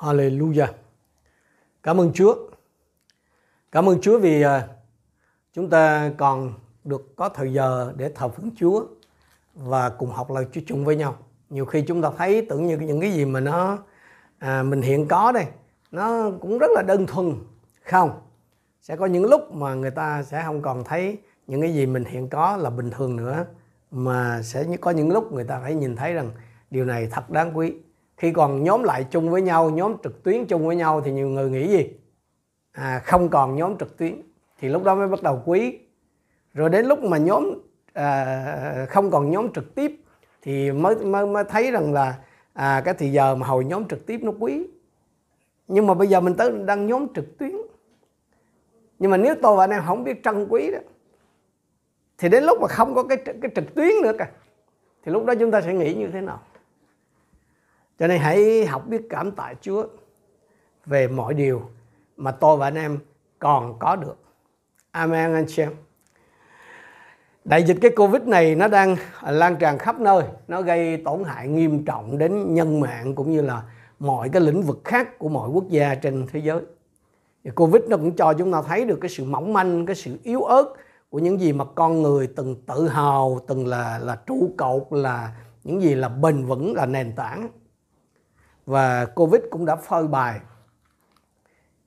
Hallelujah. 0.00 0.68
Cảm 1.82 2.00
ơn 2.00 2.12
Chúa. 2.12 2.34
Cảm 3.72 3.88
ơn 3.88 4.00
Chúa 4.00 4.18
vì 4.18 4.42
à, 4.42 4.68
chúng 5.52 5.70
ta 5.70 6.12
còn 6.18 6.52
được 6.84 7.16
có 7.16 7.28
thời 7.28 7.52
giờ 7.52 7.92
để 7.96 8.12
thờ 8.14 8.28
phượng 8.28 8.50
Chúa 8.56 8.86
và 9.54 9.88
cùng 9.88 10.10
học 10.10 10.30
lời 10.30 10.46
Chúa 10.52 10.60
chung 10.66 10.84
với 10.84 10.96
nhau. 10.96 11.16
Nhiều 11.50 11.64
khi 11.64 11.84
chúng 11.88 12.02
ta 12.02 12.10
thấy 12.16 12.46
tưởng 12.48 12.66
như 12.66 12.76
những 12.76 13.00
cái 13.00 13.12
gì 13.12 13.24
mà 13.24 13.40
nó 13.40 13.78
à, 14.38 14.62
mình 14.62 14.82
hiện 14.82 15.08
có 15.08 15.32
đây 15.32 15.46
nó 15.90 16.30
cũng 16.40 16.58
rất 16.58 16.70
là 16.74 16.82
đơn 16.82 17.06
thuần 17.06 17.34
không 17.82 18.20
sẽ 18.80 18.96
có 18.96 19.06
những 19.06 19.24
lúc 19.24 19.52
mà 19.52 19.74
người 19.74 19.90
ta 19.90 20.22
sẽ 20.22 20.42
không 20.46 20.62
còn 20.62 20.84
thấy 20.84 21.18
những 21.46 21.60
cái 21.60 21.74
gì 21.74 21.86
mình 21.86 22.04
hiện 22.04 22.28
có 22.28 22.56
là 22.56 22.70
bình 22.70 22.90
thường 22.90 23.16
nữa 23.16 23.46
mà 23.90 24.42
sẽ 24.42 24.64
có 24.80 24.90
những 24.90 25.12
lúc 25.12 25.32
người 25.32 25.44
ta 25.44 25.60
phải 25.60 25.74
nhìn 25.74 25.96
thấy 25.96 26.14
rằng 26.14 26.30
điều 26.70 26.84
này 26.84 27.08
thật 27.10 27.30
đáng 27.30 27.56
quý 27.56 27.74
khi 28.18 28.32
còn 28.32 28.64
nhóm 28.64 28.82
lại 28.82 29.06
chung 29.10 29.30
với 29.30 29.42
nhau 29.42 29.70
nhóm 29.70 29.96
trực 30.02 30.22
tuyến 30.22 30.46
chung 30.46 30.66
với 30.66 30.76
nhau 30.76 31.00
thì 31.00 31.12
nhiều 31.12 31.28
người 31.28 31.50
nghĩ 31.50 31.68
gì? 31.68 31.90
À, 32.72 33.02
không 33.04 33.28
còn 33.28 33.56
nhóm 33.56 33.78
trực 33.78 33.96
tuyến. 33.96 34.22
Thì 34.60 34.68
lúc 34.68 34.84
đó 34.84 34.94
mới 34.94 35.08
bắt 35.08 35.22
đầu 35.22 35.42
quý. 35.46 35.78
Rồi 36.54 36.70
đến 36.70 36.86
lúc 36.86 37.02
mà 37.02 37.18
nhóm 37.18 37.54
à, 37.92 38.86
không 38.90 39.10
còn 39.10 39.30
nhóm 39.30 39.52
trực 39.52 39.74
tiếp 39.74 40.00
thì 40.42 40.72
mới 40.72 40.96
mới, 40.96 41.26
mới 41.26 41.44
thấy 41.44 41.70
rằng 41.70 41.92
là 41.92 42.18
à, 42.52 42.82
cái 42.84 42.94
thì 42.94 43.12
giờ 43.12 43.34
mà 43.34 43.46
hồi 43.46 43.64
nhóm 43.64 43.88
trực 43.88 44.06
tiếp 44.06 44.20
nó 44.22 44.32
quý. 44.38 44.66
Nhưng 45.68 45.86
mà 45.86 45.94
bây 45.94 46.08
giờ 46.08 46.20
mình 46.20 46.34
tới 46.34 46.52
đang 46.64 46.86
nhóm 46.86 47.06
trực 47.14 47.38
tuyến. 47.38 47.56
Nhưng 48.98 49.10
mà 49.10 49.16
nếu 49.16 49.34
tôi 49.42 49.56
và 49.56 49.64
anh 49.64 49.70
em 49.70 49.82
không 49.86 50.04
biết 50.04 50.24
trân 50.24 50.46
quý 50.48 50.70
đó 50.70 50.78
thì 52.18 52.28
đến 52.28 52.44
lúc 52.44 52.60
mà 52.60 52.68
không 52.68 52.94
có 52.94 53.02
cái 53.02 53.16
cái 53.16 53.50
trực 53.54 53.74
tuyến 53.74 53.90
nữa 54.02 54.12
cả 54.18 54.30
thì 55.02 55.12
lúc 55.12 55.24
đó 55.24 55.34
chúng 55.34 55.50
ta 55.50 55.60
sẽ 55.60 55.74
nghĩ 55.74 55.94
như 55.94 56.08
thế 56.12 56.20
nào? 56.20 56.40
Cho 57.98 58.06
nên 58.06 58.20
hãy 58.20 58.66
học 58.66 58.86
biết 58.86 59.02
cảm 59.10 59.30
tạ 59.30 59.54
Chúa 59.60 59.86
về 60.86 61.08
mọi 61.08 61.34
điều 61.34 61.62
mà 62.16 62.30
tôi 62.30 62.56
và 62.56 62.66
anh 62.66 62.74
em 62.74 62.98
còn 63.38 63.78
có 63.78 63.96
được. 63.96 64.16
Amen 64.90 65.34
anh 65.34 65.44
chị 65.48 65.62
em. 65.62 65.72
Đại 67.44 67.62
dịch 67.62 67.78
cái 67.80 67.90
Covid 67.96 68.22
này 68.22 68.54
nó 68.54 68.68
đang 68.68 68.96
lan 69.22 69.56
tràn 69.56 69.78
khắp 69.78 70.00
nơi, 70.00 70.24
nó 70.48 70.62
gây 70.62 70.96
tổn 70.96 71.24
hại 71.24 71.48
nghiêm 71.48 71.84
trọng 71.84 72.18
đến 72.18 72.54
nhân 72.54 72.80
mạng 72.80 73.14
cũng 73.14 73.32
như 73.32 73.42
là 73.42 73.62
mọi 73.98 74.28
cái 74.28 74.42
lĩnh 74.42 74.62
vực 74.62 74.80
khác 74.84 75.18
của 75.18 75.28
mọi 75.28 75.48
quốc 75.48 75.68
gia 75.68 75.94
trên 75.94 76.26
thế 76.32 76.40
giới. 76.40 76.60
Covid 77.54 77.82
nó 77.88 77.96
cũng 77.96 78.16
cho 78.16 78.32
chúng 78.32 78.52
ta 78.52 78.62
thấy 78.62 78.84
được 78.84 78.98
cái 79.00 79.08
sự 79.08 79.24
mỏng 79.24 79.52
manh, 79.52 79.86
cái 79.86 79.96
sự 79.96 80.18
yếu 80.22 80.42
ớt 80.42 80.64
của 81.10 81.18
những 81.18 81.40
gì 81.40 81.52
mà 81.52 81.64
con 81.74 82.02
người 82.02 82.28
từng 82.36 82.56
tự 82.66 82.88
hào, 82.88 83.40
từng 83.46 83.66
là 83.66 83.98
là 83.98 84.16
trụ 84.26 84.50
cột, 84.56 84.86
là 84.90 85.32
những 85.64 85.82
gì 85.82 85.94
là 85.94 86.08
bền 86.08 86.44
vững, 86.44 86.74
là 86.74 86.86
nền 86.86 87.12
tảng 87.16 87.48
và 88.68 89.06
covid 89.06 89.42
cũng 89.50 89.66
đã 89.66 89.76
phơi 89.76 90.06
bày 90.06 90.40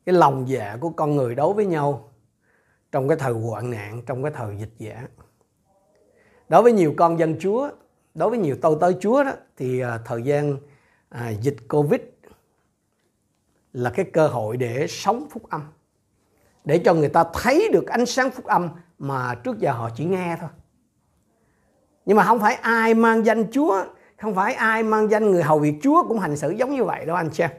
cái 0.05 0.15
lòng 0.15 0.49
dạ 0.49 0.77
của 0.81 0.89
con 0.89 1.15
người 1.15 1.35
đối 1.35 1.53
với 1.53 1.65
nhau 1.65 2.13
trong 2.91 3.07
cái 3.07 3.17
thời 3.17 3.33
hoạn 3.33 3.69
nạn 3.69 4.01
trong 4.05 4.23
cái 4.23 4.31
thời 4.35 4.57
dịch 4.57 4.73
giả. 4.77 5.07
Đối 6.49 6.63
với 6.63 6.71
nhiều 6.71 6.93
con 6.97 7.19
dân 7.19 7.39
chúa 7.39 7.69
đối 8.13 8.29
với 8.29 8.39
nhiều 8.39 8.57
tôi 8.61 8.77
tới 8.81 8.95
chúa 8.99 9.23
đó 9.23 9.31
thì 9.57 9.79
à, 9.79 9.99
thời 10.05 10.23
gian 10.23 10.57
à, 11.09 11.29
dịch 11.29 11.57
covid 11.69 12.01
là 13.73 13.89
cái 13.89 14.05
cơ 14.13 14.27
hội 14.27 14.57
để 14.57 14.87
sống 14.87 15.27
phúc 15.31 15.49
âm 15.49 15.61
để 16.65 16.81
cho 16.85 16.93
người 16.93 17.09
ta 17.09 17.23
thấy 17.33 17.69
được 17.73 17.87
ánh 17.87 18.05
sáng 18.05 18.31
phúc 18.31 18.45
âm 18.45 18.69
mà 18.99 19.35
trước 19.35 19.59
giờ 19.59 19.71
họ 19.71 19.89
chỉ 19.95 20.05
nghe 20.05 20.37
thôi. 20.39 20.49
Nhưng 22.05 22.17
mà 22.17 22.23
không 22.23 22.39
phải 22.39 22.55
ai 22.55 22.93
mang 22.93 23.25
danh 23.25 23.51
chúa 23.51 23.83
không 24.21 24.35
phải 24.35 24.53
ai 24.53 24.83
mang 24.83 25.11
danh 25.11 25.31
người 25.31 25.43
hầu 25.43 25.59
việc 25.59 25.73
Chúa 25.83 26.03
cũng 26.07 26.19
hành 26.19 26.37
xử 26.37 26.51
giống 26.51 26.75
như 26.75 26.83
vậy 26.83 27.05
đâu 27.05 27.15
anh 27.15 27.33
xem 27.33 27.49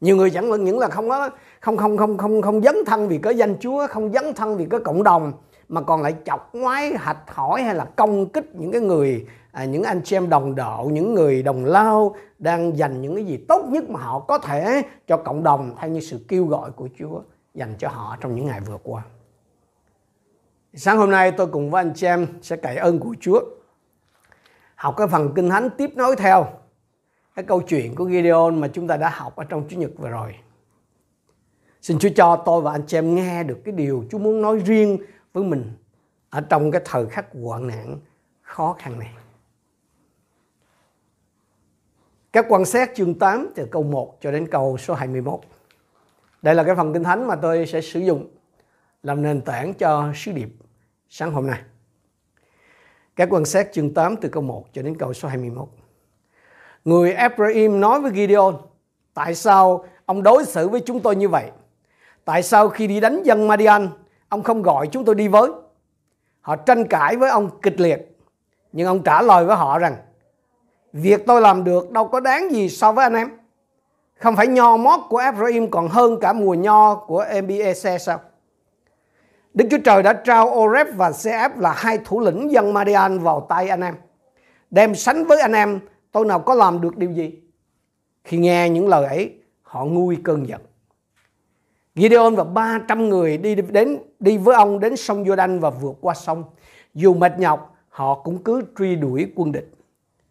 nhiều 0.00 0.16
người 0.16 0.30
chẳng 0.30 0.64
những 0.64 0.78
là 0.78 0.88
không 0.88 1.08
có 1.08 1.30
không 1.60 1.76
không 1.76 1.96
không 1.96 2.16
không 2.18 2.42
không 2.42 2.62
dấn 2.62 2.76
thân 2.86 3.08
vì 3.08 3.18
có 3.18 3.30
danh 3.30 3.56
Chúa 3.60 3.86
không 3.86 4.12
dấn 4.12 4.34
thân 4.34 4.56
vì 4.56 4.66
có 4.66 4.78
cộng 4.78 5.02
đồng 5.02 5.32
mà 5.68 5.80
còn 5.80 6.02
lại 6.02 6.14
chọc 6.24 6.54
ngoái 6.54 6.96
hạch 6.96 7.30
hỏi 7.34 7.62
hay 7.62 7.74
là 7.74 7.84
công 7.84 8.28
kích 8.28 8.54
những 8.54 8.72
cái 8.72 8.80
người 8.80 9.26
à, 9.52 9.64
những 9.64 9.82
anh 9.82 10.00
chị 10.04 10.16
em 10.16 10.28
đồng 10.28 10.54
độ 10.54 10.90
những 10.92 11.14
người 11.14 11.42
đồng 11.42 11.64
lao 11.64 12.16
đang 12.38 12.78
dành 12.78 13.02
những 13.02 13.14
cái 13.14 13.24
gì 13.24 13.36
tốt 13.48 13.64
nhất 13.68 13.90
mà 13.90 14.00
họ 14.00 14.18
có 14.18 14.38
thể 14.38 14.82
cho 15.06 15.16
cộng 15.16 15.42
đồng 15.42 15.74
theo 15.80 15.90
như 15.90 16.00
sự 16.00 16.20
kêu 16.28 16.46
gọi 16.46 16.70
của 16.70 16.88
Chúa 16.98 17.20
dành 17.54 17.74
cho 17.78 17.88
họ 17.88 18.16
trong 18.20 18.34
những 18.34 18.46
ngày 18.46 18.60
vừa 18.60 18.78
qua. 18.82 19.02
Sáng 20.74 20.98
hôm 20.98 21.10
nay 21.10 21.32
tôi 21.32 21.46
cùng 21.46 21.70
với 21.70 21.80
anh 21.80 21.92
chị 21.94 22.06
em 22.06 22.26
sẽ 22.42 22.56
cậy 22.56 22.76
ơn 22.76 22.98
của 22.98 23.14
Chúa 23.20 23.40
học 24.76 24.94
cái 24.96 25.06
phần 25.06 25.32
kinh 25.34 25.50
thánh 25.50 25.70
tiếp 25.70 25.90
nối 25.94 26.16
theo 26.16 26.46
cái 27.34 27.44
câu 27.44 27.60
chuyện 27.60 27.94
của 27.94 28.08
Gideon 28.08 28.50
mà 28.50 28.68
chúng 28.68 28.88
ta 28.88 28.96
đã 28.96 29.08
học 29.08 29.36
ở 29.36 29.44
trong 29.44 29.68
Chủ 29.68 29.76
nhật 29.76 29.90
vừa 29.96 30.08
rồi. 30.08 30.34
Xin 31.82 31.98
Chúa 31.98 32.08
cho 32.16 32.42
tôi 32.46 32.62
và 32.62 32.72
anh 32.72 32.82
chị 32.86 32.98
em 32.98 33.14
nghe 33.14 33.42
được 33.42 33.58
cái 33.64 33.72
điều 33.72 34.04
Chúa 34.10 34.18
muốn 34.18 34.42
nói 34.42 34.58
riêng 34.58 34.98
với 35.32 35.44
mình 35.44 35.72
ở 36.30 36.40
trong 36.40 36.70
cái 36.70 36.80
thời 36.84 37.06
khắc 37.06 37.26
hoạn 37.42 37.66
nạn 37.66 37.98
khó 38.42 38.76
khăn 38.78 38.98
này. 38.98 39.10
Các 42.32 42.46
quan 42.48 42.64
sát 42.64 42.90
chương 42.94 43.18
8 43.18 43.48
từ 43.54 43.66
câu 43.70 43.82
1 43.82 44.18
cho 44.20 44.30
đến 44.30 44.48
câu 44.50 44.78
số 44.78 44.94
21. 44.94 45.40
Đây 46.42 46.54
là 46.54 46.64
cái 46.64 46.74
phần 46.74 46.92
kinh 46.92 47.04
thánh 47.04 47.26
mà 47.26 47.36
tôi 47.36 47.66
sẽ 47.66 47.80
sử 47.80 48.00
dụng 48.00 48.28
làm 49.02 49.22
nền 49.22 49.40
tảng 49.40 49.74
cho 49.74 50.12
sứ 50.14 50.32
điệp 50.32 50.48
sáng 51.08 51.32
hôm 51.32 51.46
nay. 51.46 51.60
Các 53.16 53.28
quan 53.30 53.44
sát 53.44 53.72
chương 53.72 53.94
8 53.94 54.16
từ 54.16 54.28
câu 54.28 54.42
1 54.42 54.64
cho 54.72 54.82
đến 54.82 54.96
câu 54.98 55.12
số 55.12 55.28
21. 55.28 55.68
Người 56.84 57.12
Ephraim 57.12 57.80
nói 57.80 58.00
với 58.00 58.12
Gideon, 58.14 58.52
tại 59.14 59.34
sao 59.34 59.84
ông 60.06 60.22
đối 60.22 60.44
xử 60.44 60.68
với 60.68 60.80
chúng 60.80 61.00
tôi 61.00 61.16
như 61.16 61.28
vậy? 61.28 61.50
Tại 62.24 62.42
sao 62.42 62.68
khi 62.68 62.86
đi 62.86 63.00
đánh 63.00 63.22
dân 63.22 63.48
Madian, 63.48 63.88
ông 64.28 64.42
không 64.42 64.62
gọi 64.62 64.86
chúng 64.86 65.04
tôi 65.04 65.14
đi 65.14 65.28
với? 65.28 65.50
Họ 66.40 66.56
tranh 66.56 66.88
cãi 66.88 67.16
với 67.16 67.30
ông 67.30 67.50
kịch 67.62 67.80
liệt, 67.80 68.16
nhưng 68.72 68.86
ông 68.86 69.02
trả 69.02 69.22
lời 69.22 69.44
với 69.44 69.56
họ 69.56 69.78
rằng, 69.78 69.96
việc 70.92 71.26
tôi 71.26 71.40
làm 71.40 71.64
được 71.64 71.90
đâu 71.90 72.08
có 72.08 72.20
đáng 72.20 72.52
gì 72.52 72.68
so 72.68 72.92
với 72.92 73.02
anh 73.02 73.14
em. 73.14 73.30
Không 74.18 74.36
phải 74.36 74.46
nho 74.46 74.76
mót 74.76 75.00
của 75.08 75.18
Ephraim 75.18 75.70
còn 75.70 75.88
hơn 75.88 76.20
cả 76.20 76.32
mùa 76.32 76.54
nho 76.54 76.94
của 76.94 77.24
MBEC 77.42 78.00
sao? 78.00 78.20
Đức 79.56 79.66
Chúa 79.70 79.78
Trời 79.84 80.02
đã 80.02 80.12
trao 80.12 80.46
Oreb 80.48 80.86
và 80.96 81.12
Seab 81.12 81.58
là 81.58 81.72
hai 81.72 81.98
thủ 82.04 82.20
lĩnh 82.20 82.52
dân 82.52 82.72
Madian 82.72 83.18
vào 83.18 83.46
tay 83.48 83.68
anh 83.68 83.80
em. 83.80 83.94
Đem 84.70 84.94
sánh 84.94 85.24
với 85.24 85.40
anh 85.40 85.52
em, 85.52 85.80
tôi 86.12 86.26
nào 86.26 86.40
có 86.40 86.54
làm 86.54 86.80
được 86.80 86.96
điều 86.96 87.10
gì? 87.10 87.40
Khi 88.24 88.36
nghe 88.36 88.70
những 88.70 88.88
lời 88.88 89.06
ấy, 89.06 89.38
họ 89.62 89.84
nguôi 89.84 90.16
cơn 90.24 90.48
giận. 90.48 90.60
Gideon 91.94 92.30
và 92.30 92.44
300 92.44 93.08
người 93.08 93.38
đi 93.38 93.54
đến 93.54 93.98
đi 94.20 94.38
với 94.38 94.56
ông 94.56 94.80
đến 94.80 94.96
sông 94.96 95.24
Jordan 95.24 95.60
và 95.60 95.70
vượt 95.70 95.96
qua 96.00 96.14
sông. 96.14 96.44
Dù 96.94 97.14
mệt 97.14 97.38
nhọc, 97.38 97.76
họ 97.88 98.14
cũng 98.14 98.42
cứ 98.42 98.62
truy 98.78 98.96
đuổi 98.96 99.32
quân 99.36 99.52
địch. 99.52 99.70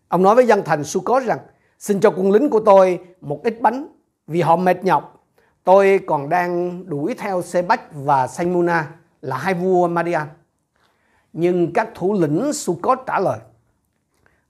Ông 0.08 0.24
nói 0.24 0.36
với 0.36 0.48
dân 0.48 0.62
thành 0.66 0.84
Sukkot 0.84 1.24
rằng, 1.24 1.40
xin 1.80 2.00
cho 2.00 2.12
quân 2.18 2.32
lính 2.32 2.50
của 2.50 2.60
tôi 2.60 3.00
một 3.22 3.44
ít 3.44 3.62
bánh 3.62 3.88
vì 4.28 4.42
họ 4.42 4.56
mệt 4.56 4.84
nhọc. 4.84 5.26
Tôi 5.64 6.00
còn 6.08 6.30
đang 6.30 6.84
đuổi 6.90 7.16
theo 7.18 7.42
Sebach 7.42 7.82
và 7.94 8.28
Saimuna 8.28 8.88
là 9.26 9.38
hai 9.38 9.54
vua 9.54 9.88
Madian. 9.88 10.28
Nhưng 11.34 11.74
các 11.74 11.90
thủ 11.96 12.14
lĩnh 12.14 12.54
Sukkot 12.54 13.00
trả 13.08 13.20
lời, 13.20 13.40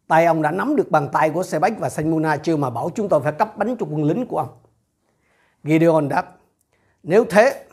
tay 0.08 0.26
ông 0.26 0.42
đã 0.42 0.52
nắm 0.52 0.76
được 0.76 0.92
bàn 0.92 1.10
tay 1.12 1.30
của 1.30 1.44
Sebek 1.44 1.80
và 1.80 1.90
Sanmuna 1.90 2.38
chưa 2.38 2.56
mà 2.58 2.70
bảo 2.70 2.90
chúng 2.96 3.10
tôi 3.10 3.22
phải 3.22 3.34
cấp 3.34 3.58
bánh 3.58 3.76
cho 3.80 3.86
quân 3.90 4.04
lính 4.04 4.26
của 4.26 4.38
ông. 4.38 4.50
Gideon 5.64 6.10
đáp, 6.10 6.36
nếu 7.04 7.26
thế, 7.30 7.66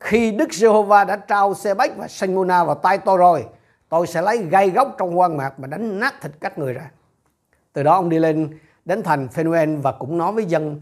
khi 0.00 0.32
Đức 0.32 0.52
Giê-hô-va 0.52 1.04
đã 1.04 1.16
trao 1.16 1.54
Sebek 1.54 1.96
và 1.96 2.08
Sanmuna 2.08 2.64
vào 2.64 2.74
tay 2.74 2.98
tôi 2.98 3.18
rồi, 3.18 3.46
tôi 3.88 4.06
sẽ 4.06 4.22
lấy 4.22 4.38
gai 4.38 4.70
góc 4.70 4.94
trong 4.98 5.18
quan 5.18 5.36
mạc 5.36 5.54
và 5.58 5.66
đánh 5.66 6.00
nát 6.00 6.14
thịt 6.20 6.32
các 6.40 6.58
người 6.58 6.72
ra. 6.72 6.90
Từ 7.72 7.82
đó 7.82 7.94
ông 7.94 8.08
đi 8.08 8.18
lên 8.18 8.58
đến 8.84 9.02
thành 9.02 9.28
Phanuel 9.28 9.76
và 9.76 9.92
cũng 9.92 10.18
nói 10.18 10.32
với 10.32 10.44
dân 10.44 10.80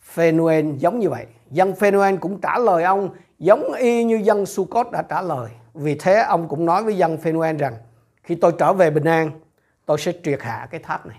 Phanuel 0.00 0.76
giống 0.76 0.98
như 0.98 1.10
vậy. 1.10 1.26
Dân 1.50 1.74
Phanuel 1.74 2.16
cũng 2.16 2.40
trả 2.40 2.58
lời 2.58 2.84
ông 2.84 3.10
giống 3.38 3.72
y 3.72 4.04
như 4.04 4.16
dân 4.16 4.46
Sukkot 4.46 4.90
đã 4.92 5.02
trả 5.02 5.22
lời. 5.22 5.50
Vì 5.74 5.94
thế 5.94 6.14
ông 6.20 6.48
cũng 6.48 6.64
nói 6.64 6.84
với 6.84 6.98
dân 6.98 7.18
Phanuel 7.18 7.56
rằng 7.56 7.74
khi 8.22 8.34
tôi 8.34 8.52
trở 8.58 8.72
về 8.72 8.90
bình 8.90 9.04
an, 9.04 9.30
tôi 9.86 9.98
sẽ 9.98 10.12
triệt 10.24 10.42
hạ 10.42 10.68
cái 10.70 10.80
tháp 10.84 11.06
này. 11.06 11.18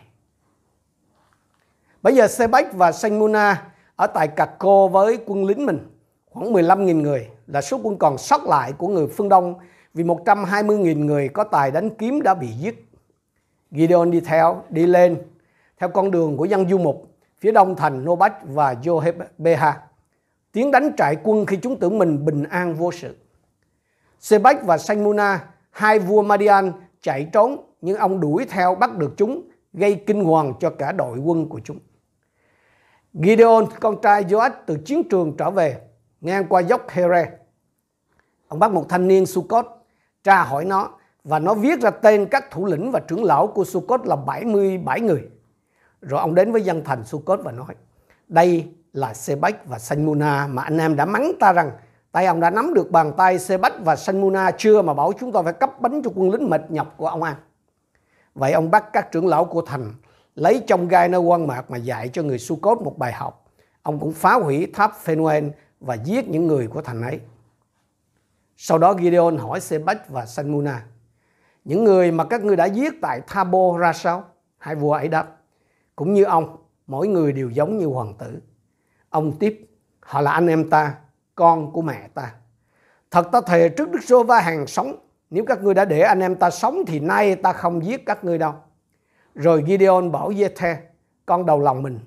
Bây 2.01 2.15
giờ 2.15 2.27
Sebek 2.27 2.73
và 2.73 2.91
Sanmuna 2.91 3.63
ở 3.95 4.07
tại 4.07 4.27
Cacco 4.27 4.87
với 4.87 5.19
quân 5.25 5.45
lính 5.45 5.65
mình 5.65 5.79
khoảng 6.31 6.53
15.000 6.53 7.01
người 7.01 7.27
là 7.47 7.61
số 7.61 7.79
quân 7.83 7.97
còn 7.97 8.17
sót 8.17 8.45
lại 8.45 8.73
của 8.73 8.87
người 8.87 9.07
phương 9.07 9.29
Đông 9.29 9.55
vì 9.93 10.03
120.000 10.03 11.05
người 11.05 11.29
có 11.29 11.43
tài 11.43 11.71
đánh 11.71 11.89
kiếm 11.89 12.21
đã 12.21 12.33
bị 12.33 12.47
giết. 12.47 12.89
Gideon 13.71 14.11
đi 14.11 14.19
theo, 14.19 14.63
đi 14.69 14.85
lên 14.85 15.21
theo 15.79 15.89
con 15.89 16.11
đường 16.11 16.37
của 16.37 16.45
dân 16.45 16.69
du 16.69 16.77
mục 16.77 17.07
phía 17.39 17.51
đông 17.51 17.75
thành 17.75 18.05
Nobach 18.05 18.33
và 18.43 18.73
Johebeha 18.73 19.73
tiến 20.51 20.71
đánh 20.71 20.91
trại 20.97 21.17
quân 21.23 21.45
khi 21.45 21.57
chúng 21.61 21.79
tưởng 21.79 21.97
mình 21.97 22.25
bình 22.25 22.43
an 22.43 22.73
vô 22.73 22.91
sự. 22.91 23.15
Sebek 24.19 24.63
và 24.63 24.77
Sanmuna, 24.77 25.47
hai 25.71 25.99
vua 25.99 26.21
Madian 26.21 26.71
chạy 27.01 27.29
trốn 27.33 27.67
nhưng 27.81 27.97
ông 27.97 28.19
đuổi 28.19 28.45
theo 28.49 28.75
bắt 28.75 28.97
được 28.97 29.13
chúng 29.17 29.49
gây 29.73 30.03
kinh 30.07 30.23
hoàng 30.23 30.53
cho 30.59 30.69
cả 30.69 30.91
đội 30.91 31.17
quân 31.17 31.49
của 31.49 31.59
chúng. 31.63 31.79
Gideon, 33.13 33.65
con 33.79 34.01
trai 34.01 34.23
Joach 34.23 34.51
từ 34.65 34.77
chiến 34.85 35.03
trường 35.09 35.37
trở 35.37 35.51
về, 35.51 35.77
ngang 36.21 36.45
qua 36.49 36.61
dốc 36.61 36.89
Here. 36.89 37.29
Ông 38.47 38.59
bắt 38.59 38.71
một 38.71 38.85
thanh 38.89 39.07
niên 39.07 39.25
Sukkot, 39.25 39.65
tra 40.23 40.43
hỏi 40.43 40.65
nó, 40.65 40.89
và 41.23 41.39
nó 41.39 41.53
viết 41.53 41.81
ra 41.81 41.89
tên 41.89 42.25
các 42.31 42.51
thủ 42.51 42.65
lĩnh 42.65 42.91
và 42.91 42.99
trưởng 43.07 43.23
lão 43.23 43.47
của 43.47 43.63
Sukkot 43.63 44.05
là 44.05 44.15
77 44.15 45.01
người. 45.01 45.29
Rồi 46.01 46.19
ông 46.19 46.35
đến 46.35 46.51
với 46.51 46.61
dân 46.61 46.83
thành 46.83 47.03
Sukkot 47.05 47.39
và 47.43 47.51
nói, 47.51 47.75
đây 48.27 48.73
là 48.97 49.13
Sebek 49.13 49.65
và 49.65 49.79
Sanmuna 49.79 50.47
mà 50.47 50.63
anh 50.63 50.77
em 50.77 50.95
đã 50.95 51.05
mắng 51.05 51.31
ta 51.39 51.53
rằng 51.53 51.71
tay 52.11 52.25
ông 52.25 52.39
đã 52.39 52.49
nắm 52.49 52.73
được 52.73 52.91
bàn 52.91 53.13
tay 53.17 53.39
Sebek 53.39 53.73
và 53.83 53.95
Sanmuna 53.95 54.51
chưa 54.51 54.81
mà 54.81 54.93
bảo 54.93 55.13
chúng 55.19 55.31
tôi 55.31 55.43
phải 55.43 55.53
cấp 55.53 55.81
bánh 55.81 56.01
cho 56.03 56.11
quân 56.15 56.31
lính 56.31 56.49
mệt 56.49 56.61
nhọc 56.69 56.93
của 56.97 57.07
ông 57.07 57.23
ăn. 57.23 57.35
Vậy 58.35 58.51
ông 58.51 58.71
bắt 58.71 58.93
các 58.93 59.11
trưởng 59.11 59.27
lão 59.27 59.45
của 59.45 59.61
thành 59.61 59.93
lấy 60.35 60.63
trong 60.67 60.87
gai 60.87 61.09
nơi 61.09 61.21
quan 61.21 61.47
mạc 61.47 61.71
mà 61.71 61.77
dạy 61.77 62.09
cho 62.13 62.23
người 62.23 62.39
Sukkot 62.39 62.81
một 62.81 62.97
bài 62.97 63.13
học. 63.13 63.45
Ông 63.81 63.99
cũng 63.99 64.11
phá 64.11 64.33
hủy 64.33 64.71
tháp 64.73 64.97
Phanuel 64.97 65.47
và 65.79 65.95
giết 65.95 66.27
những 66.29 66.47
người 66.47 66.67
của 66.67 66.81
thành 66.81 67.01
ấy. 67.01 67.19
Sau 68.57 68.77
đó 68.77 68.95
Gideon 69.01 69.37
hỏi 69.37 69.59
Sebek 69.59 70.09
và 70.09 70.25
Sanmuna, 70.25 70.85
những 71.65 71.83
người 71.83 72.11
mà 72.11 72.23
các 72.23 72.43
ngươi 72.43 72.55
đã 72.55 72.65
giết 72.65 72.93
tại 73.01 73.21
Thabo 73.27 73.77
ra 73.77 73.93
sao? 73.93 74.23
Hai 74.57 74.75
vua 74.75 74.93
ấy 74.93 75.07
đáp, 75.07 75.27
cũng 75.95 76.13
như 76.13 76.23
ông, 76.23 76.57
mỗi 76.87 77.07
người 77.07 77.33
đều 77.33 77.49
giống 77.49 77.77
như 77.77 77.85
hoàng 77.85 78.13
tử. 78.19 78.41
Ông 79.09 79.37
tiếp, 79.39 79.69
họ 79.99 80.21
là 80.21 80.31
anh 80.31 80.47
em 80.47 80.69
ta, 80.69 80.95
con 81.35 81.71
của 81.71 81.81
mẹ 81.81 82.07
ta. 82.13 82.33
Thật 83.11 83.29
ta 83.31 83.41
thề 83.41 83.69
trước 83.69 83.91
Đức 83.91 83.99
Sô 84.03 84.23
Va 84.23 84.39
hàng 84.39 84.67
sống, 84.67 84.95
nếu 85.29 85.45
các 85.45 85.63
ngươi 85.63 85.73
đã 85.73 85.85
để 85.85 86.01
anh 86.01 86.19
em 86.19 86.35
ta 86.35 86.49
sống 86.49 86.85
thì 86.87 86.99
nay 86.99 87.35
ta 87.35 87.53
không 87.53 87.85
giết 87.85 88.05
các 88.05 88.23
ngươi 88.23 88.37
đâu. 88.37 88.53
Rồi 89.35 89.63
Gideon 89.67 90.11
bảo 90.11 90.33
Giê-the, 90.33 90.77
con 91.25 91.45
đầu 91.45 91.59
lòng 91.59 91.83
mình, 91.83 91.99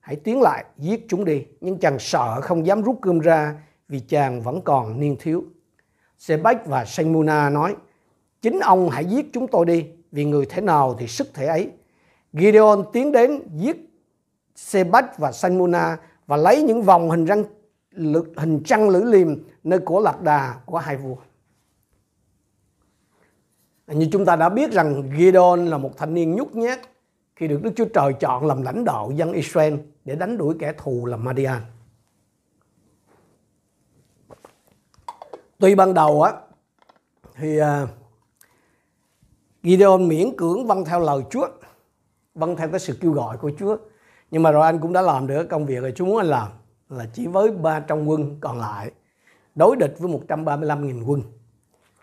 hãy 0.00 0.16
tiến 0.16 0.40
lại 0.40 0.64
giết 0.78 1.06
chúng 1.08 1.24
đi. 1.24 1.46
Nhưng 1.60 1.78
chàng 1.78 1.98
sợ 1.98 2.40
không 2.40 2.66
dám 2.66 2.82
rút 2.82 2.98
cơm 3.02 3.18
ra 3.18 3.54
vì 3.88 4.00
chàng 4.00 4.42
vẫn 4.42 4.60
còn 4.60 5.00
niên 5.00 5.16
thiếu. 5.20 5.44
Sebek 6.18 6.66
và 6.66 6.84
Sengmuna 6.84 7.50
nói, 7.50 7.76
chính 8.42 8.60
ông 8.60 8.90
hãy 8.90 9.04
giết 9.04 9.26
chúng 9.32 9.48
tôi 9.48 9.66
đi, 9.66 9.86
vì 10.12 10.24
người 10.24 10.46
thế 10.46 10.60
nào 10.60 10.96
thì 10.98 11.06
sức 11.06 11.26
thể 11.34 11.46
ấy. 11.46 11.70
Gideon 12.32 12.84
tiến 12.92 13.12
đến 13.12 13.42
giết 13.54 13.76
Sebek 14.54 15.04
và 15.18 15.32
Sengmuna 15.32 15.96
và 16.26 16.36
lấy 16.36 16.62
những 16.62 16.82
vòng 16.82 17.10
hình 17.10 17.24
răng 17.24 17.44
hình 18.36 18.62
trăng 18.64 18.88
lưỡi 18.88 19.04
liềm 19.04 19.28
nơi 19.64 19.80
cổ 19.84 20.00
lạc 20.00 20.22
đà 20.22 20.60
của 20.66 20.78
hai 20.78 20.96
vua. 20.96 21.16
Như 23.86 24.08
chúng 24.12 24.24
ta 24.24 24.36
đã 24.36 24.48
biết 24.48 24.72
rằng 24.72 25.10
Gideon 25.18 25.66
là 25.66 25.78
một 25.78 25.96
thanh 25.96 26.14
niên 26.14 26.36
nhút 26.36 26.54
nhát 26.54 26.80
khi 27.36 27.48
được 27.48 27.60
Đức 27.62 27.72
Chúa 27.76 27.84
Trời 27.84 28.12
chọn 28.20 28.46
làm 28.46 28.62
lãnh 28.62 28.84
đạo 28.84 29.12
dân 29.14 29.32
Israel 29.32 29.74
để 30.04 30.14
đánh 30.14 30.38
đuổi 30.38 30.54
kẻ 30.58 30.72
thù 30.78 31.06
là 31.06 31.16
Madian. 31.16 31.62
Tuy 35.58 35.74
ban 35.74 35.94
đầu 35.94 36.22
á 36.22 36.32
thì 37.34 37.58
à, 37.58 37.86
Gideon 39.62 40.08
miễn 40.08 40.36
cưỡng 40.36 40.66
vâng 40.66 40.84
theo 40.84 41.00
lời 41.00 41.22
Chúa, 41.30 41.48
vâng 42.34 42.56
theo 42.56 42.68
cái 42.68 42.80
sự 42.80 42.98
kêu 43.00 43.12
gọi 43.12 43.38
của 43.38 43.50
Chúa. 43.58 43.76
Nhưng 44.30 44.42
mà 44.42 44.50
rồi 44.50 44.66
anh 44.66 44.78
cũng 44.78 44.92
đã 44.92 45.02
làm 45.02 45.26
được 45.26 45.44
công 45.44 45.66
việc 45.66 45.80
rồi 45.80 45.92
Chúa 45.96 46.04
muốn 46.04 46.16
anh 46.16 46.26
làm 46.26 46.48
là 46.88 47.06
chỉ 47.12 47.26
với 47.26 47.50
ba 47.50 47.80
trong 47.80 48.10
quân 48.10 48.36
còn 48.40 48.58
lại 48.58 48.90
đối 49.54 49.76
địch 49.76 49.94
với 49.98 50.12
135.000 50.28 51.04
quân. 51.06 51.22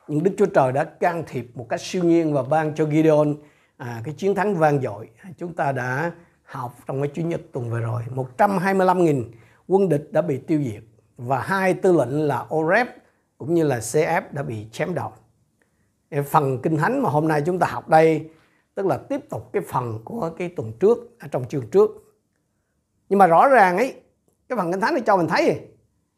Nhưng 0.07 0.23
Đức 0.23 0.31
Chúa 0.37 0.45
Trời 0.45 0.71
đã 0.71 0.83
can 0.83 1.23
thiệp 1.27 1.51
một 1.53 1.69
cách 1.69 1.81
siêu 1.81 2.03
nhiên 2.03 2.33
và 2.33 2.43
ban 2.43 2.75
cho 2.75 2.85
Gideon 2.85 3.33
à, 3.77 4.01
cái 4.03 4.13
chiến 4.13 4.35
thắng 4.35 4.55
vang 4.55 4.81
dội. 4.81 5.09
Chúng 5.37 5.53
ta 5.53 5.71
đã 5.71 6.11
học 6.43 6.75
trong 6.87 7.01
cái 7.01 7.11
Chủ 7.13 7.21
nhật 7.21 7.41
tuần 7.51 7.69
vừa 7.69 7.79
rồi. 7.79 8.01
125.000 8.37 9.23
quân 9.67 9.89
địch 9.89 10.09
đã 10.11 10.21
bị 10.21 10.37
tiêu 10.37 10.61
diệt 10.63 10.83
và 11.17 11.39
hai 11.39 11.73
tư 11.73 11.91
lệnh 11.91 12.27
là 12.27 12.45
Oreb 12.55 12.87
cũng 13.37 13.53
như 13.53 13.63
là 13.63 13.79
CF 13.79 14.21
đã 14.31 14.43
bị 14.43 14.67
chém 14.71 14.93
đầu. 14.93 15.11
Phần 16.29 16.61
kinh 16.61 16.77
thánh 16.77 17.01
mà 17.01 17.09
hôm 17.09 17.27
nay 17.27 17.41
chúng 17.45 17.59
ta 17.59 17.67
học 17.67 17.89
đây 17.89 18.29
tức 18.75 18.85
là 18.85 18.97
tiếp 18.97 19.29
tục 19.29 19.49
cái 19.53 19.63
phần 19.67 19.99
của 20.05 20.31
cái 20.37 20.49
tuần 20.49 20.71
trước 20.79 20.97
ở 21.19 21.27
trong 21.31 21.47
chương 21.47 21.69
trước. 21.69 22.02
Nhưng 23.13 23.17
mà 23.17 23.27
rõ 23.27 23.47
ràng 23.47 23.77
ấy, 23.77 23.93
cái 24.49 24.57
phần 24.57 24.71
kinh 24.71 24.81
thánh 24.81 24.93
này 24.93 25.03
cho 25.05 25.17
mình 25.17 25.27
thấy, 25.27 25.59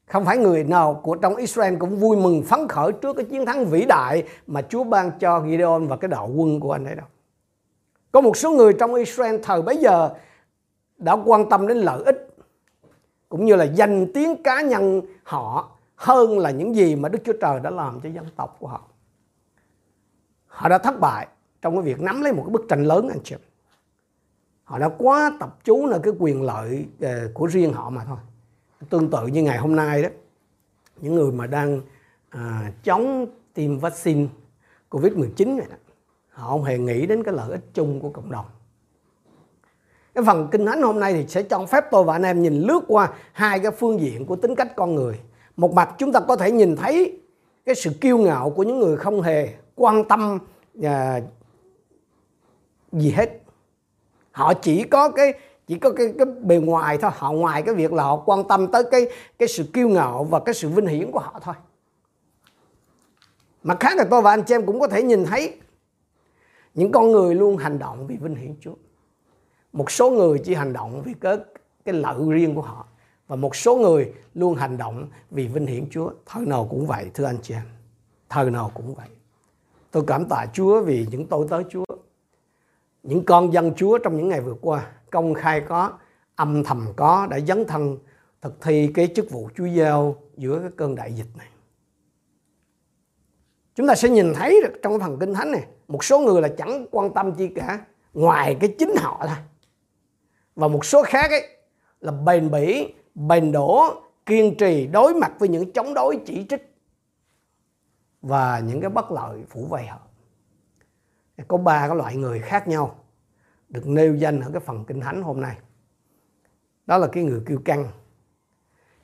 không 0.06 0.26
phải 0.26 0.38
người 0.38 0.64
nào 0.64 1.00
của 1.04 1.16
trong 1.16 1.36
Israel 1.36 1.76
cũng 1.80 1.96
vui 1.96 2.18
mừng 2.18 2.44
phấn 2.44 2.68
khởi 2.68 2.92
trước 3.02 3.16
cái 3.16 3.26
chiến 3.26 3.46
thắng 3.46 3.66
vĩ 3.66 3.86
đại 3.86 4.24
mà 4.48 4.62
Chúa 4.62 4.84
ban 4.84 5.12
cho 5.20 5.44
Gideon 5.48 5.88
và 5.88 5.98
cái 5.98 6.08
đạo 6.08 6.30
quân 6.36 6.60
của 6.60 6.72
anh 6.72 6.86
ấy 6.86 6.96
đâu. 6.96 7.06
Có 8.12 8.22
một 8.22 8.38
số 8.38 8.52
người 8.52 8.74
trong 8.74 8.94
Israel 8.94 9.36
thời 9.44 9.62
bấy 9.62 9.78
giờ 9.78 10.10
đã 10.98 11.14
quan 11.26 11.50
tâm 11.50 11.68
đến 11.68 11.78
lợi 11.78 12.04
ích, 12.04 12.36
cũng 13.30 13.46
như 13.46 13.56
là 13.56 13.64
danh 13.64 14.12
tiếng 14.14 14.44
cá 14.44 14.62
nhân 14.62 15.02
họ 15.24 15.72
hơn 15.96 16.40
là 16.40 16.52
những 16.52 16.76
gì 16.76 16.96
mà 16.96 17.10
Đức 17.10 17.20
Chúa 17.26 17.34
Trời 17.42 17.60
đã 17.60 17.70
làm 17.70 18.02
cho 18.02 18.10
dân 18.10 18.26
tộc 18.36 18.58
của 18.60 18.68
họ. 18.68 18.82
Họ 20.48 20.70
đã 20.70 20.78
thất 20.78 21.00
bại 21.00 21.28
trong 21.62 21.76
cái 21.76 21.84
việc 21.84 22.02
nắm 22.02 22.22
lấy 22.22 22.34
một 22.34 22.44
cái 22.46 22.52
bức 22.52 22.66
tranh 22.70 22.84
lớn, 22.84 23.10
anh 23.10 23.20
chị. 23.24 23.36
Họ 24.66 24.80
đã 24.80 24.90
quá 24.98 25.32
tập 25.40 25.58
chú 25.64 25.86
là 25.86 26.00
cái 26.04 26.14
quyền 26.20 26.44
lợi 26.44 26.86
ờ, 27.02 27.32
của 27.34 27.46
riêng 27.46 27.74
họ 27.74 27.90
mà 27.90 28.06
thôi. 28.06 28.18
Tương 28.90 29.12
tự 29.12 29.28
như 29.28 29.44
ngày 29.44 29.58
hôm 29.58 29.76
nay 29.76 30.04
đó, 30.04 30.10
những 31.02 31.16
người 31.16 31.32
mà 31.32 31.48
đang 31.48 31.82
à, 32.30 32.72
chống 32.84 33.26
tiêm 33.54 33.80
vaccine 33.80 34.28
Covid-19 34.90 35.58
này 35.58 35.68
đó, 35.70 35.76
họ 36.30 36.50
không 36.50 36.64
hề 36.64 36.78
nghĩ 36.78 37.06
đến 37.06 37.24
cái 37.24 37.34
lợi 37.34 37.52
ích 37.52 37.74
chung 37.74 38.00
của 38.00 38.10
cộng 38.10 38.32
đồng. 38.32 38.46
Cái 40.16 40.24
phần 40.24 40.48
kinh 40.52 40.66
thánh 40.66 40.82
hôm 40.82 41.00
nay 41.00 41.14
thì 41.14 41.28
sẽ 41.28 41.44
cho 41.44 41.66
phép 41.66 41.86
tôi 41.92 42.04
và 42.04 42.16
anh 42.16 42.24
em 42.24 42.42
nhìn 42.42 42.62
lướt 42.62 42.80
qua 42.88 43.14
hai 43.32 43.60
cái 43.60 43.72
phương 43.72 44.00
diện 44.00 44.26
của 44.26 44.36
tính 44.36 44.56
cách 44.56 44.76
con 44.76 44.96
người. 44.96 45.20
Một 45.58 45.74
mặt 45.74 45.96
chúng 45.98 46.12
ta 46.12 46.20
có 46.20 46.36
thể 46.36 46.52
nhìn 46.52 46.76
thấy 46.76 47.20
cái 47.66 47.76
sự 47.76 47.92
kiêu 48.02 48.18
ngạo 48.18 48.50
của 48.50 48.64
những 48.64 48.80
người 48.80 48.98
không 48.98 49.22
hề 49.22 49.54
quan 49.76 50.04
tâm 50.04 50.40
à, 50.84 51.22
gì 52.92 53.12
hết. 53.12 53.45
Họ 54.36 54.54
chỉ 54.54 54.84
có 54.84 55.10
cái 55.10 55.34
chỉ 55.68 55.80
có 55.80 55.92
cái, 55.92 56.14
cái 56.18 56.26
bề 56.42 56.58
ngoài 56.58 56.98
thôi. 56.98 57.12
Họ 57.14 57.32
ngoài 57.32 57.62
cái 57.62 57.76
việc 57.76 57.94
là 57.94 58.04
họ 58.04 58.24
quan 58.26 58.48
tâm 58.48 58.68
tới 58.68 58.84
cái 58.92 59.08
cái 59.40 59.48
sự 59.48 59.64
kiêu 59.74 59.90
ngạo 59.90 60.24
và 60.24 60.40
cái 60.40 60.56
sự 60.56 60.70
vinh 60.70 60.86
hiển 60.86 61.12
của 61.12 61.20
họ 61.20 61.40
thôi. 61.44 61.56
Mặt 63.64 63.78
khác 63.80 63.98
là 63.98 64.06
tôi 64.12 64.22
và 64.22 64.32
anh 64.32 64.44
chị 64.44 64.56
em 64.56 64.66
cũng 64.66 64.80
có 64.80 64.88
thể 64.88 65.04
nhìn 65.04 65.26
thấy 65.26 65.58
những 66.74 66.92
con 66.92 67.12
người 67.12 67.36
luôn 67.36 67.58
hành 67.58 67.80
động 67.80 68.08
vì 68.08 68.18
vinh 68.18 68.36
hiển 68.36 68.56
Chúa. 68.62 68.74
Một 69.74 69.92
số 69.92 70.12
người 70.12 70.40
chỉ 70.40 70.54
hành 70.54 70.74
động 70.74 71.01
vì 71.06 71.13
cái 71.22 71.38
cái 71.86 71.96
lợi 71.96 72.18
riêng 72.30 72.56
của 72.56 72.62
họ 72.62 72.86
và 73.27 73.36
một 73.36 73.56
số 73.56 73.75
người 73.75 74.13
luôn 74.34 74.56
hành 74.56 74.77
động 74.77 75.08
vì 75.32 75.48
vinh 75.48 75.68
hiển 75.68 75.89
Chúa. 75.89 76.12
Thời 76.25 76.46
nào 76.46 76.68
cũng 76.70 76.86
vậy 76.86 77.12
thưa 77.13 77.25
anh 77.25 77.38
chị 77.42 77.54
em. 77.54 77.65
Thời 78.30 78.51
nào 78.51 78.72
cũng 78.74 78.96
vậy. 78.96 79.10
Tôi 79.92 80.04
cảm 80.08 80.25
tạ 80.25 80.46
Chúa 80.54 80.82
vì 80.82 81.08
những 81.12 81.27
tôi 81.27 81.48
tới 81.50 81.63
Chúa 81.70 81.85
những 83.06 83.26
con 83.26 83.54
dân 83.54 83.74
Chúa 83.76 83.98
trong 83.98 84.18
những 84.18 84.30
ngày 84.30 84.42
vừa 84.42 84.56
qua, 84.62 84.92
công 85.12 85.34
khai 85.34 85.62
có, 85.62 85.92
âm 86.36 86.64
thầm 86.64 86.88
có, 86.96 87.28
đã 87.30 87.40
dấn 87.40 87.66
thân 87.68 87.98
thực 88.42 88.62
thi 88.62 88.92
cái 88.94 89.10
chức 89.16 89.32
vụ 89.32 89.50
Chúa 89.58 89.66
giao 89.66 90.16
giữa 90.38 90.60
cái 90.60 90.72
cơn 90.78 90.96
đại 90.96 91.14
dịch 91.14 91.38
này. 91.38 91.48
Chúng 93.76 93.88
ta 93.88 93.96
sẽ 93.96 94.10
nhìn 94.10 94.34
thấy 94.34 94.62
được 94.64 94.80
trong 94.84 95.00
phần 95.00 95.20
kinh 95.20 95.34
thánh 95.34 95.52
này, 95.52 95.64
một 95.88 96.04
số 96.04 96.20
người 96.20 96.42
là 96.42 96.48
chẳng 96.48 96.86
quan 96.92 97.14
tâm 97.14 97.34
chi 97.34 97.48
cả, 97.56 97.86
ngoài 98.14 98.58
cái 98.60 98.76
chính 98.80 98.96
họ 98.98 99.26
thôi. 99.28 99.38
Và 100.56 100.68
một 100.68 100.86
số 100.86 101.04
khác 101.04 101.32
ấy 101.32 101.48
là 102.02 102.12
bền 102.12 102.52
bỉ, 102.52 102.94
bền 103.16 103.52
đổ, 103.52 103.84
kiên 104.26 104.56
trì, 104.58 104.88
đối 104.88 105.14
mặt 105.14 105.32
với 105.40 105.50
những 105.50 105.72
chống 105.72 105.94
đối 105.94 106.20
chỉ 106.26 106.46
trích 106.50 106.76
và 108.22 108.60
những 108.60 108.82
cái 108.82 108.90
bất 108.90 109.12
lợi 109.12 109.44
phủ 109.50 109.66
vây 109.70 109.86
họ 109.86 110.00
có 111.48 111.58
ba 111.58 111.88
cái 111.88 111.98
loại 111.98 112.15
người 112.15 112.39
khác 112.39 112.68
nhau 112.68 113.00
được 113.70 113.88
nêu 113.88 114.15
danh 114.15 114.42
ở 114.42 114.50
cái 114.51 114.60
phần 114.60 114.86
kinh 114.86 115.01
thánh 115.01 115.22
hôm 115.22 115.42
nay. 115.42 115.58
Đó 116.86 116.98
là 116.98 117.08
cái 117.08 117.24
người 117.24 117.42
kiêu 117.46 117.62
căng, 117.65 117.88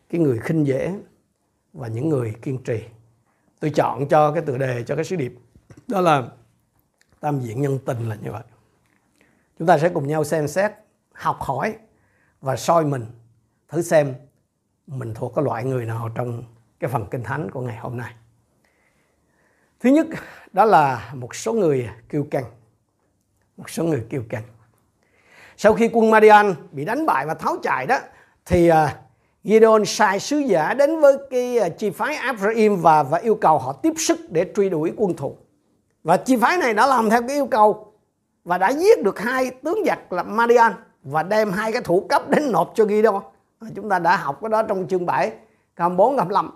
cái 0.10 0.22
người 0.22 0.40
khinh 0.40 0.68
dễ 0.68 0.96
và 1.74 1.88
những 1.88 2.10
người 2.10 2.36
kiên 2.42 2.64
trì. 2.64 2.84
Tôi 3.60 3.72
chọn 3.76 4.08
cho 4.08 4.32
cái 4.32 4.44
tựa 4.46 4.58
đề 4.58 4.84
cho 4.84 4.96
cái 4.96 5.04
sứ 5.04 5.16
điệp. 5.16 5.34
Đó 5.88 6.02
là 6.02 6.30
tam 7.20 7.40
diện 7.40 7.62
nhân 7.62 7.80
tình 7.86 8.10
là 8.10 8.16
như 8.16 8.32
vậy. 8.32 8.44
Chúng 9.60 9.68
ta 9.68 9.78
sẽ 9.78 9.90
cùng 9.90 10.08
nhau 10.08 10.24
xem 10.24 10.48
xét, 10.48 10.72
học 11.14 11.38
hỏi 11.40 11.78
và 12.42 12.56
soi 12.56 12.86
mình, 12.86 13.06
thử 13.68 13.82
xem 13.82 14.16
mình 14.88 15.14
thuộc 15.14 15.36
cái 15.36 15.46
loại 15.46 15.64
người 15.64 15.86
nào 15.86 16.10
trong 16.16 16.44
cái 16.80 16.90
phần 16.90 17.06
kinh 17.12 17.24
thánh 17.24 17.52
của 17.52 17.62
ngày 17.62 17.78
hôm 17.78 17.98
nay 17.98 18.14
thứ 19.82 19.90
nhất 19.90 20.08
đó 20.52 20.66
là 20.66 21.12
một 21.14 21.36
số 21.36 21.54
người 21.54 21.90
kiêu 22.10 22.28
căng 22.32 22.46
một 23.58 23.70
số 23.70 23.84
người 23.84 24.06
kiêu 24.10 24.24
căng 24.30 24.44
sau 25.64 25.74
khi 25.74 25.90
quân 25.94 26.12
Madian 26.12 26.56
bị 26.72 26.86
đánh 26.86 27.06
bại 27.06 27.26
và 27.26 27.34
tháo 27.34 27.58
chạy 27.64 27.86
đó, 27.86 27.98
thì 28.46 28.68
à, 28.68 28.96
Gideon 29.44 29.86
sai 29.86 30.20
sứ 30.20 30.38
giả 30.38 30.74
đến 30.74 31.00
với 31.00 31.18
cái 31.30 31.58
à, 31.58 31.70
chi 31.70 31.90
phái 31.90 32.16
Ephraim 32.16 32.82
và 32.82 33.04
và 33.04 33.18
yêu 33.18 33.36
cầu 33.36 33.58
họ 33.58 33.74
tiếp 33.74 33.94
sức 33.98 34.20
để 34.30 34.52
truy 34.56 34.70
đuổi 34.70 34.94
quân 34.98 35.16
thù. 35.16 35.38
Và 36.04 36.18
chi 36.18 36.38
phái 36.38 36.58
này 36.58 36.74
đã 36.74 36.88
làm 36.88 37.10
theo 37.10 37.22
cái 37.22 37.36
yêu 37.36 37.46
cầu 37.46 37.94
và 38.44 38.58
đã 38.58 38.70
giết 38.70 39.04
được 39.04 39.20
hai 39.20 39.52
tướng 39.52 39.86
giặc 39.86 40.14
là 40.14 40.24
Madian 40.24 40.74
và 41.04 41.24
đem 41.24 41.52
hai 41.52 41.72
cái 41.72 41.82
thủ 41.82 42.06
cấp 42.10 42.30
đến 42.30 42.52
nộp 42.52 42.72
cho 42.76 42.86
Gideon. 42.86 43.22
À, 43.60 43.68
chúng 43.76 43.90
ta 43.90 44.00
đã 44.00 44.18
học 44.18 44.38
cái 44.42 44.50
đó 44.50 44.64
trong 44.64 44.88
chương 44.88 45.06
7 45.06 45.32
câu 45.76 45.90
4 45.90 46.18
câu 46.18 46.26
5 46.26 46.52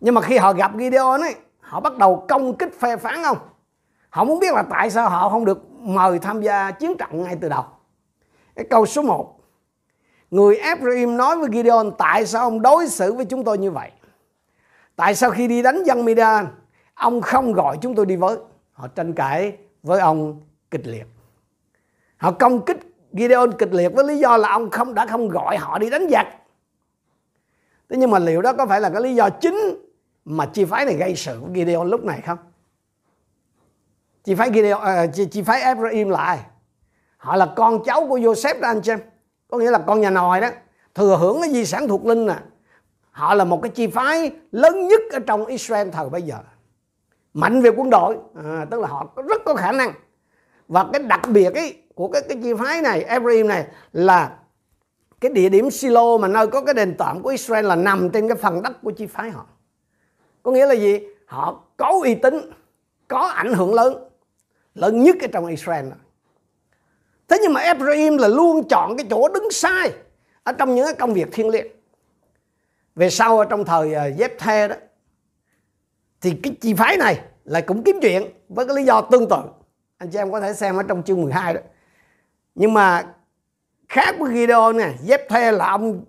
nhưng 0.00 0.14
mà 0.14 0.20
khi 0.20 0.36
họ 0.36 0.52
gặp 0.52 0.72
Gideon 0.78 1.20
ấy 1.20 1.34
họ 1.66 1.80
bắt 1.80 1.98
đầu 1.98 2.24
công 2.28 2.56
kích 2.56 2.80
phê 2.80 2.96
phán 2.96 3.22
không 3.22 3.38
họ 4.10 4.24
muốn 4.24 4.40
biết 4.40 4.54
là 4.54 4.62
tại 4.62 4.90
sao 4.90 5.08
họ 5.08 5.28
không 5.28 5.44
được 5.44 5.70
mời 5.70 6.18
tham 6.18 6.42
gia 6.42 6.70
chiến 6.70 6.96
trận 6.98 7.22
ngay 7.22 7.36
từ 7.40 7.48
đầu. 7.48 7.64
Cái 8.54 8.64
câu 8.70 8.86
số 8.86 9.02
1 9.02 9.40
người 10.30 10.56
Ephraim 10.56 11.16
nói 11.16 11.36
với 11.36 11.48
Gideon, 11.52 11.90
tại 11.98 12.26
sao 12.26 12.42
ông 12.42 12.62
đối 12.62 12.88
xử 12.88 13.12
với 13.12 13.24
chúng 13.24 13.44
tôi 13.44 13.58
như 13.58 13.70
vậy? 13.70 13.90
Tại 14.96 15.14
sao 15.14 15.30
khi 15.30 15.48
đi 15.48 15.62
đánh 15.62 15.84
dân 15.84 16.04
Midian, 16.04 16.46
ông 16.94 17.20
không 17.20 17.52
gọi 17.52 17.78
chúng 17.80 17.94
tôi 17.94 18.06
đi 18.06 18.16
với? 18.16 18.36
Họ 18.72 18.88
tranh 18.88 19.12
cãi 19.12 19.56
với 19.82 20.00
ông 20.00 20.40
kịch 20.70 20.86
liệt. 20.86 21.06
Họ 22.16 22.30
công 22.30 22.64
kích 22.64 22.78
Gideon 23.12 23.52
kịch 23.58 23.72
liệt 23.72 23.88
với 23.88 24.04
lý 24.04 24.18
do 24.18 24.36
là 24.36 24.48
ông 24.48 24.70
không, 24.70 24.94
đã 24.94 25.06
không 25.06 25.28
gọi 25.28 25.56
họ 25.56 25.78
đi 25.78 25.90
đánh 25.90 26.06
giặc. 26.10 26.26
Thế 27.88 27.96
nhưng 27.96 28.10
mà 28.10 28.18
liệu 28.18 28.42
đó 28.42 28.52
có 28.52 28.66
phải 28.66 28.80
là 28.80 28.90
cái 28.90 29.02
lý 29.02 29.14
do 29.14 29.30
chính 29.30 29.85
mà 30.26 30.46
chi 30.46 30.64
phái 30.64 30.84
này 30.84 30.94
gây 30.94 31.16
sự 31.16 31.40
với 31.40 31.50
Gideon 31.54 31.88
lúc 31.88 32.04
này 32.04 32.20
không? 32.20 32.38
Chi 34.24 34.34
phái 34.34 34.50
Gideon 34.54 34.80
uh, 34.80 35.14
chi, 35.14 35.24
chi 35.24 35.42
phái 35.42 35.62
Ephraim 35.62 36.08
lại 36.08 36.38
họ 37.16 37.36
là 37.36 37.52
con 37.56 37.84
cháu 37.84 38.06
của 38.08 38.18
Joseph 38.18 38.60
đó 38.60 38.68
anh 38.68 38.82
xem. 38.82 38.98
có 39.48 39.58
nghĩa 39.58 39.70
là 39.70 39.78
con 39.78 40.00
nhà 40.00 40.10
nòi 40.10 40.40
đó. 40.40 40.48
Thừa 40.94 41.16
hưởng 41.16 41.40
cái 41.40 41.50
di 41.50 41.64
sản 41.64 41.88
thuộc 41.88 42.06
linh 42.06 42.26
nè. 42.26 42.36
Họ 43.10 43.34
là 43.34 43.44
một 43.44 43.62
cái 43.62 43.70
chi 43.70 43.86
phái 43.86 44.32
lớn 44.52 44.88
nhất 44.88 45.00
ở 45.12 45.18
trong 45.18 45.46
Israel 45.46 45.88
thời 45.90 46.08
bây 46.08 46.22
giờ. 46.22 46.36
Mạnh 47.34 47.62
về 47.62 47.70
quân 47.76 47.90
đội. 47.90 48.16
À, 48.44 48.66
tức 48.70 48.80
là 48.80 48.88
họ 48.88 49.06
rất 49.28 49.42
có 49.44 49.54
khả 49.54 49.72
năng. 49.72 49.92
Và 50.68 50.86
cái 50.92 51.02
đặc 51.02 51.20
biệt 51.28 51.54
ấy 51.54 51.82
của 51.94 52.08
cái 52.08 52.22
cái 52.28 52.38
chi 52.42 52.54
phái 52.54 52.82
này 52.82 53.02
Ephraim 53.02 53.48
này 53.48 53.66
là 53.92 54.38
cái 55.20 55.30
địa 55.30 55.48
điểm 55.48 55.70
Silo 55.70 56.16
mà 56.18 56.28
nơi 56.28 56.46
có 56.46 56.60
cái 56.60 56.74
đền 56.74 56.94
tạm 56.98 57.22
của 57.22 57.28
Israel 57.28 57.66
là 57.66 57.76
nằm 57.76 58.10
trên 58.10 58.28
cái 58.28 58.36
phần 58.36 58.62
đất 58.62 58.82
của 58.82 58.90
chi 58.90 59.06
phái 59.06 59.30
họ 59.30 59.46
có 60.46 60.52
nghĩa 60.52 60.66
là 60.66 60.74
gì? 60.74 61.00
Họ 61.26 61.62
có 61.76 62.00
uy 62.02 62.14
tín, 62.14 62.50
có 63.08 63.18
ảnh 63.18 63.52
hưởng 63.52 63.74
lớn 63.74 64.08
lớn 64.74 65.02
nhất 65.02 65.16
ở 65.20 65.26
trong 65.32 65.46
Israel. 65.46 65.86
Thế 67.28 67.38
nhưng 67.42 67.52
mà 67.52 67.60
Ephraim 67.60 68.16
là 68.16 68.28
luôn 68.28 68.68
chọn 68.68 68.96
cái 68.96 69.06
chỗ 69.10 69.28
đứng 69.28 69.50
sai 69.50 69.92
ở 70.42 70.52
trong 70.52 70.74
những 70.74 70.84
cái 70.84 70.94
công 70.94 71.14
việc 71.14 71.28
thiên 71.32 71.48
liêng. 71.48 71.66
Về 72.94 73.10
sau 73.10 73.38
ở 73.38 73.44
trong 73.44 73.64
thời 73.64 73.94
ờ, 73.94 74.06
dép 74.16 74.38
the 74.38 74.68
đó, 74.68 74.76
thì 76.20 76.36
cái 76.42 76.56
chi 76.60 76.74
phái 76.74 76.96
này 76.96 77.20
lại 77.44 77.62
cũng 77.62 77.82
kiếm 77.82 77.98
chuyện 78.02 78.22
với 78.48 78.66
cái 78.66 78.76
lý 78.76 78.84
do 78.84 79.00
tương 79.00 79.28
tự. 79.28 79.42
Anh 79.98 80.10
chị 80.10 80.18
em 80.18 80.32
có 80.32 80.40
thể 80.40 80.52
xem 80.52 80.76
ở 80.76 80.82
trong 80.82 81.02
chương 81.02 81.22
12 81.22 81.54
đó. 81.54 81.60
Nhưng 82.54 82.74
mà 82.74 83.14
khác 83.88 84.16
với 84.18 84.34
Gideon 84.34 84.76
nè 84.76 84.92
dép 85.02 85.28
the 85.28 85.52
là 85.52 85.70
ông 85.70 86.04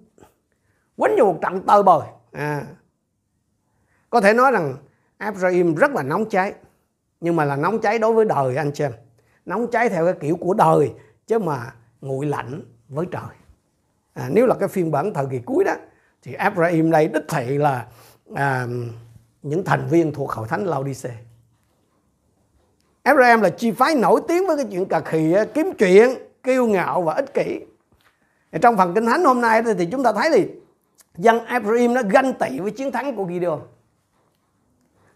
quánh 0.97 1.15
vô 1.19 1.25
một 1.25 1.39
trận 1.41 1.61
tơi 1.67 1.83
bời. 1.83 2.07
À 2.31 2.65
có 4.09 4.21
thể 4.21 4.33
nói 4.33 4.51
rằng 4.51 4.75
Ephraim 5.17 5.75
rất 5.75 5.91
là 5.91 6.03
nóng 6.03 6.29
cháy 6.29 6.53
nhưng 7.21 7.35
mà 7.35 7.45
là 7.45 7.55
nóng 7.55 7.81
cháy 7.81 7.99
đối 7.99 8.13
với 8.13 8.25
đời 8.25 8.55
anh 8.55 8.71
chị 8.73 8.83
em. 8.83 8.91
Nóng 9.45 9.71
cháy 9.71 9.89
theo 9.89 10.05
cái 10.05 10.13
kiểu 10.19 10.35
của 10.35 10.53
đời 10.53 10.91
chứ 11.27 11.39
mà 11.39 11.73
nguội 12.01 12.25
lạnh 12.25 12.61
với 12.89 13.05
trời. 13.11 13.35
À, 14.13 14.29
nếu 14.31 14.45
là 14.45 14.55
cái 14.59 14.67
phiên 14.67 14.91
bản 14.91 15.13
thời 15.13 15.25
kỳ 15.31 15.39
cuối 15.45 15.63
đó 15.63 15.75
thì 16.23 16.33
Ephraim 16.33 16.91
đây 16.91 17.07
đích 17.07 17.23
thị 17.27 17.57
là 17.57 17.85
à, 18.35 18.67
những 19.41 19.63
thành 19.63 19.87
viên 19.87 20.13
thuộc 20.13 20.31
hội 20.31 20.47
thánh 20.47 20.65
Laodice. 20.65 21.11
Ephraim 23.03 23.41
là 23.41 23.49
chi 23.49 23.71
phái 23.71 23.95
nổi 23.95 24.21
tiếng 24.27 24.47
với 24.47 24.57
cái 24.57 24.65
chuyện 24.71 24.85
cà 24.85 24.99
khì 24.99 25.35
kiếm 25.53 25.71
chuyện 25.77 26.09
kiêu 26.43 26.65
ngạo 26.65 27.01
và 27.01 27.13
ích 27.13 27.33
kỷ. 27.33 27.59
Trong 28.61 28.77
phần 28.77 28.93
kinh 28.93 29.05
thánh 29.05 29.23
hôm 29.23 29.41
nay 29.41 29.63
thì 29.77 29.85
chúng 29.91 30.03
ta 30.03 30.13
thấy 30.13 30.29
thì 30.33 30.47
dân 31.17 31.45
Ephraim 31.45 31.93
nó 31.93 32.01
ganh 32.09 32.33
tị 32.33 32.59
với 32.59 32.71
chiến 32.71 32.91
thắng 32.91 33.15
của 33.15 33.27
Gideon 33.29 33.59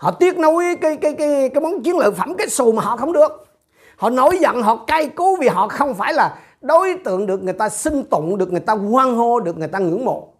họ 0.01 0.11
tiếc 0.11 0.37
nuối 0.37 0.65
cái 0.81 0.97
cái 0.97 1.13
cái 1.13 1.49
cái 1.49 1.61
món 1.61 1.83
chiến 1.83 1.97
lợi 1.97 2.11
phẩm 2.11 2.35
cái 2.37 2.49
xù 2.49 2.71
mà 2.71 2.81
họ 2.81 2.97
không 2.97 3.13
được. 3.13 3.31
Họ 3.97 4.09
nổi 4.09 4.37
giận 4.41 4.61
họ 4.61 4.85
cay 4.87 5.09
cú 5.09 5.37
vì 5.41 5.47
họ 5.47 5.67
không 5.67 5.93
phải 5.93 6.13
là 6.13 6.39
đối 6.61 6.97
tượng 7.05 7.25
được 7.25 7.43
người 7.43 7.53
ta 7.53 7.69
xưng 7.69 8.03
tụng 8.03 8.37
được 8.37 8.51
người 8.51 8.59
ta 8.59 8.73
hoan 8.73 9.15
hô 9.15 9.39
được 9.39 9.57
người 9.57 9.67
ta 9.67 9.79
ngưỡng 9.79 10.05
mộ. 10.05 10.33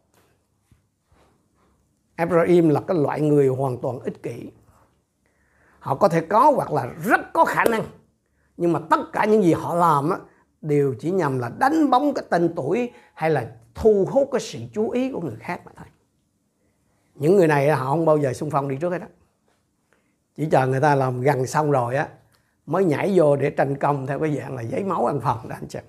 Ephraim 2.15 2.70
là 2.70 2.82
cái 2.88 2.98
loại 2.98 3.22
người 3.22 3.48
hoàn 3.48 3.77
toàn 3.77 4.00
ích 4.00 4.24
kỷ. 4.24 4.51
Họ 5.80 5.96
có 5.96 6.08
thể 6.08 6.22
có 6.22 6.51
hoặc 6.56 6.72
là 6.72 6.86
rất 7.06 7.34
có 7.34 7.46
khả 7.46 7.63
năng 7.65 7.84
nhưng 8.58 8.74
mà 8.74 8.80
tất 8.89 9.00
cả 9.13 9.25
những 9.25 9.44
gì 9.44 9.53
họ 9.53 9.75
làm 9.75 10.10
á, 10.10 10.18
đều 10.62 10.96
chỉ 11.00 11.12
nhằm 11.12 11.39
là 11.39 11.51
đánh 11.58 11.89
bóng 11.89 12.13
cái 12.13 12.25
tên 12.30 12.53
tuổi 12.56 12.91
hay 13.13 13.30
là 13.30 13.51
thu 13.75 14.08
hút 14.12 14.30
cái 14.32 14.41
sự 14.41 14.60
chú 14.74 14.89
ý 14.89 15.12
của 15.12 15.22
người 15.22 15.38
khác 15.39 15.62
mà 15.65 15.72
thôi. 15.75 15.88
Những 17.15 17.36
người 17.36 17.48
này 17.48 17.70
họ 17.70 17.86
không 17.86 18.06
bao 18.06 18.18
giờ 18.18 18.34
xung 18.34 18.50
phong 18.50 18.68
đi 18.68 18.77
trước 18.82 18.89
hết 18.89 19.00
đó 19.00 19.08
chỉ 20.35 20.47
chờ 20.51 20.67
người 20.67 20.79
ta 20.79 20.95
làm 20.95 21.21
gần 21.21 21.47
xong 21.47 21.71
rồi 21.71 21.95
á 21.95 22.07
mới 22.65 22.85
nhảy 22.85 23.11
vô 23.15 23.35
để 23.35 23.50
tranh 23.50 23.77
công 23.77 24.07
theo 24.07 24.19
cái 24.19 24.35
dạng 24.35 24.55
là 24.55 24.61
giấy 24.61 24.83
máu 24.83 25.05
ăn 25.05 25.19
phần 25.19 25.50
đó 25.50 25.55
anh 25.59 25.67
chị. 25.67 25.79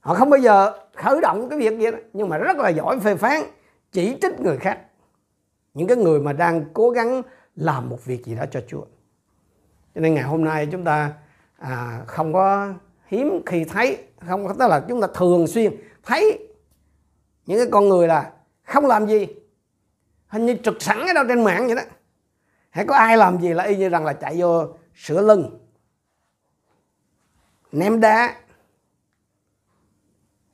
Họ 0.00 0.14
không 0.14 0.30
bao 0.30 0.40
giờ 0.40 0.78
khởi 0.94 1.20
động 1.20 1.48
cái 1.48 1.58
việc 1.58 1.78
gì 1.78 1.90
đó 1.90 1.98
nhưng 2.12 2.28
mà 2.28 2.38
rất 2.38 2.56
là 2.56 2.68
giỏi 2.68 3.00
phê 3.00 3.14
phán 3.14 3.42
chỉ 3.92 4.18
trích 4.22 4.40
người 4.40 4.56
khác. 4.56 4.80
Những 5.74 5.88
cái 5.88 5.96
người 5.96 6.20
mà 6.20 6.32
đang 6.32 6.64
cố 6.72 6.90
gắng 6.90 7.22
làm 7.56 7.88
một 7.88 8.04
việc 8.04 8.24
gì 8.24 8.34
đó 8.34 8.44
cho 8.50 8.60
Chúa. 8.68 8.84
Cho 9.94 10.00
nên 10.00 10.14
ngày 10.14 10.24
hôm 10.24 10.44
nay 10.44 10.68
chúng 10.72 10.84
ta 10.84 11.12
à, 11.58 12.02
không 12.06 12.32
có 12.32 12.72
hiếm 13.06 13.42
khi 13.46 13.64
thấy 13.64 13.98
không 14.26 14.46
có 14.46 14.54
tức 14.58 14.66
là 14.68 14.84
chúng 14.88 15.00
ta 15.00 15.08
thường 15.14 15.46
xuyên 15.46 15.76
thấy 16.02 16.48
những 17.46 17.58
cái 17.58 17.66
con 17.70 17.88
người 17.88 18.08
là 18.08 18.32
không 18.64 18.86
làm 18.86 19.06
gì 19.06 19.26
hình 20.26 20.46
như 20.46 20.56
trực 20.62 20.82
sẵn 20.82 21.00
ở 21.00 21.12
đâu 21.14 21.24
trên 21.28 21.44
mạng 21.44 21.66
vậy 21.66 21.74
đó 21.74 21.82
hãy 22.76 22.84
có 22.84 22.94
ai 22.94 23.16
làm 23.16 23.40
gì 23.40 23.48
là 23.48 23.64
y 23.64 23.76
như 23.76 23.88
rằng 23.88 24.04
là 24.04 24.12
chạy 24.12 24.40
vô 24.40 24.68
sửa 24.94 25.20
lưng, 25.20 25.58
ném 27.72 28.00
đá? 28.00 28.36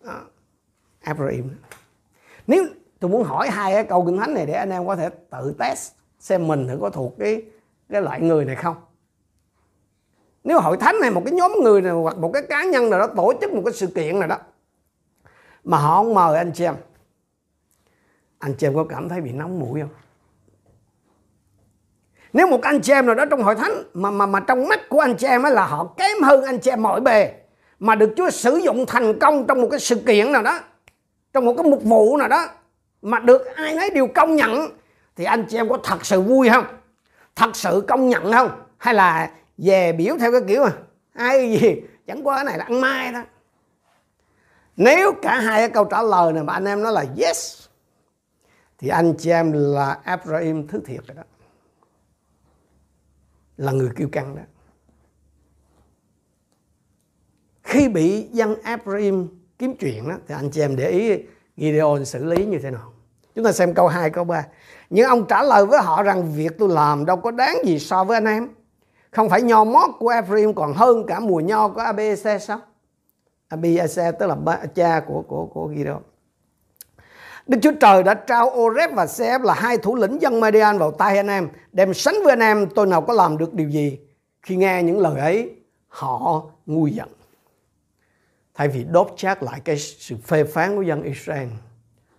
Đó. 0.04 0.20
Abraham. 1.00 1.50
Nếu 2.46 2.64
tôi 3.00 3.10
muốn 3.10 3.24
hỏi 3.24 3.50
hai 3.50 3.72
cái 3.72 3.84
câu 3.84 4.06
kinh 4.06 4.18
thánh 4.18 4.34
này 4.34 4.46
để 4.46 4.52
anh 4.52 4.70
em 4.70 4.86
có 4.86 4.96
thể 4.96 5.08
tự 5.30 5.54
test 5.58 5.92
xem 6.18 6.48
mình 6.48 6.68
thử 6.68 6.78
có 6.80 6.90
thuộc 6.90 7.14
cái 7.18 7.42
cái 7.88 8.02
loại 8.02 8.20
người 8.20 8.44
này 8.44 8.56
không. 8.56 8.76
Nếu 10.44 10.60
hội 10.60 10.76
thánh 10.76 10.96
này 11.00 11.10
một 11.10 11.22
cái 11.24 11.34
nhóm 11.34 11.52
người 11.62 11.82
này 11.82 11.92
hoặc 11.92 12.18
một 12.18 12.30
cái 12.34 12.42
cá 12.48 12.64
nhân 12.64 12.90
nào 12.90 13.00
đó 13.00 13.06
tổ 13.06 13.32
chức 13.40 13.52
một 13.52 13.62
cái 13.64 13.74
sự 13.74 13.86
kiện 13.86 14.18
nào 14.18 14.28
đó 14.28 14.38
mà 15.64 15.78
họ 15.78 15.96
không 15.96 16.14
mời 16.14 16.38
anh 16.38 16.52
chị 16.54 16.64
em, 16.64 16.76
anh 18.38 18.54
chị 18.58 18.66
em 18.66 18.74
có 18.74 18.84
cảm 18.88 19.08
thấy 19.08 19.20
bị 19.20 19.32
nóng 19.32 19.58
mũi 19.58 19.80
không? 19.80 19.90
Nếu 22.32 22.46
một 22.46 22.62
anh 22.62 22.80
chị 22.80 22.92
em 22.92 23.06
nào 23.06 23.14
đó 23.14 23.24
trong 23.24 23.42
hội 23.42 23.54
thánh 23.54 23.82
mà 23.94 24.10
mà 24.10 24.26
mà 24.26 24.40
trong 24.40 24.68
mắt 24.68 24.88
của 24.88 25.00
anh 25.00 25.16
chị 25.16 25.26
em 25.26 25.42
ấy 25.42 25.52
là 25.52 25.66
họ 25.66 25.84
kém 25.96 26.22
hơn 26.22 26.44
anh 26.44 26.58
chị 26.58 26.70
em 26.70 26.82
mọi 26.82 27.00
bề, 27.00 27.32
mà 27.78 27.94
được 27.94 28.12
Chúa 28.16 28.30
sử 28.30 28.56
dụng 28.56 28.86
thành 28.86 29.18
công 29.18 29.46
trong 29.46 29.60
một 29.60 29.68
cái 29.70 29.80
sự 29.80 29.96
kiện 29.96 30.32
nào 30.32 30.42
đó, 30.42 30.60
trong 31.32 31.44
một 31.44 31.54
cái 31.56 31.64
mục 31.64 31.82
vụ 31.84 32.16
nào 32.16 32.28
đó, 32.28 32.46
mà 33.02 33.18
được 33.18 33.46
ai 33.56 33.74
nấy 33.74 33.90
đều 33.90 34.06
công 34.06 34.36
nhận, 34.36 34.68
thì 35.16 35.24
anh 35.24 35.46
chị 35.48 35.56
em 35.56 35.68
có 35.68 35.78
thật 35.84 36.06
sự 36.06 36.20
vui 36.20 36.48
không? 36.48 36.64
Thật 37.36 37.56
sự 37.56 37.84
công 37.88 38.08
nhận 38.08 38.32
không? 38.32 38.50
Hay 38.78 38.94
là 38.94 39.30
về 39.58 39.92
biểu 39.92 40.16
theo 40.20 40.32
cái 40.32 40.40
kiểu 40.48 40.64
mà 40.64 40.72
ai 41.14 41.58
gì, 41.60 41.82
chẳng 42.06 42.26
qua 42.26 42.36
cái 42.36 42.44
này 42.44 42.58
là 42.58 42.64
ăn 42.64 42.80
mai 42.80 43.12
đó 43.12 43.22
nếu 44.76 45.12
cả 45.22 45.40
hai 45.40 45.60
cái 45.60 45.68
câu 45.68 45.84
trả 45.84 46.02
lời 46.02 46.32
này 46.32 46.42
mà 46.42 46.52
anh 46.52 46.64
em 46.64 46.82
nói 46.82 46.92
là 46.92 47.04
yes, 47.18 47.62
thì 48.78 48.88
anh 48.88 49.14
chị 49.18 49.30
em 49.30 49.52
là 49.52 49.98
Abraham 50.04 50.66
thứ 50.66 50.80
thiệt 50.86 51.00
rồi 51.06 51.16
đó 51.16 51.22
là 53.56 53.72
người 53.72 53.90
kiêu 53.96 54.08
căng 54.12 54.36
đó. 54.36 54.42
Khi 57.62 57.88
bị 57.88 58.28
dân 58.32 58.62
Abraham 58.62 59.28
kiếm 59.58 59.76
chuyện 59.76 60.08
đó, 60.08 60.14
thì 60.28 60.34
anh 60.34 60.50
chị 60.50 60.60
em 60.60 60.76
để 60.76 60.88
ý 60.90 61.22
Gideon 61.56 62.04
xử 62.04 62.24
lý 62.24 62.46
như 62.46 62.58
thế 62.58 62.70
nào. 62.70 62.92
Chúng 63.34 63.44
ta 63.44 63.52
xem 63.52 63.74
câu 63.74 63.88
2 63.88 64.10
câu 64.10 64.24
3 64.24 64.46
nhưng 64.90 65.08
ông 65.08 65.26
trả 65.28 65.42
lời 65.42 65.66
với 65.66 65.80
họ 65.82 66.02
rằng, 66.02 66.32
việc 66.32 66.58
tôi 66.58 66.68
làm 66.68 67.04
đâu 67.04 67.16
có 67.16 67.30
đáng 67.30 67.56
gì 67.64 67.78
so 67.78 68.04
với 68.04 68.16
anh 68.16 68.24
em. 68.24 68.48
Không 69.10 69.28
phải 69.28 69.42
nho 69.42 69.64
mót 69.64 69.90
của 69.98 70.08
Ephraim 70.08 70.54
còn 70.54 70.72
hơn 70.74 71.06
cả 71.06 71.20
mùa 71.20 71.40
nho 71.40 71.68
của 71.68 71.80
ABC 71.80 72.42
sao? 72.42 72.60
ABC 73.48 74.18
tức 74.18 74.26
là 74.26 74.66
cha 74.74 75.00
của 75.00 75.22
của 75.28 75.46
của 75.46 75.72
Gideon. 75.76 76.00
Đức 77.46 77.58
Chúa 77.62 77.72
Trời 77.80 78.02
đã 78.02 78.14
trao 78.14 78.50
Oreb 78.50 78.90
và 78.94 79.06
Seb 79.06 79.42
là 79.42 79.54
hai 79.54 79.78
thủ 79.78 79.96
lĩnh 79.96 80.22
dân 80.22 80.40
Madian 80.40 80.78
vào 80.78 80.90
tay 80.90 81.16
anh 81.16 81.28
em. 81.28 81.48
Đem 81.72 81.94
sánh 81.94 82.14
với 82.24 82.32
anh 82.32 82.40
em 82.40 82.68
tôi 82.74 82.86
nào 82.86 83.02
có 83.02 83.12
làm 83.12 83.38
được 83.38 83.54
điều 83.54 83.68
gì. 83.68 83.98
Khi 84.42 84.56
nghe 84.56 84.82
những 84.82 84.98
lời 84.98 85.20
ấy, 85.20 85.50
họ 85.88 86.42
ngu 86.66 86.86
giận. 86.86 87.08
Thay 88.54 88.68
vì 88.68 88.84
đốt 88.84 89.12
chát 89.16 89.42
lại 89.42 89.60
cái 89.64 89.78
sự 89.78 90.16
phê 90.24 90.44
phán 90.44 90.76
của 90.76 90.82
dân 90.82 91.02
Israel, 91.02 91.48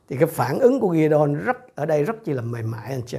thì 0.10 0.18
cái 0.18 0.28
phản 0.28 0.60
ứng 0.60 0.80
của 0.80 0.94
Gideon 0.94 1.34
rất 1.34 1.76
ở 1.76 1.86
đây 1.86 2.04
rất 2.04 2.16
chỉ 2.26 2.34
là 2.34 2.42
mềm 2.42 2.72
mại 2.72 2.90
anh 2.90 3.02
chị. 3.06 3.18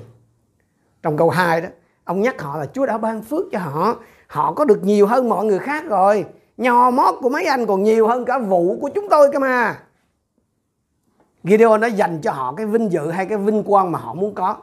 Trong 1.03 1.17
câu 1.17 1.31
2 1.31 1.61
đó, 1.61 1.69
ông 2.05 2.21
nhắc 2.21 2.43
họ 2.43 2.59
là 2.59 2.67
Chúa 2.67 2.87
đã 2.87 2.99
ban 2.99 3.23
phước 3.23 3.45
cho 3.53 3.59
họ. 3.59 3.97
Họ 4.27 4.53
có 4.53 4.65
được 4.65 4.85
nhiều 4.85 5.07
hơn 5.07 5.29
mọi 5.29 5.45
người 5.45 5.59
khác 5.59 5.85
rồi. 5.85 6.25
Nhò 6.57 6.91
mót 6.91 7.15
của 7.21 7.29
mấy 7.29 7.45
anh 7.45 7.67
còn 7.67 7.83
nhiều 7.83 8.09
hơn 8.09 8.25
cả 8.25 8.39
vụ 8.39 8.79
của 8.81 8.91
chúng 8.95 9.09
tôi 9.09 9.31
cơ 9.33 9.39
mà 9.39 9.79
Gideon 11.45 11.81
đã 11.81 11.87
dành 11.87 12.21
cho 12.21 12.33
họ 12.33 12.55
cái 12.57 12.67
vinh 12.67 12.93
dự 12.93 13.11
hay 13.11 13.27
cái 13.27 13.39
vinh 13.39 13.63
quang 13.63 13.93
mà 13.93 13.99
họ 13.99 14.15
muốn 14.15 14.35
có. 14.35 14.57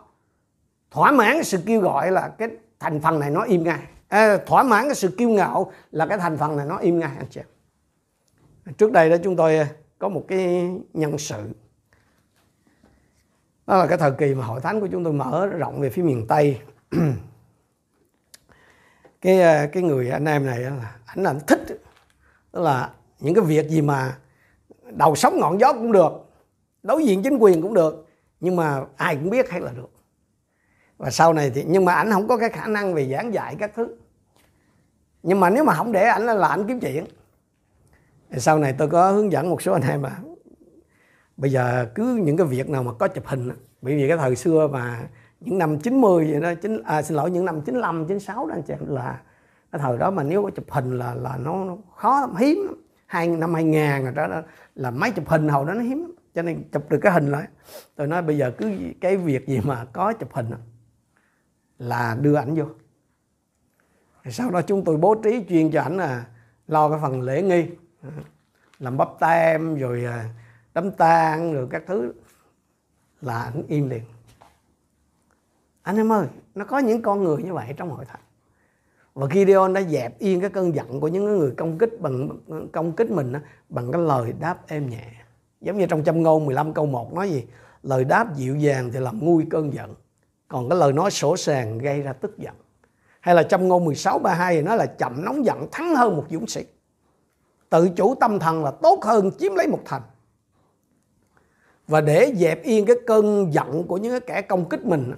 Thỏa 0.91 1.11
mãn 1.11 1.43
sự 1.43 1.59
kêu 1.65 1.81
gọi 1.81 2.11
là 2.11 2.31
cái 2.37 2.49
thành 2.79 2.99
phần 2.99 3.19
này 3.19 3.31
nó 3.31 3.41
im 3.41 3.63
ngay. 3.63 3.79
À, 4.07 4.37
thỏa 4.45 4.63
mãn 4.63 4.85
cái 4.85 4.95
sự 4.95 5.15
kiêu 5.17 5.29
ngạo 5.29 5.71
là 5.91 6.05
cái 6.05 6.17
thành 6.17 6.37
phần 6.37 6.57
này 6.57 6.65
nó 6.65 6.77
im 6.77 6.99
ngay 6.99 7.11
anh 7.17 7.27
chị 7.29 7.41
trước 8.77 8.91
đây 8.91 9.09
đó 9.09 9.15
chúng 9.23 9.35
tôi 9.35 9.57
ờ, 9.57 9.65
có 9.99 10.09
một 10.09 10.25
cái 10.27 10.71
nhân 10.93 11.17
sự. 11.17 11.49
Đó 13.67 13.77
là 13.77 13.87
cái 13.87 13.97
thời 13.97 14.11
kỳ 14.11 14.35
mà 14.35 14.45
hội 14.45 14.61
thánh 14.61 14.79
của 14.79 14.87
chúng 14.91 15.03
tôi 15.03 15.13
mở 15.13 15.47
rộng 15.47 15.81
về 15.81 15.89
phía 15.89 16.03
miền 16.03 16.27
tây. 16.27 16.59
Cái 19.21 19.41
ờ, 19.41 19.67
cái 19.71 19.83
người 19.83 20.09
anh 20.09 20.25
em 20.25 20.45
này 20.45 20.59
là 20.59 20.95
anh 21.05 21.23
là 21.23 21.33
thích. 21.47 21.59
Tức 22.51 22.61
là 22.61 22.89
những 23.19 23.35
cái 23.35 23.43
việc 23.43 23.69
gì 23.69 23.81
mà 23.81 24.17
đầu 24.91 25.15
sóng 25.15 25.39
ngọn 25.39 25.59
gió 25.59 25.73
cũng 25.73 25.91
được 25.91 26.30
đối 26.83 27.05
diện 27.05 27.23
chính 27.23 27.37
quyền 27.37 27.61
cũng 27.61 27.73
được 27.73 28.07
nhưng 28.39 28.55
mà 28.55 28.83
ai 28.97 29.15
cũng 29.15 29.29
biết 29.29 29.49
hay 29.49 29.61
là 29.61 29.71
được. 29.71 29.91
Và 30.97 31.09
sau 31.09 31.33
này 31.33 31.51
thì 31.55 31.63
nhưng 31.67 31.85
mà 31.85 31.93
ảnh 31.93 32.11
không 32.11 32.27
có 32.27 32.37
cái 32.37 32.49
khả 32.49 32.67
năng 32.67 32.93
về 32.93 33.09
giảng 33.11 33.33
dạy 33.33 33.55
các 33.59 33.71
thứ. 33.75 33.95
Nhưng 35.23 35.39
mà 35.39 35.49
nếu 35.49 35.63
mà 35.63 35.73
không 35.73 35.91
để 35.91 36.03
ảnh 36.03 36.25
là 36.25 36.47
ảnh 36.47 36.67
kiếm 36.67 36.79
chuyện. 36.79 37.05
Thì 38.31 38.39
sau 38.39 38.59
này 38.59 38.75
tôi 38.77 38.87
có 38.87 39.11
hướng 39.11 39.31
dẫn 39.31 39.49
một 39.49 39.61
số 39.61 39.73
anh 39.73 39.81
em 39.81 40.01
mà 40.01 40.11
bây 41.37 41.51
giờ 41.51 41.87
cứ 41.95 42.15
những 42.23 42.37
cái 42.37 42.47
việc 42.47 42.69
nào 42.69 42.83
mà 42.83 42.93
có 42.93 43.07
chụp 43.07 43.27
hình 43.27 43.49
bởi 43.81 43.95
vì 43.95 44.07
cái 44.07 44.17
thời 44.17 44.35
xưa 44.35 44.67
mà 44.67 44.99
những 45.39 45.57
năm 45.57 45.79
90 45.79 46.27
vậy 46.31 46.41
đó 46.41 46.53
chính 46.61 46.83
à, 46.83 47.01
xin 47.01 47.17
lỗi 47.17 47.31
những 47.31 47.45
năm 47.45 47.61
95 47.61 48.05
96 48.07 48.47
đó 48.47 48.55
anh 48.55 48.61
chị 48.61 48.73
là 48.87 49.21
cái 49.71 49.79
thời 49.79 49.97
đó 49.97 50.11
mà 50.11 50.23
nếu 50.23 50.43
có 50.43 50.49
chụp 50.49 50.65
hình 50.69 50.97
là 50.97 51.15
là 51.15 51.37
nó, 51.37 51.65
nó 51.65 51.77
khó 51.95 52.21
lắm, 52.21 52.35
hiếm 52.35 52.63
lắm. 52.65 52.75
hai 53.05 53.27
năm 53.27 53.53
2000 53.53 54.03
rồi 54.03 54.27
đó, 54.27 54.41
là 54.75 54.91
máy 54.91 55.11
chụp 55.11 55.27
hình 55.27 55.49
hồi 55.49 55.65
đó 55.65 55.73
nó 55.73 55.81
hiếm 55.81 56.11
cho 56.35 56.41
nên 56.41 56.63
chụp 56.71 56.89
được 56.89 56.99
cái 57.01 57.11
hình 57.11 57.27
lại. 57.27 57.47
Tôi 57.95 58.07
nói 58.07 58.21
bây 58.21 58.37
giờ 58.37 58.51
cứ 58.57 58.71
cái 59.01 59.17
việc 59.17 59.47
gì 59.47 59.59
mà 59.63 59.85
có 59.93 60.13
chụp 60.13 60.33
hình 60.33 60.51
là 61.77 62.17
đưa 62.21 62.35
ảnh 62.35 62.55
vô. 62.55 62.65
Sau 64.29 64.49
đó 64.51 64.61
chúng 64.61 64.83
tôi 64.83 64.97
bố 64.97 65.15
trí 65.15 65.45
chuyên 65.49 65.71
cho 65.71 65.81
ảnh 65.81 65.97
là 65.97 66.25
lo 66.67 66.89
cái 66.89 66.99
phần 67.01 67.21
lễ 67.21 67.41
nghi 67.41 67.65
à, 68.01 68.09
làm 68.79 68.97
bắp 68.97 69.09
tem 69.19 69.75
rồi 69.75 70.05
à, 70.05 70.29
đám 70.73 70.83
đấm 70.83 70.91
tang 70.91 71.53
rồi 71.53 71.67
các 71.71 71.83
thứ, 71.87 72.13
là 73.21 73.41
ảnh 73.41 73.63
im 73.67 73.89
liền. 73.89 74.03
Anh 75.81 75.97
em 75.97 76.11
ơi, 76.11 76.27
nó 76.55 76.65
có 76.65 76.79
những 76.79 77.01
con 77.01 77.23
người 77.23 77.43
như 77.43 77.53
vậy 77.53 77.73
trong 77.77 77.89
hội 77.89 78.05
thánh. 78.05 78.21
Và 79.13 79.27
Gideon 79.33 79.73
đã 79.73 79.81
dẹp 79.81 80.19
yên 80.19 80.41
cái 80.41 80.49
cơn 80.49 80.75
giận 80.75 80.99
của 80.99 81.07
những 81.07 81.25
người 81.25 81.53
công 81.57 81.77
kích 81.77 82.01
bằng, 82.01 82.29
công 82.73 82.95
kích 82.95 83.11
mình 83.11 83.33
bằng 83.69 83.91
cái 83.91 84.01
lời 84.01 84.33
đáp 84.39 84.67
êm 84.67 84.89
nhẹ 84.89 85.20
giống 85.61 85.77
như 85.77 85.85
trong 85.85 86.03
châm 86.03 86.23
ngôn 86.23 86.45
15 86.45 86.73
câu 86.73 86.85
1 86.85 87.13
nói 87.13 87.29
gì? 87.29 87.45
Lời 87.83 88.03
đáp 88.03 88.35
dịu 88.35 88.55
dàng 88.55 88.89
thì 88.93 88.99
làm 88.99 89.25
nguôi 89.25 89.45
cơn 89.49 89.73
giận. 89.73 89.95
Còn 90.47 90.69
cái 90.69 90.79
lời 90.79 90.93
nói 90.93 91.11
sổ 91.11 91.37
sàng 91.37 91.77
gây 91.77 92.01
ra 92.01 92.13
tức 92.13 92.37
giận. 92.37 92.53
Hay 93.19 93.35
là 93.35 93.43
châm 93.43 93.67
ngôn 93.67 93.85
16 93.85 94.19
32 94.19 94.55
thì 94.55 94.61
nói 94.61 94.77
là 94.77 94.85
chậm 94.85 95.25
nóng 95.25 95.45
giận, 95.45 95.67
thắng 95.71 95.95
hơn 95.95 96.15
một 96.15 96.25
dũng 96.29 96.47
sĩ. 96.47 96.65
Tự 97.69 97.89
chủ 97.95 98.15
tâm 98.15 98.39
thần 98.39 98.63
là 98.63 98.71
tốt 98.71 98.99
hơn 99.03 99.31
chiếm 99.39 99.55
lấy 99.55 99.67
một 99.67 99.79
thành. 99.85 100.01
Và 101.87 102.01
để 102.01 102.33
dẹp 102.35 102.63
yên 102.63 102.85
cái 102.85 102.95
cơn 103.07 103.53
giận 103.53 103.87
của 103.87 103.97
những 103.97 104.11
cái 104.11 104.19
kẻ 104.19 104.41
công 104.41 104.69
kích 104.69 104.85
mình, 104.85 105.13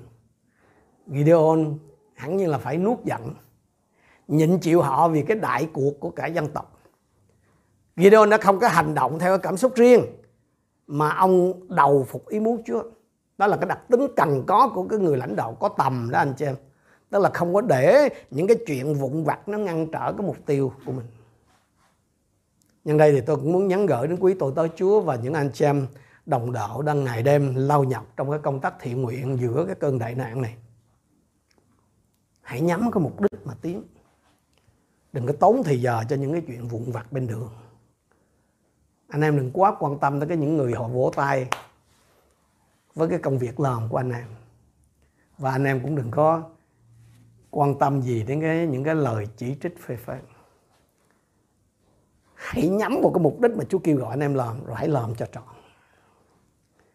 Gideon 1.08 1.78
hẳn 2.14 2.38
nhiên 2.38 2.50
là 2.50 2.58
phải 2.58 2.78
nuốt 2.78 3.04
giận, 3.04 3.34
nhịn 4.28 4.58
chịu 4.58 4.82
họ 4.82 5.08
vì 5.08 5.22
cái 5.22 5.38
đại 5.38 5.68
cuộc 5.74 6.00
của 6.00 6.10
cả 6.10 6.28
dân 6.28 6.48
tộc. 6.48 6.80
Gideon 7.98 8.30
đã 8.30 8.38
không 8.38 8.60
có 8.60 8.68
hành 8.68 8.94
động 8.94 9.20
theo 9.20 9.38
cảm 9.38 9.58
xúc 9.58 9.76
riêng 9.76 10.06
mà 10.88 11.10
ông 11.10 11.54
đầu 11.76 12.06
phục 12.10 12.28
ý 12.28 12.40
muốn 12.40 12.62
Chúa 12.66 12.84
đó 13.38 13.48
là 13.48 13.58
cái 13.58 13.66
đặc 13.66 13.80
tính 13.90 14.08
cần 14.16 14.44
có 14.48 14.72
của 14.76 14.88
cái 14.88 15.00
người 15.00 15.18
lãnh 15.18 15.36
đạo 15.36 15.58
có 15.60 15.70
tầm 15.70 16.10
đó, 16.12 16.20
anh 16.20 16.34
chị 16.38 16.46
em. 16.46 16.56
Tức 17.10 17.20
là 17.20 17.30
không 17.30 17.54
có 17.54 17.62
để 17.62 18.10
những 18.32 18.48
cái 18.48 18.58
chuyện 18.68 18.94
vụn 18.94 19.24
vặt 19.24 19.48
nó 19.48 19.58
ngăn 19.58 19.92
trở 19.92 20.14
cái 20.18 20.28
mục 20.28 20.38
tiêu 20.46 20.74
của 20.86 20.92
mình. 20.92 21.06
Nhân 22.84 22.98
đây 22.98 23.12
thì 23.12 23.22
tôi 23.22 23.36
cũng 23.36 23.52
muốn 23.52 23.68
nhắn 23.68 23.86
gửi 23.86 24.08
đến 24.08 24.18
quý 24.20 24.34
tội 24.40 24.54
tớ 24.56 24.68
Chúa 24.76 25.02
và 25.02 25.16
những 25.16 25.34
anh 25.34 25.52
chị 25.54 25.66
em 25.66 25.88
đồng 26.26 26.52
đạo 26.52 26.82
đang 26.82 27.04
ngày 27.04 27.24
đêm 27.24 27.56
lao 27.56 27.84
nhọc 27.84 28.06
trong 28.18 28.32
cái 28.32 28.40
công 28.40 28.60
tác 28.60 28.74
thiện 28.80 29.02
nguyện 29.02 29.38
giữa 29.42 29.64
cái 29.66 29.76
cơn 29.76 30.00
đại 30.00 30.16
nạn 30.16 30.42
này. 30.42 30.56
Hãy 32.42 32.62
nhắm 32.62 32.92
cái 32.92 33.04
mục 33.04 33.22
đích 33.22 33.46
mà 33.46 33.54
tiến. 33.62 33.84
Đừng 35.14 35.28
có 35.28 35.34
tốn 35.34 35.64
thời 35.64 35.82
giờ 35.82 36.04
cho 36.10 36.16
những 36.16 36.32
cái 36.32 36.42
chuyện 36.48 36.68
vụn 36.68 36.92
vặt 36.92 37.12
bên 37.12 37.28
đường 37.28 37.50
anh 39.14 39.22
em 39.22 39.38
đừng 39.38 39.52
quá 39.54 39.76
quan 39.80 40.00
tâm 40.00 40.20
tới 40.20 40.30
cái 40.30 40.38
những 40.38 40.58
người 40.58 40.74
họ 40.74 40.88
vỗ 40.88 41.12
tay 41.16 41.48
với 42.96 43.10
cái 43.10 43.20
công 43.20 43.38
việc 43.38 43.60
làm 43.60 43.90
của 43.90 43.98
anh 43.98 44.12
em. 44.12 44.26
Và 45.38 45.52
anh 45.52 45.64
em 45.64 45.80
cũng 45.80 45.96
đừng 45.96 46.12
có 46.12 46.44
quan 47.50 47.80
tâm 47.80 48.02
gì 48.02 48.24
đến 48.24 48.42
cái 48.42 48.68
những 48.68 48.84
cái 48.84 48.96
lời 48.96 49.28
chỉ 49.38 49.56
trích 49.62 49.84
phê 49.86 49.96
phán. 49.96 50.22
Hãy 52.34 52.68
nhắm 52.68 53.02
vào 53.02 53.12
cái 53.14 53.24
mục 53.24 53.40
đích 53.40 53.52
mà 53.52 53.64
Chúa 53.70 53.80
kêu 53.80 53.98
gọi 53.98 54.10
anh 54.10 54.20
em 54.20 54.34
làm, 54.34 54.66
rồi 54.66 54.76
hãy 54.76 54.88
làm 54.88 55.16
cho 55.16 55.26
trọn. 55.26 55.44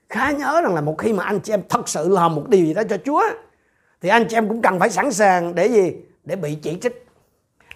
Khá 0.08 0.30
nhớ 0.30 0.60
rằng 0.64 0.74
là 0.74 0.80
một 0.80 0.94
khi 0.98 1.12
mà 1.12 1.24
anh 1.24 1.40
chị 1.40 1.52
em 1.52 1.62
thật 1.68 1.88
sự 1.88 2.08
làm 2.08 2.34
một 2.34 2.48
điều 2.48 2.66
gì 2.66 2.74
đó 2.74 2.82
cho 2.88 2.96
Chúa, 3.04 3.22
thì 4.00 4.08
anh 4.08 4.26
chị 4.28 4.36
em 4.36 4.48
cũng 4.48 4.62
cần 4.62 4.78
phải 4.78 4.90
sẵn 4.90 5.12
sàng 5.12 5.54
để 5.54 5.66
gì? 5.66 5.96
Để 6.24 6.36
bị 6.36 6.54
chỉ 6.54 6.78
trích 6.80 7.07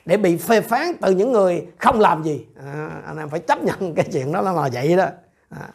để 0.04 0.16
bị 0.16 0.36
phê 0.36 0.60
phán 0.60 0.94
từ 1.00 1.12
những 1.12 1.32
người 1.32 1.66
không 1.78 2.00
làm 2.00 2.22
gì. 2.22 2.46
À, 2.56 2.88
anh 3.06 3.16
em 3.16 3.28
phải 3.28 3.40
chấp 3.40 3.62
nhận 3.62 3.94
cái 3.94 4.06
chuyện 4.12 4.32
đó 4.32 4.40
là 4.40 4.68
vậy 4.72 4.96
đó. 4.96 5.06
À. 5.50 5.68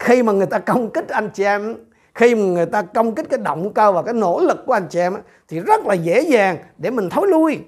khi 0.00 0.22
mà 0.22 0.32
người 0.32 0.46
ta 0.46 0.58
công 0.58 0.90
kích 0.90 1.08
anh 1.08 1.30
chị 1.34 1.44
em 1.44 1.74
khi 2.14 2.34
mà 2.34 2.42
người 2.42 2.66
ta 2.66 2.82
công 2.82 3.14
kích 3.14 3.26
cái 3.30 3.38
động 3.38 3.72
cơ 3.74 3.92
và 3.92 4.02
cái 4.02 4.14
nỗ 4.14 4.40
lực 4.40 4.66
của 4.66 4.72
anh 4.72 4.86
chị 4.90 4.98
em 4.98 5.14
thì 5.48 5.60
rất 5.60 5.86
là 5.86 5.94
dễ 5.94 6.20
dàng 6.20 6.56
để 6.78 6.90
mình 6.90 7.10
thối 7.10 7.28
lui. 7.28 7.60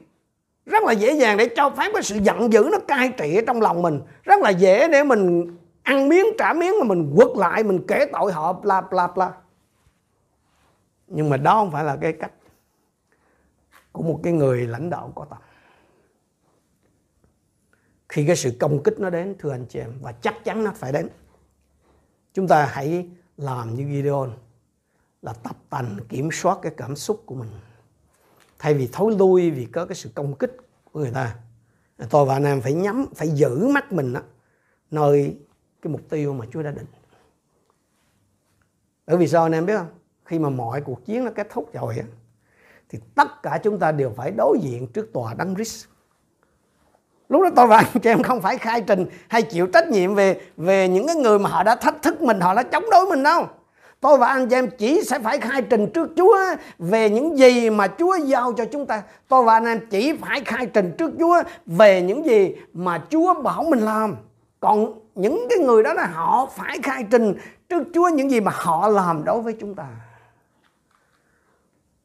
Rất 0.67 0.83
là 0.83 0.93
dễ 0.93 1.13
dàng 1.13 1.37
để 1.37 1.49
cho 1.57 1.71
phép 1.71 1.91
cái 1.95 2.03
sự 2.03 2.19
giận 2.23 2.53
dữ 2.53 2.69
nó 2.73 2.79
cai 2.89 3.13
trị 3.17 3.41
trong 3.47 3.61
lòng 3.61 3.83
mình. 3.83 4.01
Rất 4.23 4.43
là 4.43 4.51
dễ 4.51 4.89
để 4.89 5.05
mình 5.05 5.57
ăn 5.83 6.09
miếng 6.09 6.27
trả 6.39 6.53
miếng 6.53 6.75
mà 6.81 6.85
mình 6.85 7.13
quật 7.17 7.29
lại 7.37 7.63
mình 7.63 7.87
kể 7.89 8.07
tội 8.13 8.33
họ 8.33 8.53
bla 8.53 8.81
bla 8.81 9.07
bla. 9.07 9.31
Nhưng 11.07 11.31
mà 11.31 11.37
đó 11.37 11.55
không 11.55 11.71
phải 11.71 11.85
là 11.85 11.97
cái 12.01 12.13
cách 12.13 12.33
của 13.93 14.03
một 14.03 14.21
cái 14.23 14.33
người 14.33 14.67
lãnh 14.67 14.91
đạo 14.91 15.13
có 15.15 15.27
tầm 15.31 15.39
khi 18.09 18.27
cái 18.27 18.37
sự 18.37 18.53
công 18.61 18.83
kích 18.83 18.95
nó 19.01 19.11
đến 19.11 19.35
thưa 19.39 19.51
anh 19.51 19.67
chị 19.69 19.79
em 19.79 19.93
và 20.01 20.13
chắc 20.13 20.45
chắn 20.45 20.65
nó 20.65 20.73
phải 20.77 20.93
đến 20.93 21.09
chúng 22.35 22.49
ta 22.49 22.67
hãy 22.67 23.09
làm 23.37 23.75
như 23.75 23.85
Gideon 23.97 24.31
là 25.23 25.33
tập 25.33 25.57
tành 25.71 25.97
kiểm 26.09 26.29
soát 26.33 26.59
cái 26.63 26.73
cảm 26.77 26.97
xúc 26.97 27.23
của 27.27 27.35
mình. 27.35 27.49
Thay 28.59 28.75
vì 28.75 28.89
thối 28.93 29.15
lui 29.19 29.51
vì 29.51 29.65
có 29.65 29.87
cái 29.87 29.95
sự 29.95 30.11
công 30.15 30.35
kích 30.35 30.57
của 30.93 31.01
người 31.01 31.11
ta 31.11 31.37
tôi 32.11 32.25
và 32.25 32.35
anh 32.35 32.45
em 32.45 32.61
phải 32.61 32.73
nhắm 32.73 33.07
phải 33.15 33.29
giữ 33.29 33.67
mắt 33.67 33.93
mình 33.93 34.13
đó, 34.13 34.21
nơi 34.91 35.37
cái 35.83 35.93
mục 35.93 36.01
tiêu 36.09 36.35
mà 36.35 36.47
Chúa 36.53 36.63
đã 36.63 36.71
định. 36.71 36.87
Bởi 39.07 39.17
vì 39.17 39.29
sao 39.29 39.43
anh 39.43 39.53
em 39.53 39.67
biết 39.67 39.77
không? 39.77 39.89
Khi 40.25 40.39
mà 40.39 40.49
mọi 40.49 40.81
cuộc 40.81 41.05
chiến 41.05 41.25
nó 41.25 41.31
kết 41.35 41.47
thúc 41.51 41.73
rồi 41.73 41.97
thì 42.89 42.99
tất 43.15 43.43
cả 43.43 43.61
chúng 43.63 43.79
ta 43.79 43.93
đều 43.93 44.11
phải 44.11 44.31
đối 44.31 44.59
diện 44.63 44.87
trước 44.87 45.11
tòa 45.13 45.35
đấng 45.35 45.55
Christ 45.55 45.87
lúc 47.29 47.43
đó 47.43 47.49
tôi 47.57 47.67
và 47.67 47.77
anh 47.77 48.01
chị 48.03 48.11
em 48.11 48.23
không 48.23 48.41
phải 48.41 48.59
khai 48.59 48.81
trình 48.81 49.07
hay 49.29 49.43
chịu 49.43 49.67
trách 49.67 49.89
nhiệm 49.89 50.15
về 50.15 50.41
về 50.57 50.89
những 50.89 51.07
cái 51.07 51.17
người 51.17 51.39
mà 51.39 51.51
họ 51.51 51.63
đã 51.63 51.75
thách 51.75 52.03
thức 52.03 52.23
mình, 52.23 52.41
họ 52.41 52.55
đã 52.55 52.63
chống 52.63 52.85
đối 52.91 53.07
mình 53.07 53.23
đâu. 53.23 53.47
Tôi 54.01 54.19
và 54.19 54.29
anh 54.29 54.49
chị 54.49 54.57
em 54.57 54.71
chỉ 54.79 55.03
sẽ 55.03 55.19
phải 55.19 55.39
khai 55.39 55.63
trình 55.63 55.91
trước 55.95 56.11
Chúa 56.17 56.39
về 56.79 57.11
những 57.11 57.39
gì 57.39 57.71
mà 57.71 57.87
Chúa 57.99 58.17
giao 58.17 58.53
cho 58.53 58.65
chúng 58.65 58.87
ta. 58.87 59.03
Tôi 59.29 59.45
và 59.45 59.53
anh 59.53 59.65
em 59.65 59.81
chỉ 59.91 60.17
phải 60.17 60.43
khai 60.45 60.67
trình 60.67 60.95
trước 60.99 61.11
Chúa 61.19 61.43
về 61.67 62.03
những 62.03 62.27
gì 62.27 62.55
mà 62.73 63.03
Chúa 63.11 63.35
bảo 63.35 63.63
mình 63.63 63.81
làm. 63.81 64.17
Còn 64.61 65.01
những 65.15 65.47
cái 65.51 65.59
người 65.59 65.83
đó 65.83 65.93
là 65.93 66.07
họ 66.07 66.49
phải 66.57 66.79
khai 66.83 67.05
trình 67.11 67.35
trước 67.69 67.83
Chúa 67.95 68.09
những 68.09 68.31
gì 68.31 68.41
mà 68.41 68.53
họ 68.55 68.89
làm 68.89 69.25
đối 69.25 69.41
với 69.41 69.57
chúng 69.61 69.75
ta. 69.75 69.87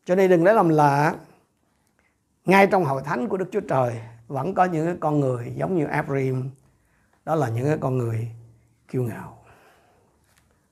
Cho 0.05 0.15
nên 0.15 0.29
đừng 0.29 0.43
lấy 0.43 0.53
làm 0.53 0.69
lạ. 0.69 1.13
Ngay 2.45 2.67
trong 2.67 2.85
hội 2.85 3.01
thánh 3.05 3.27
của 3.27 3.37
Đức 3.37 3.45
Chúa 3.51 3.59
Trời 3.59 3.93
vẫn 4.33 4.53
có 4.53 4.65
những 4.65 4.85
cái 4.85 4.95
con 4.99 5.19
người 5.19 5.53
giống 5.55 5.75
như 5.75 5.85
Abraham 5.85 6.49
đó 7.25 7.35
là 7.35 7.49
những 7.49 7.65
cái 7.65 7.77
con 7.81 7.97
người 7.97 8.27
kiêu 8.87 9.03
ngạo. 9.03 9.43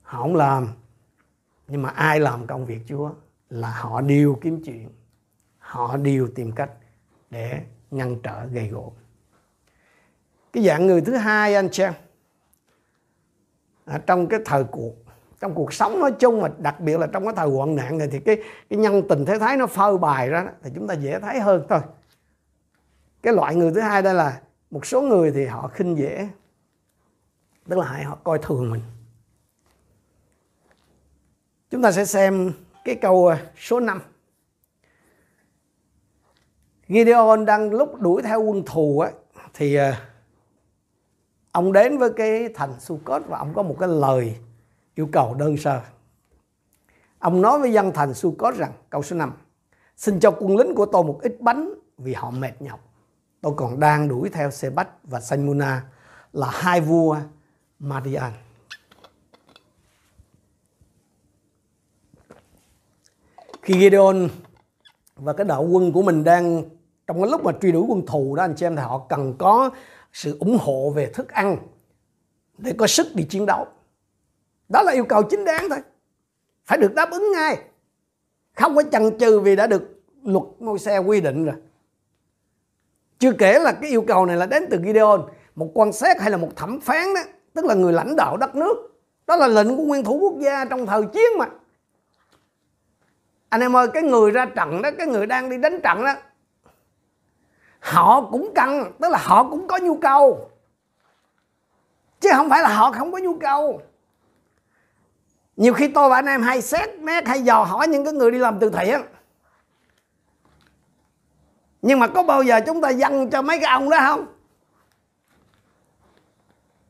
Họ 0.01 0.21
không 0.21 0.35
làm 0.35 0.67
nhưng 1.67 1.81
mà 1.81 1.89
ai 1.89 2.19
làm 2.19 2.47
công 2.47 2.65
việc 2.65 2.79
Chúa 2.87 3.11
là 3.49 3.69
họ 3.69 4.01
đều 4.01 4.37
kiếm 4.41 4.61
chuyện 4.65 4.89
họ 5.57 5.97
đều 5.97 6.27
tìm 6.35 6.51
cách 6.51 6.71
để 7.29 7.61
ngăn 7.91 8.21
trở 8.23 8.45
gây 8.45 8.67
gỗ. 8.67 8.93
Cái 10.53 10.63
dạng 10.63 10.87
người 10.87 11.01
thứ 11.01 11.15
hai 11.15 11.55
anh 11.55 11.73
xem 11.73 11.93
à, 13.85 14.01
trong 14.05 14.27
cái 14.27 14.39
thời 14.45 14.63
cuộc 14.63 14.93
trong 15.39 15.53
cuộc 15.55 15.73
sống 15.73 15.99
nói 15.99 16.11
chung 16.19 16.41
mà 16.41 16.49
đặc 16.57 16.79
biệt 16.79 16.99
là 16.99 17.07
trong 17.07 17.23
cái 17.23 17.33
thời 17.35 17.49
hoạn 17.49 17.75
nạn 17.75 17.97
này 17.97 18.07
thì 18.11 18.19
cái 18.19 18.37
cái 18.69 18.79
nhân 18.79 19.07
tình 19.09 19.25
thế 19.25 19.39
thái 19.39 19.57
nó 19.57 19.67
phơi 19.67 19.97
bài 19.97 20.29
ra 20.29 20.51
thì 20.63 20.71
chúng 20.75 20.87
ta 20.87 20.93
dễ 20.93 21.19
thấy 21.19 21.39
hơn 21.39 21.65
thôi 21.69 21.79
cái 23.21 23.33
loại 23.33 23.55
người 23.55 23.71
thứ 23.73 23.79
hai 23.79 24.01
đây 24.01 24.13
là 24.13 24.41
một 24.71 24.85
số 24.85 25.01
người 25.01 25.31
thì 25.31 25.45
họ 25.45 25.67
khinh 25.67 25.97
dễ, 25.97 26.29
tức 27.69 27.77
là 27.77 28.03
họ 28.05 28.17
coi 28.23 28.39
thường 28.41 28.71
mình 28.71 28.81
Chúng 31.71 31.81
ta 31.81 31.91
sẽ 31.91 32.05
xem 32.05 32.51
cái 32.85 32.95
câu 32.95 33.27
ờ, 33.27 33.37
số 33.57 33.79
5. 33.79 34.01
Gideon 36.87 37.45
đang 37.45 37.69
lúc 37.71 38.01
đuổi 38.01 38.21
theo 38.21 38.41
quân 38.41 38.63
thù 38.65 38.99
á, 38.99 39.11
thì 39.53 39.75
ờ, 39.75 39.93
ông 41.51 41.73
đến 41.73 41.97
với 41.97 42.09
cái 42.13 42.49
thành 42.55 42.79
Sukkot 42.79 43.21
và 43.27 43.37
ông 43.37 43.53
có 43.53 43.63
một 43.63 43.75
cái 43.79 43.89
lời 43.89 44.35
yêu 44.95 45.09
cầu 45.11 45.33
đơn 45.33 45.57
sơ. 45.57 45.81
Ông 47.19 47.41
nói 47.41 47.59
với 47.59 47.73
dân 47.73 47.91
thành 47.93 48.13
Sukkot 48.13 48.55
rằng, 48.55 48.71
câu 48.89 49.03
số 49.03 49.15
5 49.15 49.33
Xin 49.95 50.19
cho 50.19 50.31
quân 50.31 50.57
lính 50.57 50.75
của 50.75 50.85
tôi 50.85 51.03
một 51.03 51.19
ít 51.21 51.35
bánh 51.39 51.73
vì 51.97 52.13
họ 52.13 52.31
mệt 52.31 52.61
nhọc. 52.61 52.90
Tôi 53.41 53.53
còn 53.57 53.79
đang 53.79 54.07
đuổi 54.07 54.29
theo 54.29 54.51
Sebach 54.51 54.89
và 55.03 55.19
Sanmuna 55.19 55.83
là 56.33 56.47
hai 56.51 56.81
vua 56.81 57.17
Madian. 57.79 58.31
Khi 63.61 63.73
Gideon 63.73 64.27
và 65.15 65.33
cái 65.33 65.45
đạo 65.45 65.63
quân 65.63 65.91
của 65.91 66.01
mình 66.01 66.23
đang, 66.23 66.63
trong 67.07 67.21
cái 67.21 67.31
lúc 67.31 67.43
mà 67.43 67.51
truy 67.61 67.71
đuổi 67.71 67.85
quân 67.87 68.05
thù 68.05 68.35
đó, 68.35 68.43
anh 68.43 68.55
chị 68.57 68.65
em, 68.65 68.75
thì 68.75 68.81
họ 68.81 69.05
cần 69.09 69.33
có 69.39 69.69
sự 70.13 70.37
ủng 70.39 70.57
hộ 70.61 70.89
về 70.89 71.11
thức 71.13 71.29
ăn 71.29 71.57
để 72.57 72.73
có 72.77 72.87
sức 72.87 73.07
đi 73.15 73.23
chiến 73.23 73.45
đấu. 73.45 73.67
Đó 74.69 74.81
là 74.81 74.91
yêu 74.91 75.05
cầu 75.05 75.23
chính 75.23 75.45
đáng 75.45 75.69
thôi. 75.69 75.79
Phải 76.65 76.77
được 76.77 76.93
đáp 76.95 77.11
ứng 77.11 77.31
ngay. 77.31 77.63
Không 78.55 78.75
có 78.75 78.83
chần 78.91 79.17
chừ 79.19 79.39
vì 79.39 79.55
đã 79.55 79.67
được 79.67 80.01
luật 80.23 80.43
môi 80.59 80.79
xe 80.79 80.97
quy 80.97 81.21
định 81.21 81.45
rồi. 81.45 81.55
Chưa 83.21 83.31
kể 83.31 83.59
là 83.59 83.71
cái 83.71 83.89
yêu 83.89 84.03
cầu 84.07 84.25
này 84.25 84.37
là 84.37 84.45
đến 84.45 84.65
từ 84.71 84.81
Gideon, 84.85 85.17
một 85.55 85.71
quan 85.73 85.93
sát 85.93 86.21
hay 86.21 86.31
là 86.31 86.37
một 86.37 86.49
thẩm 86.55 86.79
phán 86.79 87.13
đó, 87.13 87.21
tức 87.53 87.65
là 87.65 87.73
người 87.73 87.93
lãnh 87.93 88.15
đạo 88.15 88.37
đất 88.37 88.55
nước. 88.55 88.75
Đó 89.27 89.35
là 89.35 89.47
lệnh 89.47 89.77
của 89.77 89.83
nguyên 89.83 90.03
thủ 90.03 90.17
quốc 90.21 90.33
gia 90.39 90.65
trong 90.65 90.85
thời 90.85 91.03
chiến 91.13 91.37
mà. 91.37 91.45
Anh 93.49 93.61
em 93.61 93.75
ơi, 93.75 93.87
cái 93.93 94.03
người 94.03 94.31
ra 94.31 94.45
trận 94.45 94.81
đó, 94.81 94.89
cái 94.97 95.07
người 95.07 95.25
đang 95.25 95.49
đi 95.49 95.57
đánh 95.57 95.81
trận 95.81 96.03
đó, 96.03 96.13
họ 97.79 98.27
cũng 98.31 98.51
cần, 98.55 98.91
tức 98.99 99.11
là 99.11 99.17
họ 99.21 99.49
cũng 99.49 99.67
có 99.67 99.77
nhu 99.77 99.97
cầu. 99.97 100.49
Chứ 102.19 102.29
không 102.33 102.49
phải 102.49 102.61
là 102.61 102.75
họ 102.75 102.91
không 102.91 103.11
có 103.11 103.17
nhu 103.17 103.37
cầu. 103.39 103.81
Nhiều 105.55 105.73
khi 105.73 105.87
tôi 105.87 106.09
và 106.09 106.15
anh 106.15 106.25
em 106.25 106.41
hay 106.41 106.61
xét 106.61 106.89
nét 106.99 107.27
hay 107.27 107.41
dò 107.41 107.63
hỏi 107.63 107.87
những 107.87 108.03
cái 108.03 108.13
người 108.13 108.31
đi 108.31 108.37
làm 108.37 108.59
từ 108.59 108.69
thiện 108.69 109.01
nhưng 111.81 111.99
mà 111.99 112.07
có 112.07 112.23
bao 112.23 112.43
giờ 112.43 112.59
chúng 112.65 112.81
ta 112.81 112.89
dâng 112.89 113.29
cho 113.29 113.41
mấy 113.41 113.59
cái 113.59 113.71
ông 113.71 113.89
đó 113.89 113.97
không? 114.05 114.25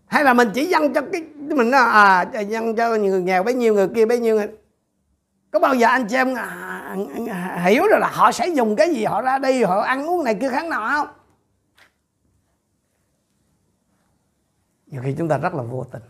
Hay 0.05 0.23
là 0.23 0.33
mình 0.33 0.49
chỉ 0.53 0.65
dâng 0.65 0.93
cho 0.93 1.01
cái 1.13 1.23
mình 1.37 1.71
nói 1.71 1.81
à 1.81 2.21
dâng 2.41 2.75
cho 2.75 2.95
người 2.95 3.21
nghèo 3.21 3.43
bấy 3.43 3.53
nhiêu 3.53 3.73
người 3.73 3.87
kia 3.95 4.05
bấy 4.05 4.19
nhiêu. 4.19 4.35
Người 4.35 4.47
có 5.51 5.59
bao 5.59 5.75
giờ 5.75 5.87
anh 5.87 6.07
chị 6.07 6.15
em 6.15 6.35
à, 6.35 6.43
à, 6.43 6.95
à, 7.29 7.63
hiểu 7.65 7.83
rồi 7.87 7.99
là 7.99 8.09
họ 8.13 8.31
sẽ 8.31 8.47
dùng 8.47 8.75
cái 8.75 8.95
gì 8.95 9.05
họ 9.05 9.21
ra 9.21 9.37
đi 9.37 9.63
họ 9.63 9.81
ăn 9.81 10.09
uống 10.09 10.23
này 10.23 10.35
kia 10.41 10.49
khác 10.49 10.65
nào 10.65 10.89
không? 10.89 11.15
Nhiều 14.87 15.01
khi 15.05 15.15
chúng 15.17 15.27
ta 15.27 15.37
rất 15.37 15.53
là 15.53 15.63
vô 15.63 15.85
tình 15.91 16.01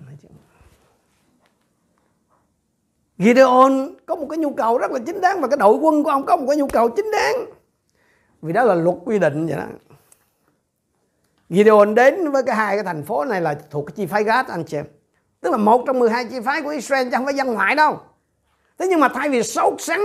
Gideon 3.22 3.90
có 4.06 4.16
một 4.16 4.28
cái 4.30 4.38
nhu 4.38 4.54
cầu 4.54 4.78
rất 4.78 4.92
là 4.92 5.00
chính 5.06 5.22
đáng 5.22 5.42
và 5.42 5.48
cái 5.48 5.58
đội 5.58 5.76
quân 5.76 6.04
của 6.04 6.10
ông 6.10 6.26
có 6.26 6.38
một 6.38 6.46
cái 6.48 6.58
nhu 6.58 6.68
cầu 6.68 6.90
chính 6.90 7.12
đáng 7.12 7.46
vì 8.42 8.54
đó 8.54 8.64
là 8.64 8.76
luật 8.76 8.98
quy 9.06 9.20
định 9.20 9.48
vậy 9.48 9.58
đó. 9.58 9.66
Gideon 11.50 11.96
đến 11.96 12.32
với 12.32 12.44
cái 12.44 12.56
hai 12.56 12.76
cái 12.76 12.84
thành 12.84 13.04
phố 13.04 13.26
này 13.26 13.42
là 13.42 13.56
thuộc 13.70 13.86
cái 13.88 13.94
chi 13.96 14.06
phái 14.06 14.24
Gad 14.24 14.48
anh 14.48 14.64
chị 14.64 14.78
em. 14.78 14.86
Tức 15.42 15.50
là 15.52 15.58
một 15.58 15.84
trong 15.88 16.00
12 16.00 16.26
chi 16.26 16.40
phái 16.46 16.62
của 16.62 16.70
Israel 16.70 17.08
chứ 17.08 17.12
không 17.16 17.26
phải 17.26 17.36
dân 17.36 17.54
ngoại 17.54 17.76
đâu. 17.76 18.00
Thế 18.80 18.88
nhưng 18.90 19.00
mà 19.00 19.08
thay 19.14 19.30
vì 19.30 19.44
sốt 19.44 19.74
sắng 19.80 20.02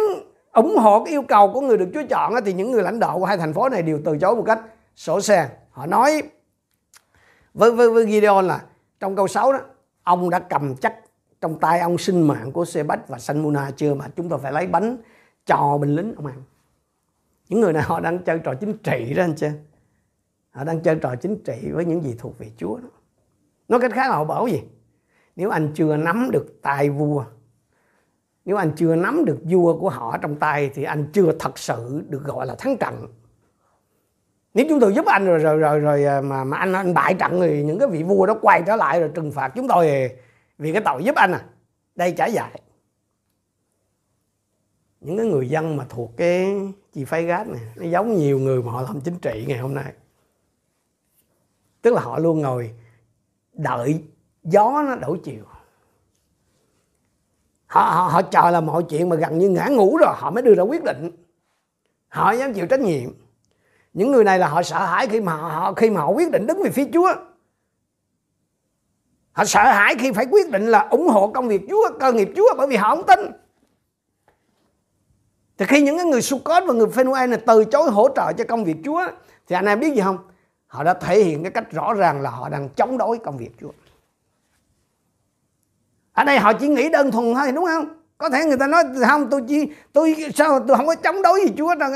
ủng 0.52 0.76
hộ 0.78 1.04
cái 1.04 1.12
yêu 1.14 1.22
cầu 1.22 1.52
của 1.52 1.60
người 1.60 1.78
được 1.78 1.88
Chúa 1.94 2.02
chọn 2.08 2.34
thì 2.44 2.52
những 2.52 2.70
người 2.70 2.82
lãnh 2.82 2.98
đạo 2.98 3.18
của 3.18 3.24
hai 3.24 3.36
thành 3.36 3.52
phố 3.52 3.68
này 3.68 3.82
đều 3.82 4.00
từ 4.04 4.18
chối 4.18 4.36
một 4.36 4.44
cách 4.46 4.60
sổ 4.96 5.20
sàng 5.20 5.48
họ 5.70 5.86
nói 5.86 6.22
với, 7.54 7.72
với, 7.72 7.90
với 7.90 8.06
Gideon 8.06 8.46
là 8.46 8.62
trong 9.00 9.16
câu 9.16 9.28
6 9.28 9.52
đó 9.52 9.58
ông 10.02 10.30
đã 10.30 10.38
cầm 10.38 10.76
chắc 10.76 10.94
trong 11.40 11.58
tay 11.58 11.80
ông 11.80 11.98
sinh 11.98 12.28
mạng 12.28 12.52
của 12.52 12.64
Sebach 12.64 13.08
và 13.08 13.18
Sanmuna 13.18 13.70
chưa 13.76 13.94
mà 13.94 14.04
chúng 14.16 14.28
tôi 14.28 14.38
phải 14.42 14.52
lấy 14.52 14.66
bánh 14.66 14.96
cho 15.46 15.78
binh 15.80 15.96
lính 15.96 16.14
ông 16.16 16.26
ăn 16.26 16.42
những 17.48 17.60
người 17.60 17.72
này 17.72 17.82
họ 17.82 18.00
đang 18.00 18.18
chơi 18.18 18.38
trò 18.38 18.54
chính 18.54 18.78
trị 18.78 19.14
đó 19.14 19.24
anh 19.24 19.34
chị. 19.34 19.48
Họ 20.50 20.64
đang 20.64 20.80
chơi 20.80 20.96
trò 20.96 21.14
chính 21.16 21.42
trị 21.44 21.70
với 21.72 21.84
những 21.84 22.02
gì 22.02 22.14
thuộc 22.18 22.38
về 22.38 22.50
Chúa 22.56 22.76
đó. 22.76 22.88
nói 23.68 23.80
cách 23.80 23.92
khác 23.94 24.10
là 24.10 24.16
họ 24.16 24.24
bảo 24.24 24.46
gì? 24.46 24.62
Nếu 25.36 25.50
anh 25.50 25.70
chưa 25.74 25.96
nắm 25.96 26.30
được 26.32 26.58
tài 26.62 26.90
vua 26.90 27.24
nếu 28.46 28.56
anh 28.56 28.70
chưa 28.76 28.96
nắm 28.96 29.24
được 29.24 29.38
vua 29.44 29.78
của 29.78 29.88
họ 29.88 30.18
trong 30.22 30.36
tay 30.36 30.70
thì 30.74 30.82
anh 30.82 31.06
chưa 31.12 31.32
thật 31.38 31.58
sự 31.58 32.02
được 32.08 32.24
gọi 32.24 32.46
là 32.46 32.54
thắng 32.58 32.76
trận. 32.76 33.06
Nếu 34.54 34.66
chúng 34.68 34.80
tôi 34.80 34.94
giúp 34.94 35.06
anh 35.06 35.26
rồi 35.26 35.38
rồi 35.38 35.56
rồi, 35.56 35.80
rồi 35.80 36.04
à, 36.04 36.20
mà 36.20 36.44
mà 36.44 36.56
anh 36.56 36.72
anh 36.72 36.94
bại 36.94 37.14
trận 37.14 37.40
thì 37.40 37.62
những 37.62 37.78
cái 37.78 37.88
vị 37.88 38.02
vua 38.02 38.26
đó 38.26 38.36
quay 38.42 38.62
trở 38.66 38.76
lại 38.76 39.00
rồi 39.00 39.10
trừng 39.14 39.32
phạt 39.32 39.52
chúng 39.54 39.68
tôi. 39.68 40.10
Vì 40.58 40.72
cái 40.72 40.82
tội 40.84 41.04
giúp 41.04 41.14
anh 41.14 41.32
à. 41.32 41.44
Đây 41.94 42.12
trả 42.16 42.26
giải 42.26 42.60
những 45.00 45.16
cái 45.16 45.26
người 45.26 45.48
dân 45.48 45.76
mà 45.76 45.86
thuộc 45.88 46.16
cái 46.16 46.56
chi 46.92 47.04
phái 47.04 47.24
gát 47.24 47.48
này 47.48 47.60
nó 47.76 47.86
giống 47.86 48.16
nhiều 48.16 48.38
người 48.38 48.62
mà 48.62 48.72
họ 48.72 48.82
làm 48.82 49.00
chính 49.00 49.18
trị 49.18 49.44
ngày 49.48 49.58
hôm 49.58 49.74
nay. 49.74 49.92
Tức 51.82 51.94
là 51.94 52.00
họ 52.00 52.18
luôn 52.18 52.40
ngồi 52.40 52.74
đợi 53.52 54.02
gió 54.42 54.82
nó 54.86 54.96
đổi 54.96 55.20
chiều. 55.24 55.44
Họ, 57.66 57.80
họ 57.80 58.08
họ 58.08 58.22
chờ 58.22 58.50
là 58.50 58.60
mọi 58.60 58.82
chuyện 58.82 59.08
mà 59.08 59.16
gần 59.16 59.38
như 59.38 59.48
ngã 59.48 59.66
ngủ 59.66 59.96
rồi 59.96 60.14
họ 60.16 60.30
mới 60.30 60.42
đưa 60.42 60.54
ra 60.54 60.62
quyết 60.62 60.84
định. 60.84 61.10
Họ 62.08 62.32
dám 62.32 62.52
chịu 62.52 62.66
trách 62.66 62.80
nhiệm. 62.80 63.10
Những 63.92 64.12
người 64.12 64.24
này 64.24 64.38
là 64.38 64.48
họ 64.48 64.62
sợ 64.62 64.86
hãi 64.86 65.06
khi 65.06 65.20
mà 65.20 65.36
họ 65.36 65.74
khi 65.74 65.90
mà 65.90 66.00
họ 66.00 66.08
quyết 66.08 66.30
định 66.30 66.46
đứng 66.46 66.62
về 66.62 66.70
phía 66.70 66.88
Chúa. 66.92 67.14
Họ 69.32 69.44
sợ 69.44 69.64
hãi 69.64 69.94
khi 69.98 70.12
phải 70.12 70.26
quyết 70.30 70.50
định 70.50 70.66
là 70.66 70.88
ủng 70.90 71.08
hộ 71.08 71.28
công 71.28 71.48
việc 71.48 71.62
Chúa 71.68 71.98
cơ 72.00 72.12
nghiệp 72.12 72.28
Chúa 72.36 72.54
bởi 72.56 72.66
vì 72.66 72.76
họ 72.76 72.96
không 72.96 73.06
tin 73.06 73.45
thì 75.58 75.66
khi 75.68 75.82
những 75.82 75.96
cái 75.96 76.06
người 76.06 76.22
Sukkot 76.22 76.62
và 76.66 76.74
người 76.74 76.88
Phanuel 76.88 77.30
này 77.30 77.40
từ 77.46 77.64
chối 77.64 77.90
hỗ 77.90 78.08
trợ 78.16 78.32
cho 78.32 78.44
công 78.48 78.64
việc 78.64 78.76
Chúa, 78.84 79.06
thì 79.48 79.56
anh 79.56 79.66
em 79.66 79.80
biết 79.80 79.94
gì 79.94 80.00
không? 80.00 80.18
Họ 80.66 80.84
đã 80.84 80.94
thể 80.94 81.24
hiện 81.24 81.42
cái 81.42 81.52
cách 81.52 81.72
rõ 81.72 81.94
ràng 81.94 82.20
là 82.20 82.30
họ 82.30 82.48
đang 82.48 82.68
chống 82.68 82.98
đối 82.98 83.18
công 83.18 83.36
việc 83.36 83.50
Chúa. 83.60 83.70
Ở 86.12 86.24
đây 86.24 86.38
họ 86.38 86.52
chỉ 86.52 86.68
nghĩ 86.68 86.88
đơn 86.88 87.10
thuần 87.10 87.34
thôi, 87.34 87.52
đúng 87.52 87.64
không? 87.64 87.88
Có 88.18 88.30
thể 88.30 88.44
người 88.44 88.58
ta 88.58 88.66
nói, 88.66 88.84
không, 89.08 89.30
tôi 89.30 89.42
chỉ, 89.48 89.68
tôi 89.92 90.16
sao 90.34 90.60
tôi 90.68 90.76
không 90.76 90.86
có 90.86 90.94
chống 90.94 91.22
đối 91.22 91.40
gì 91.40 91.52
Chúa 91.58 91.74
đâu 91.74 91.90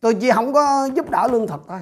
Tôi 0.00 0.14
chỉ 0.14 0.30
không 0.30 0.52
có 0.52 0.88
giúp 0.94 1.10
đỡ 1.10 1.28
lương 1.32 1.46
thực 1.46 1.60
thôi. 1.68 1.80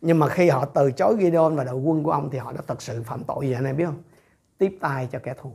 Nhưng 0.00 0.18
mà 0.18 0.28
khi 0.28 0.48
họ 0.48 0.64
từ 0.64 0.92
chối 0.92 1.16
Gideon 1.20 1.56
và 1.56 1.64
đội 1.64 1.74
quân 1.74 2.02
của 2.02 2.10
ông 2.10 2.30
thì 2.32 2.38
họ 2.38 2.52
đã 2.52 2.60
thật 2.66 2.82
sự 2.82 3.02
phạm 3.02 3.24
tội 3.24 3.46
gì 3.46 3.52
anh 3.52 3.64
em 3.64 3.76
biết 3.76 3.84
không? 3.84 4.02
Tiếp 4.58 4.78
tay 4.80 5.08
cho 5.12 5.18
kẻ 5.22 5.34
thù. 5.42 5.52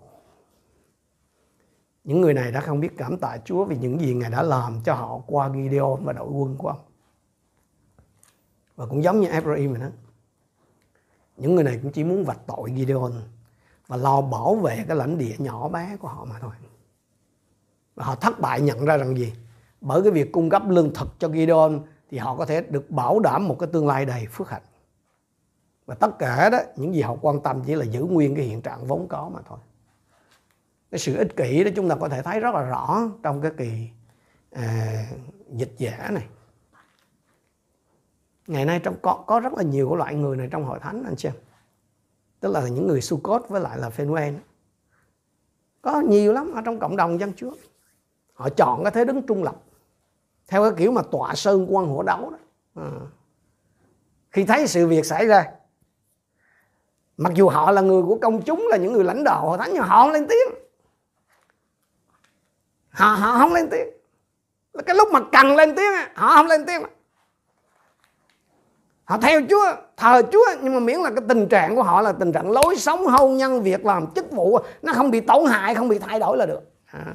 Những 2.03 2.21
người 2.21 2.33
này 2.33 2.51
đã 2.51 2.61
không 2.61 2.79
biết 2.79 2.97
cảm 2.97 3.17
tạ 3.17 3.37
Chúa 3.45 3.65
vì 3.65 3.77
những 3.77 4.01
gì 4.01 4.13
Ngài 4.13 4.29
đã 4.29 4.43
làm 4.43 4.81
cho 4.83 4.93
họ 4.93 5.21
qua 5.27 5.49
Gideon 5.49 5.95
và 6.03 6.13
đội 6.13 6.29
quân 6.29 6.55
của 6.57 6.67
ông. 6.67 6.81
Và 8.75 8.85
cũng 8.85 9.03
giống 9.03 9.21
như 9.21 9.27
Ephraim 9.27 9.79
đó. 9.79 9.87
Những 11.37 11.55
người 11.55 11.63
này 11.63 11.79
cũng 11.83 11.91
chỉ 11.91 12.03
muốn 12.03 12.23
vạch 12.23 12.47
tội 12.47 12.73
Gideon 12.77 13.11
và 13.87 13.97
lo 13.97 14.21
bảo 14.21 14.55
vệ 14.55 14.85
cái 14.87 14.97
lãnh 14.97 15.17
địa 15.17 15.35
nhỏ 15.37 15.69
bé 15.69 15.97
của 15.97 16.07
họ 16.07 16.25
mà 16.25 16.35
thôi. 16.39 16.51
Và 17.95 18.05
họ 18.05 18.15
thất 18.15 18.39
bại 18.39 18.61
nhận 18.61 18.85
ra 18.85 18.97
rằng 18.97 19.17
gì? 19.17 19.33
Bởi 19.81 20.01
cái 20.01 20.11
việc 20.11 20.31
cung 20.31 20.49
cấp 20.49 20.63
lương 20.67 20.93
thực 20.93 21.19
cho 21.19 21.29
Gideon 21.29 21.79
thì 22.09 22.17
họ 22.17 22.35
có 22.35 22.45
thể 22.45 22.61
được 22.61 22.89
bảo 22.89 23.19
đảm 23.19 23.47
một 23.47 23.55
cái 23.59 23.69
tương 23.73 23.87
lai 23.87 24.05
đầy 24.05 24.27
phước 24.31 24.49
hạnh. 24.49 24.61
Và 25.85 25.95
tất 25.95 26.19
cả 26.19 26.49
đó, 26.49 26.59
những 26.75 26.93
gì 26.93 27.01
họ 27.01 27.15
quan 27.21 27.41
tâm 27.41 27.63
chỉ 27.63 27.75
là 27.75 27.85
giữ 27.85 28.03
nguyên 28.03 28.35
cái 28.35 28.45
hiện 28.45 28.61
trạng 28.61 28.85
vốn 28.85 29.07
có 29.07 29.29
mà 29.29 29.39
thôi 29.45 29.59
cái 30.91 30.99
sự 30.99 31.17
ích 31.17 31.35
kỷ 31.35 31.63
đó 31.63 31.71
chúng 31.75 31.89
ta 31.89 31.95
có 31.95 32.09
thể 32.09 32.21
thấy 32.21 32.39
rất 32.39 32.55
là 32.55 32.61
rõ 32.61 33.01
trong 33.23 33.41
cái 33.41 33.51
kỳ 33.57 33.89
à, 34.51 35.05
dịch 35.49 35.73
giả 35.77 36.09
này. 36.11 36.25
Ngày 38.47 38.65
nay 38.65 38.79
trong 38.83 38.95
có 39.01 39.23
có 39.27 39.39
rất 39.39 39.53
là 39.53 39.63
nhiều 39.63 39.89
cái 39.89 39.97
loại 39.97 40.15
người 40.15 40.37
này 40.37 40.47
trong 40.51 40.63
hội 40.63 40.79
thánh 40.79 41.03
anh 41.03 41.15
xem 41.15 41.33
tức 42.39 42.51
là 42.51 42.67
những 42.67 42.87
người 42.87 43.01
su 43.01 43.19
cốt 43.23 43.45
với 43.49 43.61
lại 43.61 43.77
là 43.79 43.89
Phanuel. 43.89 44.35
Có 45.81 46.01
nhiều 46.01 46.33
lắm 46.33 46.51
ở 46.55 46.61
trong 46.65 46.79
cộng 46.79 46.95
đồng 46.95 47.19
dân 47.19 47.33
chúa. 47.35 47.51
Họ 48.33 48.49
chọn 48.49 48.83
cái 48.83 48.91
thế 48.91 49.05
đứng 49.05 49.27
trung 49.27 49.43
lập 49.43 49.55
theo 50.47 50.63
cái 50.63 50.71
kiểu 50.77 50.91
mà 50.91 51.01
tọa 51.01 51.35
sơn 51.35 51.75
quan 51.75 51.87
hổ 51.87 52.03
đấu 52.03 52.29
đó. 52.29 52.37
À. 52.75 52.89
khi 54.29 54.45
thấy 54.45 54.67
sự 54.67 54.87
việc 54.87 55.05
xảy 55.05 55.25
ra 55.25 55.51
mặc 57.17 57.33
dù 57.35 57.49
họ 57.49 57.71
là 57.71 57.81
người 57.81 58.03
của 58.03 58.17
công 58.21 58.41
chúng 58.41 58.67
là 58.69 58.77
những 58.77 58.93
người 58.93 59.03
lãnh 59.03 59.23
đạo 59.23 59.41
hội 59.41 59.57
thánh 59.57 59.69
nhưng 59.73 59.83
họ 59.83 60.03
không 60.03 60.11
lên 60.11 60.27
tiếng 60.29 60.60
họ 62.91 63.05
họ 63.05 63.37
không 63.37 63.53
lên 63.53 63.69
tiếng. 63.69 63.87
Cái 64.85 64.95
lúc 64.95 65.07
mà 65.11 65.19
cần 65.31 65.55
lên 65.55 65.75
tiếng 65.75 65.91
họ 66.15 66.33
không 66.33 66.47
lên 66.47 66.65
tiếng. 66.65 66.81
Họ 69.03 69.17
theo 69.17 69.41
Chúa, 69.49 69.65
thờ 69.97 70.21
Chúa, 70.31 70.45
nhưng 70.61 70.73
mà 70.73 70.79
miễn 70.79 70.99
là 70.99 71.09
cái 71.09 71.23
tình 71.27 71.47
trạng 71.47 71.75
của 71.75 71.83
họ 71.83 72.01
là 72.01 72.11
tình 72.11 72.31
trạng 72.31 72.51
lối 72.51 72.75
sống 72.77 73.05
hôn 73.07 73.37
nhân, 73.37 73.61
việc 73.61 73.85
làm, 73.85 74.07
chức 74.15 74.31
vụ, 74.31 74.59
nó 74.81 74.93
không 74.93 75.11
bị 75.11 75.21
tổn 75.21 75.45
hại, 75.45 75.75
không 75.75 75.89
bị 75.89 75.99
thay 75.99 76.19
đổi 76.19 76.37
là 76.37 76.45
được. 76.45 76.61
À. 76.85 77.05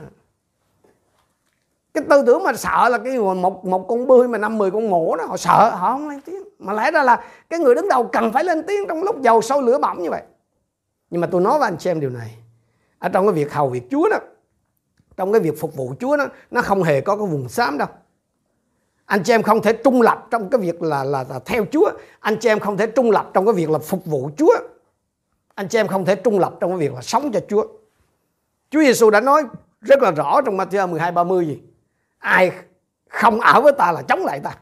cái 1.95 2.05
tư 2.11 2.23
tưởng 2.27 2.43
mà 2.43 2.53
sợ 2.53 2.89
là 2.89 2.99
cái 2.99 3.19
một 3.19 3.65
một 3.65 3.87
con 3.89 4.07
bươi 4.07 4.29
mà 4.29 4.39
năm 4.39 4.59
mười 4.59 4.71
con 4.71 4.87
ngổ 4.87 5.17
đó, 5.17 5.25
họ 5.25 5.37
sợ, 5.37 5.71
họ 5.71 5.93
không 5.93 6.09
lên 6.09 6.21
tiếng. 6.21 6.43
Mà 6.59 6.73
lẽ 6.73 6.91
ra 6.91 7.03
là 7.03 7.25
cái 7.51 7.61
người 7.61 7.75
đứng 7.75 7.89
đầu 7.89 8.09
cần 8.13 8.33
phải 8.33 8.45
lên 8.45 8.63
tiếng 8.67 8.89
trong 8.89 9.03
lúc 9.03 9.21
dầu 9.21 9.43
sôi 9.43 9.63
lửa 9.63 9.79
bỏng 9.79 10.03
như 10.03 10.11
vậy. 10.11 10.23
Nhưng 11.11 11.21
mà 11.21 11.29
tôi 11.31 11.41
nói 11.41 11.59
với 11.59 11.69
anh 11.69 11.77
chị 11.79 11.91
em 11.91 12.01
điều 12.01 12.11
này, 12.11 12.35
ở 12.99 13.09
trong 13.09 13.27
cái 13.27 13.33
việc 13.33 13.53
hầu 13.53 13.69
việc 13.69 13.83
Chúa 13.91 14.09
đó 14.09 14.19
trong 15.17 15.33
cái 15.33 15.41
việc 15.41 15.61
phục 15.61 15.75
vụ 15.75 15.95
Chúa 16.01 16.17
nó 16.17 16.27
nó 16.51 16.63
không 16.63 16.83
hề 16.83 17.01
có 17.01 17.17
cái 17.17 17.27
vùng 17.27 17.49
xám 17.49 17.79
đâu. 17.79 17.89
Anh 19.07 19.23
chị 19.23 19.33
em 19.33 19.43
không 19.43 19.63
thể 19.63 19.73
trung 19.73 20.03
lập 20.03 20.27
trong 20.31 20.51
cái 20.51 20.61
việc 20.61 20.83
là, 20.83 21.05
là 21.05 21.25
là 21.29 21.39
theo 21.45 21.65
Chúa. 21.73 21.91
Anh 22.21 22.37
chị 22.41 22.49
em 22.49 22.61
không 22.61 22.77
thể 22.77 22.87
trung 22.87 23.11
lập 23.11 23.31
trong 23.35 23.45
cái 23.47 23.55
việc 23.55 23.71
là 23.71 23.79
phục 23.79 24.05
vụ 24.05 24.31
Chúa. 24.37 24.55
Anh 25.55 25.69
chị 25.69 25.79
em 25.79 25.89
không 25.89 26.05
thể 26.05 26.15
trung 26.15 26.39
lập 26.39 26.55
trong 26.61 26.71
cái 26.71 26.79
việc 26.79 26.95
là 26.95 27.03
sống 27.03 27.33
cho 27.33 27.41
Chúa. 27.49 27.67
Chúa 28.71 28.81
Giêsu 28.81 29.11
đã 29.11 29.21
nói 29.21 29.43
rất 29.81 30.03
là 30.03 30.11
rõ 30.11 30.41
trong 30.41 30.57
Matthew 30.57 30.89
12 30.89 31.13
30 31.13 31.47
gì? 31.47 31.61
Ai 32.19 32.53
không 33.09 33.41
ở 33.41 33.61
với 33.61 33.73
ta 33.79 33.93
là 33.93 34.03
chống 34.03 34.25
lại 34.25 34.41
ta. 34.41 34.57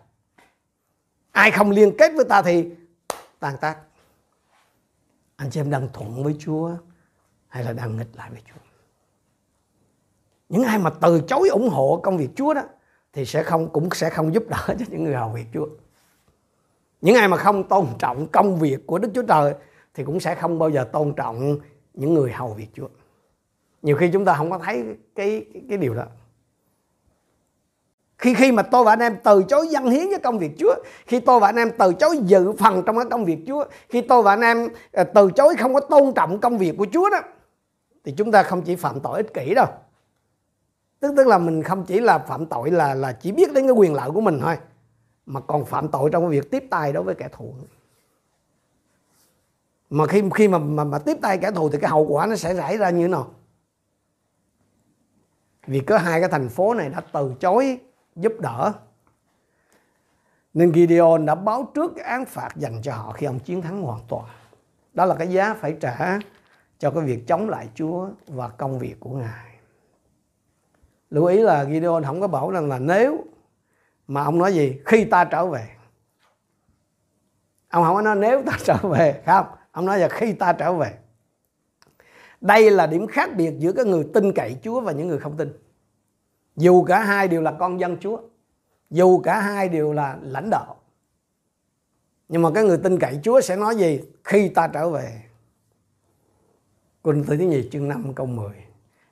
Ai 1.32 1.50
không 1.50 1.70
liên 1.70 1.96
kết 1.98 2.12
với 2.16 2.24
ta 2.24 2.42
thì 2.42 2.68
tàn 3.40 3.56
tác. 3.60 3.76
Anh 5.36 5.50
chị 5.50 5.60
em 5.60 5.70
đang 5.70 5.88
thuận 5.92 6.24
với 6.24 6.36
Chúa 6.38 6.70
hay 7.48 7.64
là 7.64 7.72
đang 7.72 7.96
nghịch 7.96 8.16
lại 8.16 8.30
với 8.30 8.42
Chúa? 8.48 8.63
Những 10.54 10.62
ai 10.62 10.78
mà 10.78 10.90
từ 10.90 11.20
chối 11.20 11.48
ủng 11.48 11.68
hộ 11.68 12.00
công 12.02 12.16
việc 12.16 12.28
Chúa 12.36 12.54
đó 12.54 12.62
thì 13.12 13.24
sẽ 13.24 13.42
không 13.42 13.68
cũng 13.68 13.88
sẽ 13.92 14.10
không 14.10 14.34
giúp 14.34 14.44
đỡ 14.48 14.66
cho 14.66 14.84
những 14.88 15.04
người 15.04 15.14
hầu 15.14 15.28
việc 15.28 15.44
Chúa. 15.54 15.66
Những 17.00 17.16
ai 17.16 17.28
mà 17.28 17.36
không 17.36 17.68
tôn 17.68 17.86
trọng 17.98 18.26
công 18.26 18.58
việc 18.58 18.86
của 18.86 18.98
Đức 18.98 19.08
Chúa 19.14 19.22
Trời 19.22 19.54
thì 19.94 20.04
cũng 20.04 20.20
sẽ 20.20 20.34
không 20.34 20.58
bao 20.58 20.70
giờ 20.70 20.88
tôn 20.92 21.14
trọng 21.14 21.58
những 21.94 22.14
người 22.14 22.32
hầu 22.32 22.54
việc 22.54 22.66
Chúa. 22.74 22.88
Nhiều 23.82 23.96
khi 23.96 24.10
chúng 24.12 24.24
ta 24.24 24.34
không 24.34 24.50
có 24.50 24.58
thấy 24.58 24.84
cái 25.14 25.46
cái, 25.52 25.62
cái 25.68 25.78
điều 25.78 25.94
đó. 25.94 26.04
Khi 28.18 28.34
khi 28.34 28.52
mà 28.52 28.62
tôi 28.62 28.84
và 28.84 28.92
anh 28.92 29.00
em 29.00 29.16
từ 29.24 29.42
chối 29.42 29.68
dân 29.68 29.90
hiến 29.90 30.08
với 30.08 30.18
công 30.18 30.38
việc 30.38 30.52
Chúa 30.58 30.74
khi 31.06 31.20
tôi 31.20 31.40
và 31.40 31.48
anh 31.48 31.56
em 31.56 31.70
từ 31.78 31.94
chối 31.94 32.18
dự 32.22 32.52
phần 32.52 32.82
trong 32.86 32.96
cái 32.96 33.06
công 33.10 33.24
việc 33.24 33.38
Chúa 33.46 33.64
khi 33.88 34.00
tôi 34.00 34.22
và 34.22 34.32
anh 34.32 34.40
em 34.40 34.68
ờ, 34.92 35.04
từ 35.04 35.30
chối 35.30 35.54
không 35.58 35.74
có 35.74 35.80
tôn 35.80 36.12
trọng 36.14 36.40
công 36.40 36.58
việc 36.58 36.74
của 36.78 36.86
Chúa 36.92 37.10
đó 37.10 37.20
thì 38.04 38.12
chúng 38.16 38.32
ta 38.32 38.42
không 38.42 38.62
chỉ 38.62 38.76
phạm 38.76 39.00
tội 39.00 39.16
ích 39.16 39.34
kỷ 39.34 39.54
đâu 39.54 39.66
tức 41.04 41.14
tức 41.16 41.26
là 41.26 41.38
mình 41.38 41.62
không 41.62 41.84
chỉ 41.84 42.00
là 42.00 42.18
phạm 42.18 42.46
tội 42.46 42.70
là 42.70 42.94
là 42.94 43.12
chỉ 43.12 43.32
biết 43.32 43.52
đến 43.52 43.66
cái 43.66 43.72
quyền 43.72 43.94
lợi 43.94 44.10
của 44.10 44.20
mình 44.20 44.40
thôi 44.42 44.56
mà 45.26 45.40
còn 45.40 45.64
phạm 45.64 45.88
tội 45.88 46.10
trong 46.12 46.22
cái 46.22 46.30
việc 46.30 46.50
tiếp 46.50 46.64
tay 46.70 46.92
đối 46.92 47.02
với 47.02 47.14
kẻ 47.14 47.28
thù. 47.32 47.54
Mà 49.90 50.06
khi 50.06 50.22
khi 50.34 50.48
mà 50.48 50.58
mà, 50.58 50.84
mà 50.84 50.98
tiếp 50.98 51.18
tay 51.22 51.38
kẻ 51.38 51.50
thù 51.50 51.68
thì 51.68 51.78
cái 51.80 51.90
hậu 51.90 52.06
quả 52.06 52.26
nó 52.26 52.36
sẽ 52.36 52.54
xảy 52.54 52.76
ra 52.76 52.90
như 52.90 53.02
thế 53.02 53.08
nào? 53.08 53.30
Vì 55.66 55.80
có 55.80 55.98
hai 55.98 56.20
cái 56.20 56.28
thành 56.28 56.48
phố 56.48 56.74
này 56.74 56.88
đã 56.88 57.00
từ 57.12 57.34
chối 57.40 57.78
giúp 58.16 58.32
đỡ. 58.40 58.72
Nên 60.54 60.74
Gideon 60.74 61.26
đã 61.26 61.34
báo 61.34 61.70
trước 61.74 61.92
cái 61.96 62.04
án 62.04 62.24
phạt 62.24 62.48
dành 62.56 62.82
cho 62.82 62.94
họ 62.94 63.12
khi 63.12 63.26
ông 63.26 63.38
chiến 63.38 63.62
thắng 63.62 63.82
hoàn 63.82 64.00
toàn. 64.08 64.24
Đó 64.94 65.04
là 65.04 65.14
cái 65.14 65.28
giá 65.28 65.54
phải 65.54 65.76
trả 65.80 66.18
cho 66.78 66.90
cái 66.90 67.04
việc 67.04 67.26
chống 67.26 67.48
lại 67.48 67.68
Chúa 67.74 68.08
và 68.26 68.48
công 68.48 68.78
việc 68.78 68.96
của 69.00 69.10
Ngài 69.10 69.53
lưu 71.14 71.24
ý 71.24 71.38
là 71.38 71.64
Gideon 71.64 72.02
không 72.04 72.20
có 72.20 72.28
bảo 72.28 72.50
rằng 72.50 72.68
là 72.68 72.78
nếu 72.78 73.24
mà 74.06 74.24
ông 74.24 74.38
nói 74.38 74.54
gì, 74.54 74.76
khi 74.84 75.04
ta 75.04 75.24
trở 75.24 75.46
về, 75.46 75.68
ông 77.68 77.84
không 77.84 77.94
có 77.94 78.02
nói 78.02 78.16
nếu 78.16 78.42
ta 78.46 78.58
trở 78.64 78.76
về, 78.76 79.22
không, 79.26 79.46
ông 79.70 79.86
nói 79.86 79.98
là 79.98 80.08
khi 80.08 80.32
ta 80.32 80.52
trở 80.52 80.72
về. 80.72 80.98
Đây 82.40 82.70
là 82.70 82.86
điểm 82.86 83.06
khác 83.06 83.30
biệt 83.36 83.54
giữa 83.58 83.72
cái 83.72 83.84
người 83.84 84.06
tin 84.14 84.32
cậy 84.32 84.56
Chúa 84.62 84.80
và 84.80 84.92
những 84.92 85.08
người 85.08 85.18
không 85.18 85.36
tin. 85.36 85.52
Dù 86.56 86.84
cả 86.84 87.04
hai 87.04 87.28
đều 87.28 87.42
là 87.42 87.52
con 87.58 87.80
dân 87.80 87.96
Chúa, 88.00 88.18
dù 88.90 89.18
cả 89.18 89.40
hai 89.40 89.68
đều 89.68 89.92
là 89.92 90.18
lãnh 90.22 90.50
đạo. 90.50 90.76
Nhưng 92.28 92.42
mà 92.42 92.50
cái 92.54 92.64
người 92.64 92.78
tin 92.78 92.98
cậy 92.98 93.20
Chúa 93.22 93.40
sẽ 93.40 93.56
nói 93.56 93.76
gì? 93.76 94.00
Khi 94.24 94.48
ta 94.48 94.68
trở 94.68 94.90
về. 94.90 95.22
Kinh 97.04 97.24
thứ 97.24 97.34
nhì, 97.34 97.68
chương 97.70 97.88
5 97.88 98.14
câu 98.14 98.26
10 98.26 98.64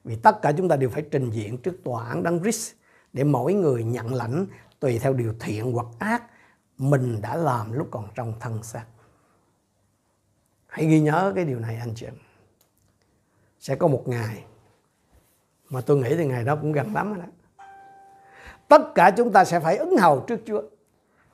vì 0.05 0.17
tất 0.17 0.43
cả 0.43 0.53
chúng 0.57 0.69
ta 0.69 0.77
đều 0.77 0.91
phải 0.91 1.03
trình 1.11 1.31
diện 1.31 1.59
trước 1.59 1.85
tòa 1.85 2.09
án 2.09 2.23
đấng 2.23 2.43
Christ 2.43 2.73
để 3.13 3.25
mỗi 3.25 3.55
người 3.55 3.85
nhận 3.85 4.15
lãnh 4.15 4.47
tùy 4.81 4.99
theo 4.99 5.13
điều 5.13 5.35
thiện 5.41 5.73
hoặc 5.73 5.87
ác 5.99 6.23
mình 6.79 7.21
đã 7.23 7.37
làm 7.37 7.73
lúc 7.73 7.89
còn 7.91 8.09
trong 8.15 8.33
thân 8.41 8.63
xác. 8.63 8.85
Hãy 10.67 10.87
ghi 10.87 11.01
nhớ 11.01 11.33
cái 11.37 11.45
điều 11.45 11.59
này, 11.59 11.77
anh 11.77 11.93
chị 11.95 12.07
em. 12.07 12.15
Sẽ 13.61 13.77
có 13.77 13.89
một 13.89 14.03
ngày 14.07 14.45
mà 15.71 15.81
tôi 15.81 15.97
nghĩ 15.97 16.17
thì 16.17 16.27
ngày 16.27 16.45
đó 16.45 16.57
cũng 16.57 16.73
gần 16.73 16.95
lắm 16.95 17.15
rồi 17.15 17.27
đó. 17.27 17.65
Tất 18.69 18.95
cả 18.95 19.11
chúng 19.17 19.33
ta 19.33 19.45
sẽ 19.45 19.61
phải 19.61 19.77
ứng 19.77 19.97
hầu 19.97 20.21
trước 20.21 20.41
Chúa 20.47 20.63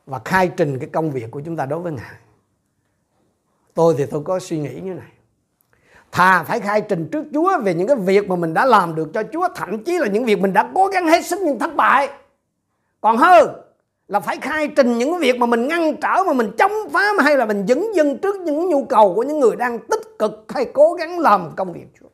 và 0.06 0.20
khai 0.24 0.50
trình 0.56 0.78
cái 0.78 0.88
công 0.92 1.10
việc 1.10 1.30
của 1.30 1.40
chúng 1.40 1.56
ta 1.56 1.66
đối 1.66 1.80
với 1.80 1.92
Ngài. 1.92 2.16
Tôi 3.74 3.94
thì 3.98 4.06
tôi 4.10 4.22
có 4.24 4.38
suy 4.38 4.58
nghĩ 4.58 4.80
như 4.80 4.94
này 4.94 5.12
thà 6.12 6.42
phải 6.42 6.60
khai 6.60 6.80
trình 6.80 7.08
trước 7.12 7.24
Chúa 7.34 7.58
về 7.62 7.74
những 7.74 7.88
cái 7.88 7.96
việc 7.96 8.28
mà 8.28 8.36
mình 8.36 8.54
đã 8.54 8.66
làm 8.66 8.94
được 8.94 9.08
cho 9.14 9.22
Chúa, 9.32 9.48
thậm 9.54 9.84
chí 9.84 9.98
là 9.98 10.06
những 10.06 10.24
việc 10.24 10.40
mình 10.40 10.52
đã 10.52 10.70
cố 10.74 10.86
gắng 10.86 11.06
hết 11.06 11.26
sức 11.26 11.40
nhưng 11.42 11.58
thất 11.58 11.76
bại. 11.76 12.08
Còn 13.00 13.16
hơn 13.16 13.48
là 14.08 14.20
phải 14.20 14.36
khai 14.36 14.68
trình 14.68 14.98
những 14.98 15.10
cái 15.10 15.20
việc 15.20 15.38
mà 15.38 15.46
mình 15.46 15.68
ngăn 15.68 15.96
trở, 15.96 16.22
mà 16.26 16.32
mình 16.32 16.50
chống 16.58 16.72
phá 16.92 17.12
hay 17.20 17.36
là 17.36 17.46
mình 17.46 17.66
dấn 17.68 17.84
dân 17.94 18.18
trước 18.18 18.36
những 18.36 18.68
nhu 18.68 18.84
cầu 18.84 19.14
của 19.14 19.22
những 19.22 19.40
người 19.40 19.56
đang 19.56 19.78
tích 19.78 20.18
cực 20.18 20.44
hay 20.48 20.70
cố 20.72 20.92
gắng 20.92 21.18
làm 21.18 21.50
công 21.56 21.72
việc 21.72 21.86
Chúa. 22.00 22.08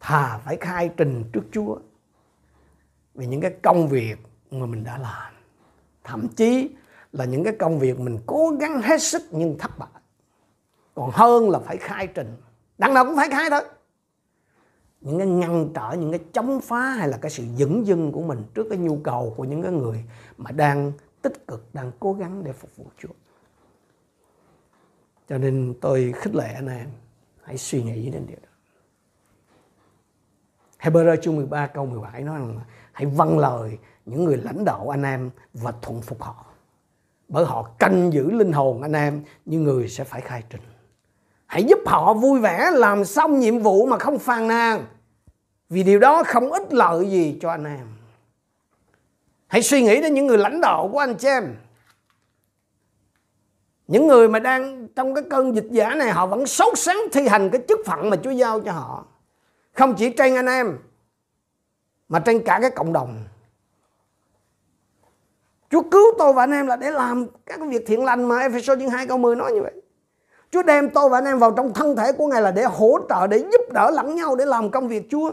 Thà 0.00 0.38
phải 0.44 0.56
khai 0.56 0.90
trình 0.96 1.24
trước 1.32 1.42
Chúa 1.52 1.76
về 3.14 3.26
những 3.26 3.40
cái 3.40 3.52
công 3.62 3.88
việc 3.88 4.16
mà 4.50 4.66
mình 4.66 4.84
đã 4.84 4.98
làm, 4.98 5.32
thậm 6.04 6.28
chí 6.36 6.70
là 7.12 7.24
những 7.24 7.44
cái 7.44 7.52
công 7.58 7.78
việc 7.78 8.00
mình 8.00 8.18
cố 8.26 8.52
gắng 8.60 8.82
hết 8.82 9.02
sức 9.02 9.22
nhưng 9.30 9.58
thất 9.58 9.78
bại 9.78 10.01
còn 10.94 11.10
hơn 11.12 11.50
là 11.50 11.58
phải 11.58 11.76
khai 11.76 12.06
trình. 12.06 12.36
Đằng 12.78 12.94
nào 12.94 13.04
cũng 13.04 13.16
phải 13.16 13.28
khai 13.30 13.50
thôi. 13.50 13.60
Những 15.00 15.18
cái 15.18 15.26
ngăn 15.26 15.68
trở, 15.74 15.96
những 15.98 16.10
cái 16.10 16.20
chống 16.32 16.60
phá 16.60 16.90
hay 16.90 17.08
là 17.08 17.18
cái 17.18 17.30
sự 17.30 17.44
dững 17.56 17.86
dưng 17.86 18.12
của 18.12 18.22
mình 18.22 18.42
trước 18.54 18.66
cái 18.70 18.78
nhu 18.78 18.98
cầu 19.04 19.34
của 19.36 19.44
những 19.44 19.62
cái 19.62 19.72
người 19.72 20.04
mà 20.36 20.50
đang 20.50 20.92
tích 21.22 21.46
cực, 21.46 21.74
đang 21.74 21.92
cố 22.00 22.12
gắng 22.12 22.44
để 22.44 22.52
phục 22.52 22.76
vụ 22.76 22.84
Chúa. 22.98 23.08
Cho 25.28 25.38
nên 25.38 25.74
tôi 25.80 26.12
khích 26.16 26.34
lệ 26.34 26.52
anh 26.54 26.66
em 26.66 26.88
hãy 27.42 27.58
suy 27.58 27.82
nghĩ 27.82 28.10
đến 28.10 28.26
điều 28.26 28.38
đó. 28.42 28.48
Hebrew 30.78 31.16
chương 31.16 31.36
13 31.36 31.66
câu 31.66 31.86
17 31.86 32.22
nói 32.22 32.38
rằng 32.38 32.60
hãy 32.92 33.06
vâng 33.06 33.38
lời 33.38 33.78
những 34.06 34.24
người 34.24 34.36
lãnh 34.36 34.64
đạo 34.64 34.88
anh 34.88 35.02
em 35.02 35.30
và 35.54 35.72
thuận 35.82 36.00
phục 36.00 36.22
họ. 36.22 36.46
Bởi 37.28 37.44
họ 37.44 37.70
canh 37.78 38.12
giữ 38.12 38.30
linh 38.30 38.52
hồn 38.52 38.82
anh 38.82 38.92
em 38.92 39.24
như 39.44 39.58
người 39.58 39.88
sẽ 39.88 40.04
phải 40.04 40.20
khai 40.20 40.42
trình 40.50 40.60
hãy 41.52 41.64
giúp 41.64 41.78
họ 41.86 42.14
vui 42.14 42.40
vẻ, 42.40 42.70
làm 42.72 43.04
xong 43.04 43.40
nhiệm 43.40 43.58
vụ 43.58 43.86
mà 43.86 43.98
không 43.98 44.18
phàn 44.18 44.48
nàn. 44.48 44.84
Vì 45.68 45.82
điều 45.82 45.98
đó 45.98 46.22
không 46.26 46.52
ích 46.52 46.72
lợi 46.72 47.10
gì 47.10 47.38
cho 47.40 47.50
anh 47.50 47.64
em. 47.64 47.86
Hãy 49.46 49.62
suy 49.62 49.82
nghĩ 49.82 50.00
đến 50.02 50.14
những 50.14 50.26
người 50.26 50.38
lãnh 50.38 50.60
đạo 50.60 50.88
của 50.92 50.98
anh 50.98 51.14
chị 51.14 51.28
em. 51.28 51.56
Những 53.88 54.06
người 54.06 54.28
mà 54.28 54.38
đang 54.38 54.88
trong 54.88 55.14
cái 55.14 55.24
cơn 55.30 55.54
dịch 55.54 55.66
giả 55.70 55.94
này, 55.94 56.10
họ 56.10 56.26
vẫn 56.26 56.46
sốt 56.46 56.78
sáng 56.78 56.98
thi 57.12 57.28
hành 57.28 57.50
cái 57.50 57.62
chức 57.68 57.78
phận 57.86 58.10
mà 58.10 58.16
Chúa 58.16 58.30
giao 58.30 58.60
cho 58.60 58.72
họ. 58.72 59.06
Không 59.72 59.94
chỉ 59.94 60.10
trên 60.10 60.34
anh 60.34 60.46
em, 60.46 60.78
mà 62.08 62.18
trên 62.18 62.44
cả 62.44 62.58
cái 62.60 62.70
cộng 62.70 62.92
đồng. 62.92 63.24
Chúa 65.70 65.82
cứu 65.90 66.04
tôi 66.18 66.32
và 66.32 66.42
anh 66.42 66.52
em 66.52 66.66
là 66.66 66.76
để 66.76 66.90
làm 66.90 67.26
các 67.46 67.60
việc 67.68 67.82
thiện 67.86 68.04
lành 68.04 68.24
mà 68.24 68.38
Ephesos 68.38 68.78
chương 68.78 68.90
2 68.90 69.06
câu 69.06 69.18
10 69.18 69.36
nói 69.36 69.52
như 69.52 69.62
vậy. 69.62 69.81
Chúa 70.52 70.62
đem 70.62 70.90
tôi 70.90 71.08
và 71.08 71.18
anh 71.18 71.24
em 71.24 71.38
vào 71.38 71.50
trong 71.56 71.74
thân 71.74 71.96
thể 71.96 72.12
của 72.12 72.26
Ngài 72.26 72.42
là 72.42 72.50
để 72.50 72.64
hỗ 72.64 72.98
trợ, 73.08 73.26
để 73.26 73.38
giúp 73.38 73.72
đỡ 73.72 73.90
lẫn 73.90 74.14
nhau 74.16 74.36
để 74.36 74.46
làm 74.46 74.70
công 74.70 74.88
việc 74.88 75.02
Chúa. 75.10 75.32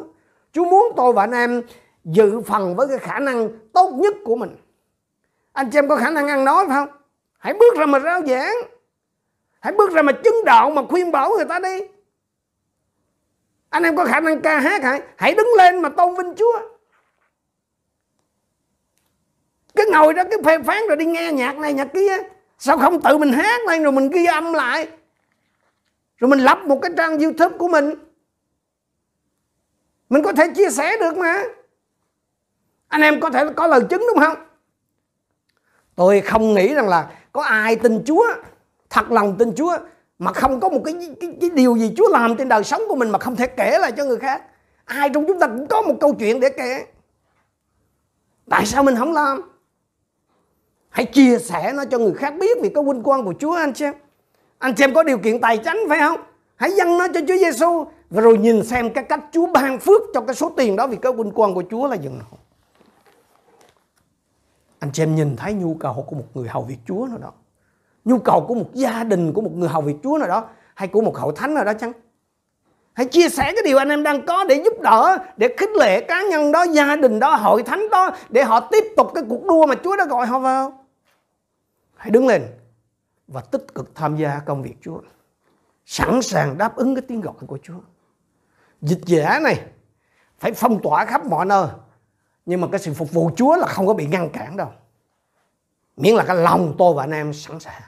Chúa 0.53 0.65
muốn 0.65 0.93
tôi 0.95 1.13
và 1.13 1.23
anh 1.23 1.31
em 1.31 1.61
dự 2.03 2.41
phần 2.41 2.75
với 2.75 2.87
cái 2.87 2.97
khả 2.97 3.19
năng 3.19 3.49
tốt 3.73 3.89
nhất 3.93 4.13
của 4.25 4.35
mình. 4.35 4.55
Anh 5.53 5.69
chị 5.71 5.77
em 5.77 5.89
có 5.89 5.95
khả 5.95 6.09
năng 6.09 6.27
ăn 6.27 6.45
nói 6.45 6.65
phải 6.67 6.75
không? 6.75 6.97
Hãy 7.37 7.53
bước 7.53 7.75
ra 7.77 7.85
mà 7.85 7.99
rao 7.99 8.21
giảng. 8.27 8.55
Hãy 9.59 9.73
bước 9.73 9.91
ra 9.91 10.01
mà 10.01 10.11
chứng 10.11 10.45
đạo 10.45 10.69
mà 10.69 10.81
khuyên 10.89 11.11
bảo 11.11 11.29
người 11.29 11.45
ta 11.45 11.59
đi. 11.59 11.79
Anh 13.69 13.83
em 13.83 13.95
có 13.95 14.05
khả 14.05 14.19
năng 14.19 14.41
ca 14.41 14.59
hát 14.59 14.83
hả? 14.83 14.99
hãy 15.17 15.33
đứng 15.33 15.49
lên 15.57 15.81
mà 15.81 15.89
tôn 15.89 16.15
vinh 16.15 16.35
Chúa. 16.35 16.59
Cứ 19.75 19.89
ngồi 19.91 20.13
đó 20.13 20.23
cái 20.29 20.39
phê 20.45 20.63
phán 20.63 20.87
rồi 20.87 20.97
đi 20.97 21.05
nghe 21.05 21.31
nhạc 21.31 21.57
này 21.57 21.73
nhạc 21.73 21.87
kia. 21.93 22.17
Sao 22.59 22.77
không 22.77 23.01
tự 23.01 23.17
mình 23.17 23.33
hát 23.33 23.61
lên 23.67 23.83
rồi 23.83 23.91
mình 23.91 24.09
ghi 24.09 24.25
âm 24.25 24.53
lại 24.53 24.87
rồi 26.19 26.29
mình 26.29 26.39
lập 26.39 26.59
một 26.65 26.79
cái 26.81 26.91
trang 26.97 27.19
youtube 27.19 27.57
của 27.57 27.67
mình. 27.67 27.93
Mình 30.09 30.23
có 30.23 30.33
thể 30.33 30.51
chia 30.55 30.69
sẻ 30.69 30.97
được 30.99 31.17
mà. 31.17 31.43
Anh 32.87 33.01
em 33.01 33.19
có 33.19 33.29
thể 33.29 33.45
có 33.55 33.67
lời 33.67 33.81
chứng 33.89 34.03
đúng 34.07 34.23
không? 34.23 34.37
Tôi 35.95 36.21
không 36.21 36.53
nghĩ 36.53 36.73
rằng 36.73 36.89
là 36.89 37.11
có 37.31 37.41
ai 37.41 37.75
tin 37.75 38.03
chúa 38.05 38.27
thật 38.89 39.11
lòng 39.11 39.35
tin 39.37 39.55
chúa 39.55 39.77
mà 40.19 40.33
không 40.33 40.59
có 40.59 40.69
một 40.69 40.81
cái, 40.85 41.15
cái, 41.21 41.37
cái 41.41 41.49
điều 41.49 41.77
gì 41.77 41.93
chúa 41.97 42.09
làm 42.09 42.37
trên 42.37 42.49
đời 42.49 42.63
sống 42.63 42.81
của 42.89 42.95
mình 42.95 43.09
mà 43.09 43.19
không 43.19 43.35
thể 43.35 43.47
kể 43.47 43.77
lại 43.79 43.91
cho 43.91 44.05
người 44.05 44.17
khác. 44.17 44.43
Ai 44.85 45.09
trong 45.13 45.25
chúng 45.27 45.39
ta 45.39 45.47
cũng 45.47 45.67
có 45.67 45.81
một 45.81 45.95
câu 46.01 46.13
chuyện 46.13 46.39
để 46.39 46.49
kể. 46.49 46.85
Tại 48.49 48.65
sao 48.65 48.83
mình 48.83 48.95
không 48.95 49.13
làm? 49.13 49.41
Hãy 50.89 51.05
chia 51.05 51.39
sẻ 51.39 51.73
nó 51.73 51.85
cho 51.85 51.97
người 51.97 52.13
khác 52.13 52.33
biết 52.39 52.57
vì 52.61 52.69
có 52.69 52.81
vinh 52.81 53.03
quang 53.03 53.25
của 53.25 53.33
Chúa 53.39 53.53
anh 53.53 53.73
chị 53.73 53.85
em 53.85 53.93
anh 54.59 54.75
chị 54.75 54.83
em 54.83 54.93
có 54.93 55.03
điều 55.03 55.17
kiện 55.17 55.41
tài 55.41 55.57
chánh 55.57 55.77
phải 55.89 55.99
không? 55.99 56.19
Hãy 56.55 56.71
dâng 56.71 56.97
nó 56.97 57.07
cho 57.13 57.19
Chúa 57.27 57.37
Giêsu 57.37 57.85
và 58.09 58.21
rồi 58.21 58.37
nhìn 58.37 58.65
xem 58.65 58.93
cái 58.93 59.03
cách 59.03 59.19
Chúa 59.31 59.47
ban 59.47 59.79
phước 59.79 60.01
cho 60.13 60.21
cái 60.21 60.35
số 60.35 60.51
tiền 60.57 60.75
đó 60.75 60.87
vì 60.87 60.97
cái 61.01 61.11
vinh 61.11 61.31
quang 61.31 61.53
của 61.53 61.63
Chúa 61.69 61.87
là 61.87 61.95
dừng 61.95 62.17
nào 62.17 62.39
anh 64.79 64.91
chị 64.91 65.03
em 65.03 65.15
nhìn 65.15 65.35
thấy 65.35 65.53
nhu 65.53 65.73
cầu 65.73 66.05
của 66.07 66.15
một 66.15 66.25
người 66.33 66.47
hầu 66.47 66.63
việc 66.63 66.77
Chúa 66.87 67.07
nào 67.09 67.17
đó. 67.17 67.31
Nhu 68.05 68.17
cầu 68.17 68.45
của 68.47 68.55
một 68.55 68.73
gia 68.73 69.03
đình, 69.03 69.33
của 69.33 69.41
một 69.41 69.51
người 69.53 69.69
hầu 69.69 69.81
việc 69.81 69.95
Chúa 70.03 70.17
nào 70.17 70.27
đó, 70.27 70.43
hay 70.75 70.87
của 70.87 71.01
một 71.01 71.17
hậu 71.17 71.31
thánh 71.31 71.53
nào 71.53 71.63
đó 71.63 71.73
chăng? 71.73 71.91
Hãy 72.93 73.05
chia 73.05 73.29
sẻ 73.29 73.43
cái 73.43 73.63
điều 73.65 73.77
anh 73.77 73.89
em 73.89 74.03
đang 74.03 74.25
có 74.25 74.43
để 74.43 74.61
giúp 74.65 74.73
đỡ, 74.81 75.17
để 75.37 75.55
khích 75.57 75.69
lệ 75.69 76.01
cá 76.01 76.21
nhân 76.21 76.51
đó, 76.51 76.63
gia 76.63 76.95
đình 76.95 77.19
đó, 77.19 77.35
hội 77.35 77.63
thánh 77.63 77.89
đó, 77.89 78.11
để 78.29 78.43
họ 78.43 78.59
tiếp 78.59 78.83
tục 78.97 79.11
cái 79.15 79.23
cuộc 79.29 79.45
đua 79.45 79.65
mà 79.65 79.75
Chúa 79.83 79.95
đã 79.95 80.05
gọi 80.05 80.25
họ 80.25 80.39
vào. 80.39 80.85
Hãy 81.95 82.11
đứng 82.11 82.27
lên 82.27 82.41
và 83.29 83.41
tích 83.41 83.75
cực 83.75 83.95
tham 83.95 84.15
gia 84.15 84.39
công 84.39 84.61
việc 84.61 84.75
Chúa. 84.81 85.01
Sẵn 85.85 86.21
sàng 86.21 86.57
đáp 86.57 86.75
ứng 86.75 86.95
cái 86.95 87.01
tiếng 87.07 87.21
gọi 87.21 87.33
của 87.47 87.59
Chúa. 87.63 87.79
Dịch 88.81 89.01
giả 89.05 89.39
này, 89.39 89.61
phải 90.39 90.51
phong 90.53 90.81
tỏa 90.81 91.05
khắp 91.05 91.25
mọi 91.25 91.45
nơi. 91.45 91.67
Nhưng 92.45 92.61
mà 92.61 92.67
cái 92.71 92.79
sự 92.79 92.93
phục 92.93 93.11
vụ 93.11 93.31
Chúa 93.35 93.55
là 93.55 93.67
không 93.67 93.87
có 93.87 93.93
bị 93.93 94.07
ngăn 94.07 94.29
cản 94.29 94.57
đâu. 94.57 94.69
Miễn 95.97 96.15
là 96.15 96.23
cái 96.23 96.35
lòng 96.35 96.75
tôi 96.77 96.93
và 96.93 97.03
anh 97.03 97.11
em 97.11 97.33
sẵn 97.33 97.59
sàng. 97.59 97.81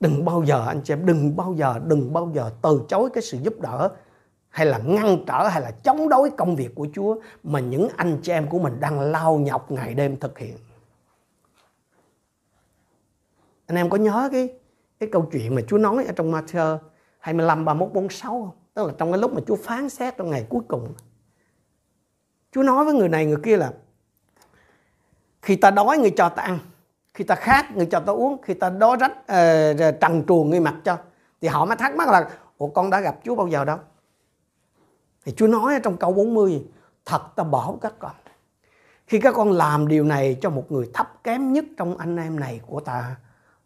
Đừng 0.00 0.24
bao 0.24 0.42
giờ, 0.44 0.66
anh 0.66 0.80
chị 0.84 0.92
em, 0.92 1.06
đừng 1.06 1.36
bao 1.36 1.54
giờ, 1.54 1.80
đừng 1.84 2.12
bao 2.12 2.30
giờ 2.34 2.50
từ 2.62 2.82
chối 2.88 3.10
cái 3.14 3.22
sự 3.22 3.38
giúp 3.42 3.60
đỡ 3.60 3.88
hay 4.48 4.66
là 4.66 4.78
ngăn 4.78 5.24
trở 5.26 5.48
hay 5.48 5.60
là 5.60 5.70
chống 5.70 6.08
đối 6.08 6.30
công 6.30 6.56
việc 6.56 6.74
của 6.74 6.86
Chúa 6.94 7.16
mà 7.42 7.60
những 7.60 7.88
anh 7.96 8.18
chị 8.22 8.32
em 8.32 8.48
của 8.48 8.58
mình 8.58 8.80
đang 8.80 9.00
lao 9.00 9.38
nhọc 9.38 9.70
ngày 9.70 9.94
đêm 9.94 10.16
thực 10.16 10.38
hiện 10.38 10.56
anh 13.66 13.76
em 13.76 13.90
có 13.90 13.96
nhớ 13.96 14.28
cái 14.32 14.48
cái 15.00 15.08
câu 15.12 15.28
chuyện 15.32 15.54
mà 15.54 15.62
Chúa 15.68 15.78
nói 15.78 16.04
ở 16.04 16.12
trong 16.12 16.32
Matthew 16.32 16.78
25 17.18 17.64
31 17.64 17.92
46 17.92 18.30
không? 18.30 18.50
Tức 18.74 18.86
là 18.86 18.92
trong 18.98 19.12
cái 19.12 19.20
lúc 19.20 19.32
mà 19.32 19.40
Chúa 19.46 19.56
phán 19.56 19.88
xét 19.88 20.16
trong 20.16 20.30
ngày 20.30 20.46
cuối 20.48 20.62
cùng. 20.68 20.94
Chúa 22.52 22.62
nói 22.62 22.84
với 22.84 22.94
người 22.94 23.08
này 23.08 23.26
người 23.26 23.38
kia 23.42 23.56
là 23.56 23.72
khi 25.42 25.56
ta 25.56 25.70
đói 25.70 25.98
người 25.98 26.12
cho 26.16 26.28
ta 26.28 26.42
ăn, 26.42 26.58
khi 27.14 27.24
ta 27.24 27.34
khát 27.34 27.76
người 27.76 27.86
cho 27.86 28.00
ta 28.00 28.12
uống, 28.12 28.42
khi 28.42 28.54
ta 28.54 28.70
đói 28.70 28.96
rách 29.00 29.12
uh, 29.12 30.00
trần 30.00 30.24
truồng 30.28 30.50
người 30.50 30.60
mặc 30.60 30.74
cho. 30.84 30.98
Thì 31.40 31.48
họ 31.48 31.64
mới 31.64 31.76
thắc 31.76 31.96
mắc 31.96 32.08
là 32.08 32.28
Ủa 32.58 32.68
con 32.68 32.90
đã 32.90 33.00
gặp 33.00 33.16
Chúa 33.24 33.34
bao 33.34 33.48
giờ 33.48 33.64
đâu? 33.64 33.78
Thì 35.24 35.32
Chúa 35.36 35.46
nói 35.46 35.74
ở 35.74 35.78
trong 35.78 35.96
câu 35.96 36.12
40 36.12 36.64
Thật 37.04 37.22
ta 37.36 37.44
bảo 37.44 37.78
các 37.82 37.94
con 37.98 38.12
Khi 39.06 39.20
các 39.20 39.34
con 39.34 39.52
làm 39.52 39.88
điều 39.88 40.04
này 40.04 40.36
cho 40.40 40.50
một 40.50 40.72
người 40.72 40.90
thấp 40.94 41.24
kém 41.24 41.52
nhất 41.52 41.64
trong 41.76 41.98
anh 41.98 42.16
em 42.16 42.40
này 42.40 42.60
của 42.66 42.80
ta 42.80 43.16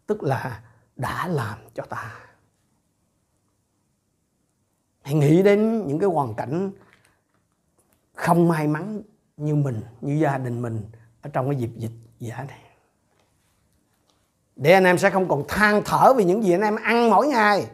Tức 0.09 0.23
là 0.23 0.61
đã 0.95 1.27
làm 1.27 1.59
cho 1.73 1.83
ta. 1.83 2.15
Hãy 5.01 5.13
nghĩ 5.13 5.43
đến 5.43 5.87
những 5.87 5.99
cái 5.99 6.09
hoàn 6.09 6.33
cảnh 6.33 6.71
không 8.13 8.47
may 8.47 8.67
mắn 8.67 9.01
như 9.37 9.55
mình, 9.55 9.81
như 10.01 10.13
gia 10.13 10.37
đình 10.37 10.61
mình 10.61 10.85
ở 11.21 11.29
trong 11.33 11.49
cái 11.49 11.59
dịp 11.59 11.69
dịch 11.77 11.91
giả 12.19 12.43
này. 12.47 12.61
Để 14.55 14.71
anh 14.71 14.83
em 14.83 14.97
sẽ 14.97 15.09
không 15.09 15.27
còn 15.27 15.43
than 15.47 15.81
thở 15.85 16.13
vì 16.13 16.23
những 16.23 16.43
gì 16.43 16.51
anh 16.51 16.61
em 16.61 16.75
ăn 16.75 17.09
mỗi 17.09 17.27
ngày. 17.27 17.71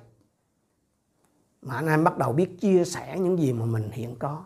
Mà 1.61 1.75
anh 1.75 1.87
em 1.87 2.03
bắt 2.03 2.17
đầu 2.17 2.33
biết 2.33 2.57
chia 2.59 2.83
sẻ 2.85 3.17
những 3.19 3.39
gì 3.39 3.53
mà 3.53 3.65
mình 3.65 3.89
hiện 3.91 4.15
có 4.19 4.45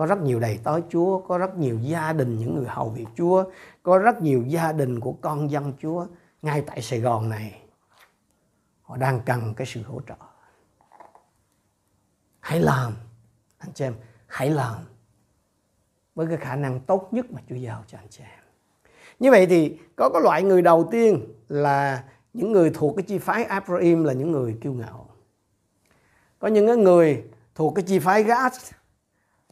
có 0.00 0.06
rất 0.06 0.20
nhiều 0.20 0.40
đầy 0.40 0.58
tớ 0.64 0.80
Chúa, 0.88 1.18
có 1.18 1.38
rất 1.38 1.56
nhiều 1.56 1.78
gia 1.82 2.12
đình 2.12 2.38
những 2.38 2.54
người 2.54 2.66
hầu 2.68 2.88
việc 2.88 3.06
Chúa, 3.16 3.44
có 3.82 3.98
rất 3.98 4.22
nhiều 4.22 4.44
gia 4.46 4.72
đình 4.72 5.00
của 5.00 5.12
con 5.12 5.50
dân 5.50 5.72
Chúa 5.82 6.06
ngay 6.42 6.62
tại 6.66 6.82
Sài 6.82 7.00
Gòn 7.00 7.28
này. 7.28 7.62
Họ 8.82 8.96
đang 8.96 9.20
cần 9.26 9.54
cái 9.54 9.66
sự 9.66 9.82
hỗ 9.82 10.00
trợ. 10.08 10.14
Hãy 12.40 12.60
làm, 12.60 12.92
anh 13.58 13.72
chị 13.74 13.84
em, 13.84 13.94
hãy 14.26 14.50
làm 14.50 14.76
với 16.14 16.26
cái 16.26 16.36
khả 16.36 16.56
năng 16.56 16.80
tốt 16.80 17.08
nhất 17.10 17.32
mà 17.32 17.40
Chúa 17.48 17.56
giao 17.56 17.84
cho 17.86 17.98
anh 17.98 18.08
chị 18.10 18.22
em. 18.22 18.44
Như 19.18 19.30
vậy 19.30 19.46
thì 19.46 19.78
có 19.96 20.10
cái 20.12 20.22
loại 20.22 20.42
người 20.42 20.62
đầu 20.62 20.88
tiên 20.90 21.26
là 21.48 22.04
những 22.32 22.52
người 22.52 22.70
thuộc 22.74 22.96
cái 22.96 23.02
chi 23.02 23.18
phái 23.18 23.44
Abraham 23.44 24.04
là 24.04 24.12
những 24.12 24.32
người 24.32 24.58
kiêu 24.60 24.72
ngạo. 24.72 25.08
Có 26.38 26.48
những 26.48 26.84
người 26.84 27.24
thuộc 27.54 27.74
cái 27.74 27.82
chi 27.82 27.98
phái 27.98 28.22
Gad 28.22 28.52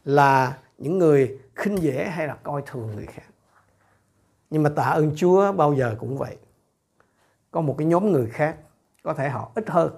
là 0.03 0.57
những 0.77 0.97
người 0.97 1.39
khinh 1.55 1.81
dễ 1.81 2.05
hay 2.05 2.27
là 2.27 2.35
coi 2.43 2.61
thường 2.65 2.91
người 2.95 3.05
khác. 3.05 3.25
Nhưng 4.49 4.63
mà 4.63 4.69
tạ 4.69 4.83
ơn 4.83 5.11
Chúa 5.15 5.51
bao 5.51 5.73
giờ 5.73 5.95
cũng 5.99 6.17
vậy. 6.17 6.37
Có 7.51 7.61
một 7.61 7.75
cái 7.77 7.87
nhóm 7.87 8.11
người 8.11 8.27
khác, 8.27 8.57
có 9.03 9.13
thể 9.13 9.29
họ 9.29 9.51
ít 9.55 9.69
hơn. 9.69 9.91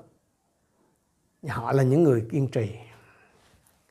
Họ 1.47 1.71
là 1.71 1.83
những 1.83 2.03
người 2.03 2.25
kiên 2.31 2.47
trì. 2.47 2.71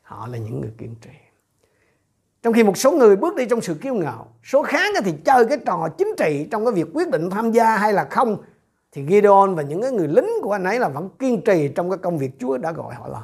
Họ 0.03 0.27
là 0.27 0.38
những 0.38 0.61
người 0.61 0.73
kiên 0.79 0.94
trì. 1.01 1.11
Trong 2.42 2.53
khi 2.53 2.64
một 2.64 2.77
số 2.77 2.92
người 2.92 3.16
bước 3.16 3.37
đi 3.37 3.46
trong 3.46 3.61
sự 3.61 3.75
kiêu 3.75 3.94
ngạo, 3.94 4.29
số 4.44 4.62
khác 4.62 4.94
thì 5.05 5.14
chơi 5.25 5.46
cái 5.46 5.59
trò 5.66 5.88
chính 5.99 6.09
trị 6.18 6.49
trong 6.51 6.64
cái 6.64 6.75
việc 6.75 6.87
quyết 6.94 7.11
định 7.11 7.31
tham 7.31 7.53
gia 7.53 7.77
hay 7.77 7.92
là 7.92 8.07
không, 8.11 8.42
thì 8.92 9.07
Gideon 9.07 9.55
và 9.55 9.62
những 9.62 9.83
cái 9.83 9.92
người 9.92 10.09
lính 10.09 10.29
của 10.42 10.53
anh 10.53 10.64
ấy 10.64 10.79
là 10.79 10.88
vẫn 10.88 11.09
kiên 11.18 11.42
trì 11.44 11.73
trong 11.75 11.90
cái 11.90 11.99
công 11.99 12.18
việc 12.18 12.31
Chúa 12.38 12.59
đã 12.59 12.73
gọi 12.73 12.94
họ 12.94 13.09
làm. 13.09 13.23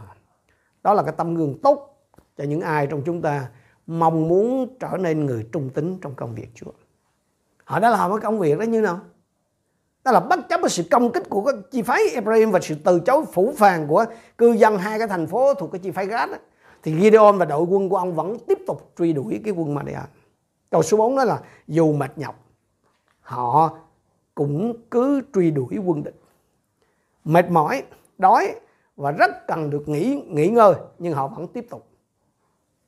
Đó 0.83 0.95
là 0.95 1.03
cái 1.03 1.15
tâm 1.17 1.35
gương 1.35 1.59
tốt 1.63 1.96
cho 2.37 2.45
những 2.45 2.61
ai 2.61 2.87
trong 2.87 3.03
chúng 3.07 3.23
ta 3.23 3.49
mong 3.87 4.29
muốn 4.29 4.77
trở 4.81 4.97
nên 5.01 5.27
người 5.27 5.47
trung 5.53 5.71
tín 5.71 5.99
trong 6.01 6.15
công 6.15 6.35
việc 6.35 6.49
Chúa. 6.55 6.71
Họ 7.65 7.81
đã 7.81 7.91
làm 7.91 8.11
cái 8.11 8.21
công 8.21 8.39
việc 8.39 8.59
đó 8.59 8.63
như 8.63 8.81
nào? 8.81 9.01
Đó 10.05 10.13
là 10.13 10.21
bất 10.21 10.49
chấp 10.49 10.61
cái 10.63 10.71
sự 10.71 10.83
công 10.91 11.13
kích 11.13 11.23
của 11.29 11.45
cái 11.45 11.55
chi 11.71 11.83
phái 11.83 12.03
Ephraim 12.15 12.51
và 12.51 12.61
sự 12.61 12.75
từ 12.85 13.01
chối 13.01 13.25
phủ 13.33 13.55
phàng 13.57 13.89
của 13.89 14.05
cư 14.39 14.53
dân 14.53 14.79
hai 14.79 14.99
cái 14.99 15.09
thành 15.09 15.27
phố 15.27 15.55
thuộc 15.55 15.73
cái 15.73 15.79
chi 15.79 15.91
phái 15.91 16.07
Gad 16.07 16.31
thì 16.83 17.01
Gideon 17.01 17.33
và 17.39 17.45
đội 17.45 17.63
quân 17.63 17.89
của 17.89 17.97
ông 17.97 18.15
vẫn 18.15 18.39
tiếp 18.39 18.59
tục 18.67 18.93
truy 18.99 19.13
đuổi 19.13 19.41
cái 19.45 19.53
quân 19.53 19.75
Madian. 19.75 20.05
Câu 20.71 20.83
số 20.83 20.97
4 20.97 21.17
đó 21.17 21.25
là 21.25 21.41
dù 21.67 21.93
mệt 21.93 22.19
nhọc 22.19 22.45
họ 23.21 23.79
cũng 24.35 24.73
cứ 24.91 25.23
truy 25.35 25.51
đuổi 25.51 25.79
quân 25.85 26.05
địch. 26.05 26.21
Mệt 27.25 27.51
mỏi, 27.51 27.83
đói 28.19 28.55
và 28.97 29.11
rất 29.11 29.47
cần 29.47 29.71
được 29.71 29.89
nghỉ 29.89 30.23
nghỉ 30.27 30.49
ngơi 30.49 30.75
nhưng 30.99 31.15
họ 31.15 31.29
vẫn 31.29 31.49
tiếp 31.49 31.67
tục 31.71 31.87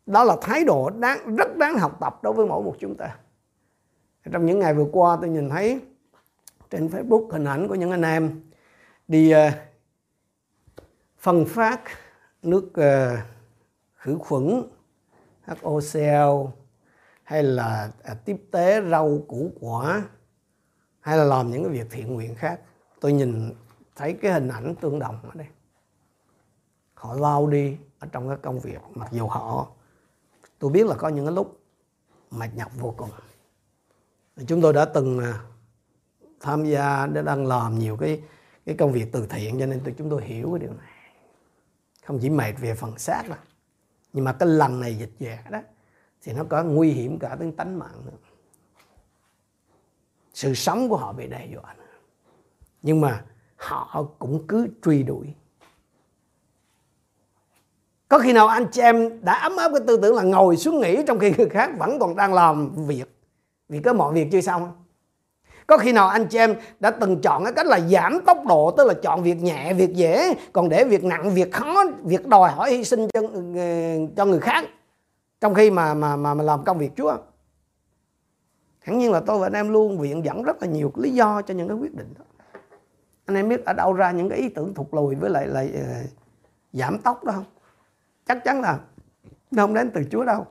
đó 0.09 0.25
là 0.25 0.37
thái 0.41 0.65
độ 0.65 0.91
đáng 0.91 1.37
rất 1.37 1.57
đáng 1.57 1.79
học 1.79 1.97
tập 2.01 2.19
đối 2.23 2.33
với 2.33 2.47
mỗi 2.47 2.63
một 2.63 2.77
chúng 2.79 2.95
ta. 2.95 3.17
Trong 4.33 4.47
những 4.47 4.59
ngày 4.59 4.75
vừa 4.75 4.87
qua 4.93 5.19
tôi 5.21 5.31
nhìn 5.31 5.51
thấy 5.51 5.81
trên 6.71 6.89
Facebook 6.89 7.31
hình 7.31 7.45
ảnh 7.45 7.69
của 7.69 7.75
những 7.75 7.91
anh 7.91 8.03
em 8.03 8.41
đi 9.09 9.35
uh, 9.35 9.53
phân 11.19 11.45
phát 11.45 11.81
nước 12.43 12.65
uh, 12.65 13.19
khử 13.95 14.19
khuẩn 14.19 14.63
HOCl 15.47 16.51
hay 17.23 17.43
là 17.43 17.93
uh, 18.13 18.25
tiếp 18.25 18.37
tế 18.51 18.83
rau 18.91 19.19
củ 19.29 19.53
quả 19.61 20.03
hay 21.01 21.19
là 21.19 21.25
làm 21.25 21.51
những 21.51 21.65
cái 21.65 21.73
việc 21.73 21.87
thiện 21.91 22.15
nguyện 22.15 22.35
khác. 22.35 22.61
Tôi 23.01 23.13
nhìn 23.13 23.55
thấy 23.97 24.13
cái 24.13 24.33
hình 24.33 24.49
ảnh 24.49 24.75
tương 24.81 24.99
đồng 24.99 25.19
ở 25.23 25.31
đây. 25.35 25.47
Họ 26.95 27.15
lao 27.15 27.47
đi 27.47 27.77
ở 27.99 28.09
trong 28.13 28.29
các 28.29 28.39
công 28.43 28.61
việc 28.61 28.79
mặc 28.95 29.09
dù 29.13 29.27
họ 29.27 29.69
tôi 30.59 30.71
biết 30.71 30.87
là 30.87 30.95
có 30.95 31.09
những 31.09 31.27
cái 31.27 31.35
lúc 31.35 31.61
mệt 32.31 32.51
nhọc 32.55 32.73
vô 32.79 32.95
cùng. 32.97 33.11
Chúng 34.47 34.61
tôi 34.61 34.73
đã 34.73 34.85
từng 34.85 35.19
à, 35.19 35.41
tham 36.41 36.65
gia, 36.65 37.07
đã 37.07 37.23
đang 37.23 37.47
làm 37.47 37.79
nhiều 37.79 37.97
cái 37.97 38.23
cái 38.67 38.77
công 38.77 38.93
việc 38.93 39.13
từ 39.13 39.27
thiện 39.27 39.59
cho 39.59 39.67
nên 39.67 39.81
tôi, 39.85 39.95
chúng 39.99 40.11
tôi 40.11 40.25
hiểu 40.25 40.51
cái 40.51 40.59
điều 40.59 40.73
này. 40.73 40.93
Không 42.05 42.19
chỉ 42.23 42.31
mệt 42.31 42.53
về 42.61 42.75
phần 42.75 42.99
xác 42.99 43.29
đâu, 43.29 43.39
nhưng 44.13 44.25
mà 44.25 44.33
cái 44.33 44.49
lần 44.49 44.81
này 44.81 44.99
dịch 44.99 45.13
dạ 45.19 45.45
đó 45.51 45.61
thì 46.23 46.33
nó 46.33 46.45
có 46.45 46.65
nguy 46.65 46.91
hiểm 46.91 47.19
cả 47.19 47.35
đến 47.35 47.57
tánh 47.57 47.79
mạng 47.79 48.03
nữa. 48.07 48.17
Sự 50.35 50.55
sống 50.55 50.89
của 50.89 50.97
họ 50.97 51.13
bị 51.13 51.27
đe 51.27 51.47
dọa 51.47 51.75
nữa. 51.75 51.85
nhưng 52.83 53.01
mà 53.01 53.25
họ 53.57 54.05
cũng 54.19 54.47
cứ 54.47 54.69
truy 54.83 55.03
đuổi 55.03 55.35
có 58.09 58.19
khi 58.19 58.33
nào 58.33 58.47
anh 58.47 58.67
chị 58.73 58.81
em 58.81 59.23
đã 59.23 59.33
ấm 59.33 59.57
áp 59.57 59.71
cái 59.73 59.81
tư 59.87 59.99
tưởng 60.03 60.17
là 60.17 60.23
ngồi 60.23 60.57
xuống 60.57 60.81
nghỉ 60.81 61.03
trong 61.07 61.19
khi 61.19 61.33
người 61.39 61.49
khác 61.49 61.71
vẫn 61.79 61.99
còn 61.99 62.17
đang 62.17 62.35
làm 62.35 62.87
việc? 62.87 63.05
Vì 63.69 63.81
có 63.81 63.93
mọi 63.93 64.15
việc 64.15 64.29
chưa 64.33 64.41
xong 64.41 64.73
có 65.69 65.79
khi 65.79 65.93
nào 65.93 66.09
anh 66.09 66.27
chị 66.27 66.39
em 66.39 66.55
đã 66.81 66.91
từng 66.91 67.21
chọn 67.21 67.45
cái 67.45 67.53
cách 67.53 67.67
là 67.67 67.81
giảm 67.81 68.21
tốc 68.27 68.39
độ 68.47 68.71
tức 68.71 68.87
là 68.87 68.95
chọn 68.95 69.23
việc 69.23 69.43
nhẹ 69.43 69.73
việc 69.73 69.95
dễ 69.95 70.35
còn 70.53 70.69
để 70.69 70.85
việc 70.85 71.05
nặng 71.05 71.35
việc 71.35 71.53
khó 71.53 71.85
việc 72.03 72.27
đòi 72.27 72.51
hỏi 72.51 72.71
hy 72.71 72.85
sinh 72.85 73.09
cho 73.13 73.21
ờ, 73.57 73.63
cho 74.17 74.25
người 74.25 74.41
khác 74.41 74.65
trong 75.41 75.55
khi 75.55 75.71
mà 75.71 75.95
mà 75.95 76.17
mà, 76.17 76.35
mà 76.35 76.45
làm 76.45 76.65
công 76.65 76.79
việc 76.79 76.91
Chúa? 76.97 77.17
Hẳn 78.81 78.99
nhiên 78.99 79.13
là 79.13 79.21
tôi 79.21 79.39
và 79.39 79.47
anh 79.47 79.53
em 79.53 79.69
luôn 79.69 79.99
viện 79.99 80.25
dẫn 80.25 80.43
rất 80.43 80.63
là 80.63 80.69
nhiều 80.69 80.93
lý 80.97 81.11
do 81.11 81.43
cho 81.43 81.55
những 81.55 81.69
cái 81.69 81.77
quyết 81.77 81.95
định 81.95 82.15
đó. 82.19 82.25
Anh 83.27 83.37
em 83.37 83.49
biết 83.49 83.65
ở 83.65 83.73
đâu 83.73 83.93
ra 83.93 84.11
những 84.11 84.29
cái 84.29 84.39
ý 84.39 84.49
tưởng 84.49 84.75
thụt 84.75 84.87
lùi 84.93 85.15
với 85.15 85.31
lại 85.31 85.47
lại 85.47 85.71
ờ, 85.75 85.87
giảm 86.73 86.99
tốc 86.99 87.25
đó 87.25 87.33
không? 87.33 87.45
Chắc 88.29 88.45
chắn 88.45 88.61
là 88.61 88.81
nó 89.51 89.63
không 89.63 89.75
đến 89.75 89.91
từ 89.95 90.03
Chúa 90.11 90.25
đâu, 90.25 90.47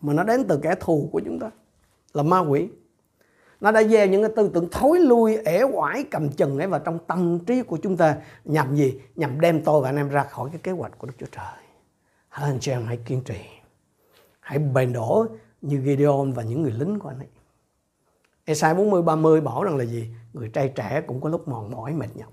mà 0.00 0.12
nó 0.12 0.24
đến 0.24 0.44
từ 0.48 0.58
kẻ 0.62 0.74
thù 0.80 1.08
của 1.12 1.20
chúng 1.24 1.38
ta, 1.38 1.50
là 2.12 2.22
ma 2.22 2.38
quỷ. 2.40 2.68
Nó 3.60 3.72
đã 3.72 3.82
gieo 3.82 4.06
những 4.06 4.22
cái 4.22 4.32
tư 4.36 4.50
tưởng 4.54 4.68
thối 4.72 5.00
lui, 5.00 5.36
ẻ 5.36 5.62
oải, 5.62 6.04
cầm 6.10 6.28
chừng 6.28 6.58
ấy 6.58 6.66
vào 6.66 6.80
trong 6.80 6.98
tâm 7.06 7.38
trí 7.38 7.62
của 7.62 7.76
chúng 7.82 7.96
ta. 7.96 8.16
Nhằm 8.44 8.76
gì? 8.76 9.00
Nhằm 9.16 9.40
đem 9.40 9.64
tôi 9.64 9.82
và 9.82 9.88
anh 9.88 9.96
em 9.96 10.08
ra 10.08 10.24
khỏi 10.24 10.50
cái 10.52 10.60
kế 10.62 10.72
hoạch 10.72 10.98
của 10.98 11.06
Đức 11.06 11.14
Chúa 11.18 11.26
Trời. 11.32 11.62
Hãy 12.28 12.50
anh 12.50 12.60
chị 12.60 12.72
em, 12.72 12.86
hãy 12.86 12.98
kiên 13.04 13.22
trì. 13.24 13.40
Hãy 14.40 14.58
bền 14.58 14.92
đổ 14.92 15.26
như 15.62 15.82
Gideon 15.84 16.32
và 16.32 16.42
những 16.42 16.62
người 16.62 16.72
lính 16.72 16.98
của 16.98 17.08
anh 17.08 17.18
ấy. 17.18 17.28
Esai 18.44 18.74
40 18.74 19.02
30 19.02 19.40
bảo 19.40 19.64
rằng 19.64 19.76
là 19.76 19.84
gì? 19.84 20.08
Người 20.32 20.48
trai 20.48 20.68
trẻ 20.68 21.02
cũng 21.06 21.20
có 21.20 21.28
lúc 21.28 21.48
mòn 21.48 21.70
mỏi, 21.70 21.92
mệt 21.92 22.16
nhọc. 22.16 22.32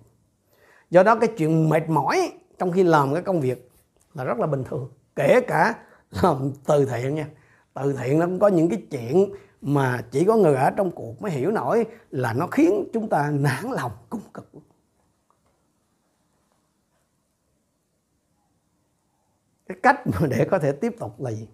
Do 0.89 1.03
đó 1.03 1.15
cái 1.15 1.29
chuyện 1.37 1.69
mệt 1.69 1.89
mỏi 1.89 2.31
trong 2.57 2.71
khi 2.71 2.83
làm 2.83 3.13
cái 3.13 3.23
công 3.23 3.41
việc 3.41 3.69
là 4.13 4.23
rất 4.23 4.39
là 4.39 4.47
bình 4.47 4.63
thường, 4.63 4.89
kể 5.15 5.41
cả 5.41 5.75
làm 6.21 6.51
từ 6.67 6.85
thiện 6.85 7.15
nha. 7.15 7.27
Từ 7.73 7.93
thiện 7.93 8.19
nó 8.19 8.25
cũng 8.25 8.39
có 8.39 8.47
những 8.47 8.69
cái 8.69 8.83
chuyện 8.91 9.33
mà 9.61 10.01
chỉ 10.11 10.25
có 10.25 10.35
người 10.35 10.55
ở 10.55 10.71
trong 10.71 10.91
cuộc 10.91 11.21
mới 11.21 11.31
hiểu 11.31 11.51
nổi 11.51 11.85
là 12.11 12.33
nó 12.33 12.47
khiến 12.47 12.85
chúng 12.93 13.09
ta 13.09 13.31
nản 13.31 13.71
lòng, 13.71 13.91
cung 14.09 14.21
cực. 14.33 14.51
Cái 19.67 19.77
cách 19.83 20.07
mà 20.07 20.27
để 20.27 20.47
có 20.51 20.59
thể 20.59 20.71
tiếp 20.71 20.95
tục 20.99 21.21
là 21.21 21.31
gì? 21.31 21.47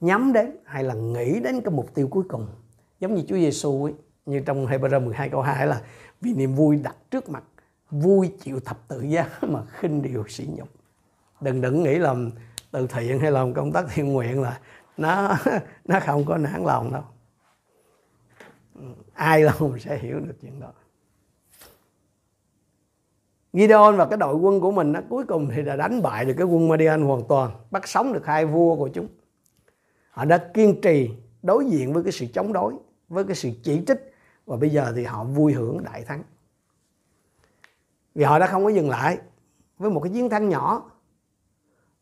Nhắm 0.00 0.32
đến 0.32 0.56
hay 0.64 0.84
là 0.84 0.94
nghĩ 0.94 1.40
đến 1.40 1.60
cái 1.60 1.74
mục 1.74 1.94
tiêu 1.94 2.08
cuối 2.10 2.24
cùng. 2.28 2.46
Giống 3.00 3.14
như 3.14 3.22
Chúa 3.28 3.36
Giêsu 3.36 3.84
ấy, 3.84 3.94
như 4.26 4.40
trong 4.40 4.66
Hebrew 4.66 5.04
12 5.04 5.28
câu 5.28 5.42
2 5.42 5.66
là, 5.66 5.82
vì 6.20 6.34
niềm 6.34 6.54
vui 6.54 6.76
đặt 6.76 6.96
trước 7.10 7.28
mặt, 7.28 7.44
vui 7.90 8.32
chịu 8.40 8.60
thập 8.60 8.88
tự 8.88 9.00
giá 9.00 9.30
mà 9.42 9.64
khinh 9.64 10.02
điều 10.02 10.24
sỉ 10.28 10.48
nhục 10.56 10.68
đừng 11.40 11.60
đừng 11.60 11.82
nghĩ 11.82 11.98
làm 11.98 12.30
từ 12.70 12.86
thiện 12.86 13.20
hay 13.20 13.30
làm 13.30 13.54
công 13.54 13.72
tác 13.72 13.84
thiện 13.94 14.12
nguyện 14.12 14.42
là 14.42 14.60
nó 14.96 15.36
nó 15.84 16.00
không 16.00 16.24
có 16.24 16.36
nản 16.36 16.64
lòng 16.64 16.92
đâu. 16.92 17.02
Ai 19.14 19.42
lòng 19.42 19.78
sẽ 19.78 19.98
hiểu 19.98 20.20
được 20.20 20.34
chuyện 20.42 20.60
đó. 20.60 20.72
Gideon 23.52 23.96
và 23.96 24.06
cái 24.06 24.16
đội 24.16 24.34
quân 24.34 24.60
của 24.60 24.72
mình 24.72 24.92
nó 24.92 25.00
cuối 25.08 25.24
cùng 25.24 25.50
thì 25.54 25.62
đã 25.62 25.76
đánh 25.76 26.02
bại 26.02 26.24
được 26.24 26.34
cái 26.36 26.46
quân 26.46 26.68
Madian 26.68 27.02
hoàn 27.02 27.22
toàn, 27.28 27.50
bắt 27.70 27.88
sống 27.88 28.12
được 28.12 28.26
hai 28.26 28.46
vua 28.46 28.76
của 28.76 28.88
chúng. 28.88 29.08
Họ 30.10 30.24
đã 30.24 30.50
kiên 30.54 30.80
trì 30.80 31.10
đối 31.42 31.66
diện 31.66 31.92
với 31.92 32.02
cái 32.02 32.12
sự 32.12 32.26
chống 32.34 32.52
đối, 32.52 32.74
với 33.08 33.24
cái 33.24 33.36
sự 33.36 33.50
chỉ 33.62 33.82
trích, 33.86 34.14
và 34.46 34.56
bây 34.56 34.70
giờ 34.70 34.92
thì 34.96 35.04
họ 35.04 35.24
vui 35.24 35.52
hưởng 35.52 35.84
đại 35.84 36.04
thắng. 36.04 36.22
Vì 38.14 38.24
họ 38.24 38.38
đã 38.38 38.46
không 38.46 38.64
có 38.64 38.70
dừng 38.70 38.90
lại 38.90 39.18
với 39.78 39.90
một 39.90 40.00
cái 40.00 40.12
chiến 40.12 40.28
thắng 40.28 40.48
nhỏ 40.48 40.90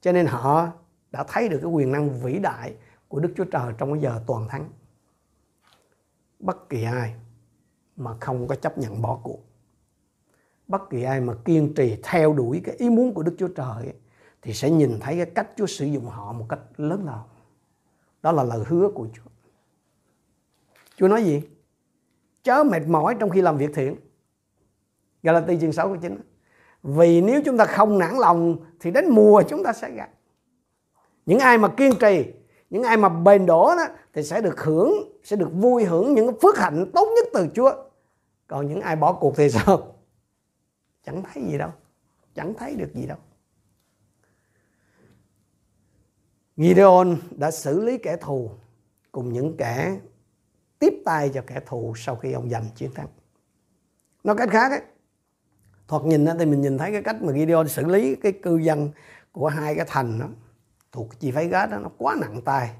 cho 0.05 0.13
nên 0.13 0.27
họ 0.27 0.73
đã 1.11 1.25
thấy 1.29 1.49
được 1.49 1.59
cái 1.63 1.71
quyền 1.71 1.93
năng 1.93 2.21
vĩ 2.21 2.39
đại 2.39 2.75
của 3.09 3.21
Đức 3.21 3.33
Chúa 3.37 3.45
Trời 3.45 3.73
trong 3.79 3.93
cái 3.93 4.03
giờ 4.03 4.21
toàn 4.27 4.49
thắng. 4.49 4.69
Bất 6.39 6.69
kỳ 6.69 6.83
ai 6.83 7.15
mà 7.97 8.17
không 8.21 8.49
có 8.49 8.55
chấp 8.55 8.79
nhận 8.79 9.03
bỏ 9.03 9.21
cuộc. 9.23 9.41
Bất 10.69 10.91
kỳ 10.91 11.03
ai 11.03 11.21
mà 11.21 11.35
kiên 11.45 11.75
trì 11.75 11.97
theo 12.03 12.33
đuổi 12.33 12.61
cái 12.65 12.75
ý 12.79 12.91
muốn 12.91 13.15
của 13.15 13.23
Đức 13.23 13.35
Chúa 13.39 13.49
Trời 13.49 13.93
thì 14.43 14.55
sẽ 14.55 14.71
nhìn 14.71 14.99
thấy 15.01 15.17
cái 15.17 15.27
cách 15.27 15.51
Chúa 15.57 15.67
sử 15.67 15.87
dụng 15.87 16.07
họ 16.07 16.33
một 16.33 16.47
cách 16.49 16.61
lớn 16.77 17.05
lao. 17.05 17.27
Đó 18.23 18.33
là 18.33 18.43
lời 18.43 18.65
hứa 18.67 18.91
của 18.95 19.09
Chúa. 19.15 19.31
Chúa 20.97 21.09
nói 21.09 21.25
gì? 21.25 21.43
Chớ 22.43 22.65
mệt 22.65 22.89
mỏi 22.89 23.17
trong 23.21 23.31
khi 23.31 23.41
làm 23.41 23.59
việc 23.59 23.71
thiện. 23.75 23.97
Galatia 25.23 25.61
chương 25.61 25.73
6 25.73 25.87
câu 25.87 25.97
9. 25.97 26.34
Vì 26.85 27.21
nếu 27.21 27.43
chúng 27.45 27.59
ta 27.59 27.65
không 27.65 27.99
nản 27.99 28.15
lòng 28.19 28.57
thì 28.81 28.91
đến 28.91 29.11
mùa 29.11 29.43
chúng 29.49 29.65
ta 29.65 29.73
sẽ 29.73 29.91
gặp. 29.91 30.11
Những 31.27 31.39
ai 31.39 31.59
mà 31.59 31.69
kiên 31.69 31.93
trì 32.01 32.25
những 32.71 32.83
ai 32.83 32.97
mà 32.97 33.09
bền 33.09 33.47
đổ 33.47 33.75
đó 33.77 33.87
thì 34.13 34.23
sẽ 34.23 34.41
được 34.41 34.61
hưởng 34.61 34.93
sẽ 35.25 35.37
được 35.37 35.49
vui 35.53 35.85
hưởng 35.85 36.15
những 36.15 36.41
phước 36.41 36.59
hạnh 36.59 36.91
tốt 36.95 37.09
nhất 37.17 37.29
từ 37.33 37.49
Chúa 37.55 37.75
còn 38.47 38.69
những 38.69 38.81
ai 38.81 38.97
bỏ 38.97 39.13
cuộc 39.13 39.37
thì 39.37 39.51
sao 39.51 39.95
chẳng 41.05 41.23
thấy 41.23 41.43
gì 41.51 41.59
đâu 41.59 41.71
chẳng 42.35 42.55
thấy 42.55 42.75
được 42.75 42.91
gì 42.95 43.07
đâu 43.07 43.19
Gideon 46.57 47.17
đã 47.31 47.51
xử 47.51 47.81
lý 47.81 47.99
kẻ 47.99 48.17
thù 48.17 48.51
cùng 49.13 49.33
những 49.33 49.57
kẻ 49.57 49.99
tiếp 50.79 51.03
tay 51.05 51.31
cho 51.35 51.43
kẻ 51.47 51.61
thù 51.67 51.95
sau 51.97 52.17
khi 52.17 52.33
ông 52.33 52.51
giành 52.51 52.65
chiến 52.75 52.91
thắng. 52.95 53.09
Nói 54.25 54.37
cách 54.37 54.49
khác 54.53 54.71
ấy, 54.71 54.81
thoạt 55.89 56.05
nhìn 56.05 56.27
thì 56.39 56.47
mình 56.47 56.61
nhìn 56.61 56.79
thấy 56.79 56.93
cái 56.93 57.03
cách 57.03 57.23
mà 57.23 57.33
Gideon 57.33 57.69
xử 57.69 57.85
lý 57.85 58.17
cái 58.17 58.33
cư 58.33 58.57
dân 58.57 58.91
của 59.33 59.49
hai 59.49 59.75
cái 59.75 59.85
thành 59.89 60.19
đó, 60.19 60.27
thuộc 60.93 61.21
chi 61.21 61.31
phái 61.31 61.49
gát 61.49 61.71
đó 61.71 61.79
nó 61.79 61.89
quá 61.99 62.17
nặng 62.21 62.41
tay. 62.45 62.71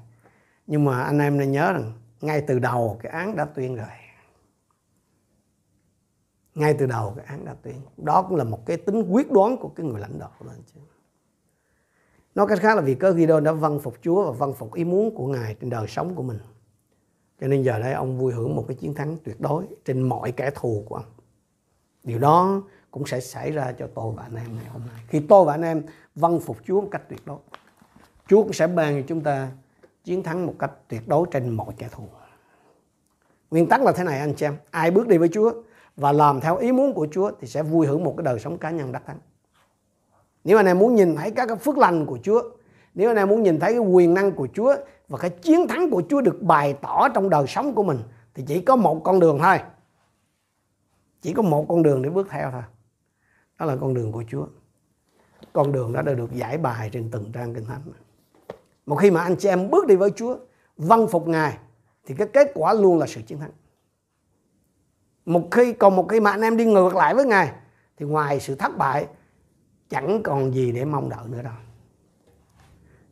Nhưng 0.67 0.85
mà 0.85 1.01
anh 1.01 1.19
em 1.19 1.37
nên 1.37 1.51
nhớ 1.51 1.73
rằng, 1.73 1.93
ngay 2.21 2.41
từ 2.41 2.59
đầu 2.59 2.99
cái 3.03 3.11
án 3.11 3.35
đã 3.35 3.45
tuyên 3.45 3.75
rồi. 3.75 3.87
Ngay 6.55 6.75
từ 6.79 6.85
đầu 6.85 7.13
cái 7.17 7.25
án 7.25 7.45
đã 7.45 7.55
tuyên. 7.61 7.75
Đó 7.97 8.21
cũng 8.21 8.37
là 8.37 8.43
một 8.43 8.65
cái 8.65 8.77
tính 8.77 9.03
quyết 9.09 9.31
đoán 9.31 9.57
của 9.57 9.69
cái 9.69 9.85
người 9.85 9.99
lãnh 9.99 10.19
đạo 10.19 10.31
lên 10.39 10.55
chứ. 10.73 10.79
Nói 12.35 12.47
cách 12.47 12.59
khác 12.59 12.75
là 12.75 12.81
vì 12.81 12.95
cơ 12.95 13.13
Gideon 13.13 13.43
đã 13.43 13.51
vâng 13.51 13.79
phục 13.79 13.95
Chúa 14.01 14.25
và 14.25 14.31
vâng 14.31 14.53
phục 14.53 14.73
ý 14.73 14.83
muốn 14.83 15.15
của 15.15 15.27
Ngài 15.27 15.55
trên 15.55 15.69
đời 15.69 15.87
sống 15.87 16.15
của 16.15 16.23
mình. 16.23 16.39
Cho 17.41 17.47
nên 17.47 17.61
giờ 17.61 17.79
đây 17.79 17.93
ông 17.93 18.17
vui 18.17 18.33
hưởng 18.33 18.55
một 18.55 18.65
cái 18.67 18.77
chiến 18.77 18.93
thắng 18.93 19.17
tuyệt 19.23 19.41
đối 19.41 19.65
trên 19.85 20.01
mọi 20.01 20.31
kẻ 20.31 20.51
thù 20.55 20.83
của 20.89 20.95
ông. 20.95 21.05
Điều 22.03 22.19
đó 22.19 22.63
cũng 22.95 23.05
sẽ 23.05 23.19
xảy 23.19 23.51
ra 23.51 23.71
cho 23.79 23.87
tôi 23.95 24.13
và 24.17 24.23
anh 24.23 24.35
em 24.35 24.55
ngày 24.55 24.65
hôm 24.73 24.81
nay 24.81 25.03
khi 25.07 25.19
tôi 25.29 25.45
và 25.45 25.53
anh 25.53 25.61
em 25.61 25.83
vâng 26.15 26.39
phục 26.39 26.57
Chúa 26.67 26.81
một 26.81 26.87
cách 26.91 27.01
tuyệt 27.09 27.21
đối 27.25 27.37
Chúa 28.27 28.43
cũng 28.43 28.53
sẽ 28.53 28.67
ban 28.67 29.01
cho 29.01 29.05
chúng 29.07 29.21
ta 29.21 29.47
chiến 30.03 30.23
thắng 30.23 30.45
một 30.45 30.53
cách 30.59 30.71
tuyệt 30.87 31.07
đối 31.07 31.27
trên 31.31 31.49
mọi 31.49 31.73
kẻ 31.77 31.87
thù. 31.91 32.03
Nguyên 33.51 33.69
tắc 33.69 33.81
là 33.81 33.91
thế 33.91 34.03
này 34.03 34.19
anh 34.19 34.33
chị 34.33 34.45
em, 34.45 34.55
ai 34.71 34.91
bước 34.91 35.07
đi 35.07 35.17
với 35.17 35.29
Chúa 35.29 35.51
và 35.95 36.11
làm 36.11 36.41
theo 36.41 36.57
ý 36.57 36.71
muốn 36.71 36.93
của 36.93 37.07
Chúa 37.11 37.31
thì 37.39 37.47
sẽ 37.47 37.63
vui 37.63 37.87
hưởng 37.87 38.03
một 38.03 38.13
cái 38.17 38.23
đời 38.23 38.39
sống 38.39 38.57
cá 38.57 38.69
nhân 38.69 38.91
đắc 38.91 39.03
thắng. 39.05 39.19
Nếu 40.43 40.57
anh 40.57 40.65
em 40.65 40.79
muốn 40.79 40.95
nhìn 40.95 41.15
thấy 41.15 41.31
các 41.31 41.45
cái 41.45 41.57
phước 41.57 41.77
lành 41.77 42.05
của 42.05 42.19
Chúa, 42.23 42.41
nếu 42.93 43.09
anh 43.09 43.17
em 43.17 43.29
muốn 43.29 43.43
nhìn 43.43 43.59
thấy 43.59 43.71
cái 43.71 43.79
quyền 43.79 44.13
năng 44.13 44.31
của 44.31 44.47
Chúa 44.53 44.75
và 45.07 45.17
cái 45.17 45.29
chiến 45.29 45.67
thắng 45.67 45.89
của 45.89 46.03
Chúa 46.09 46.21
được 46.21 46.41
bày 46.41 46.73
tỏ 46.73 47.09
trong 47.09 47.29
đời 47.29 47.47
sống 47.47 47.75
của 47.75 47.83
mình 47.83 47.99
thì 48.33 48.43
chỉ 48.47 48.61
có 48.61 48.75
một 48.75 49.01
con 49.03 49.19
đường 49.19 49.39
thôi. 49.41 49.59
Chỉ 51.21 51.33
có 51.33 51.41
một 51.41 51.65
con 51.69 51.83
đường 51.83 52.01
để 52.01 52.09
bước 52.09 52.27
theo 52.29 52.51
thôi. 52.51 52.61
Đó 53.59 53.65
là 53.65 53.75
con 53.81 53.93
đường 53.93 54.11
của 54.11 54.23
Chúa. 54.27 54.47
Con 55.53 55.71
đường 55.71 55.93
đó 55.93 56.01
đã 56.01 56.13
được 56.13 56.31
giải 56.33 56.57
bài 56.57 56.89
trên 56.93 57.11
từng 57.11 57.31
trang 57.31 57.53
kinh 57.53 57.65
thánh. 57.65 57.81
Một 58.85 58.95
khi 58.95 59.11
mà 59.11 59.21
anh 59.21 59.35
chị 59.35 59.49
em 59.49 59.69
bước 59.69 59.87
đi 59.87 59.95
với 59.95 60.11
Chúa, 60.15 60.37
vâng 60.77 61.07
phục 61.07 61.27
Ngài, 61.27 61.57
thì 62.05 62.15
cái 62.15 62.27
kết 62.33 62.51
quả 62.53 62.73
luôn 62.73 62.99
là 62.99 63.07
sự 63.07 63.21
chiến 63.21 63.39
thắng. 63.39 63.51
Một 65.25 65.47
khi 65.51 65.73
còn 65.73 65.95
một 65.95 66.07
khi 66.09 66.19
mà 66.19 66.31
anh 66.31 66.41
em 66.41 66.57
đi 66.57 66.65
ngược 66.65 66.95
lại 66.95 67.15
với 67.15 67.25
Ngài, 67.25 67.51
thì 67.97 68.05
ngoài 68.05 68.39
sự 68.39 68.55
thất 68.55 68.77
bại, 68.77 69.07
chẳng 69.89 70.23
còn 70.23 70.53
gì 70.53 70.71
để 70.71 70.85
mong 70.85 71.09
đợi 71.09 71.27
nữa 71.27 71.41
đâu. 71.41 71.53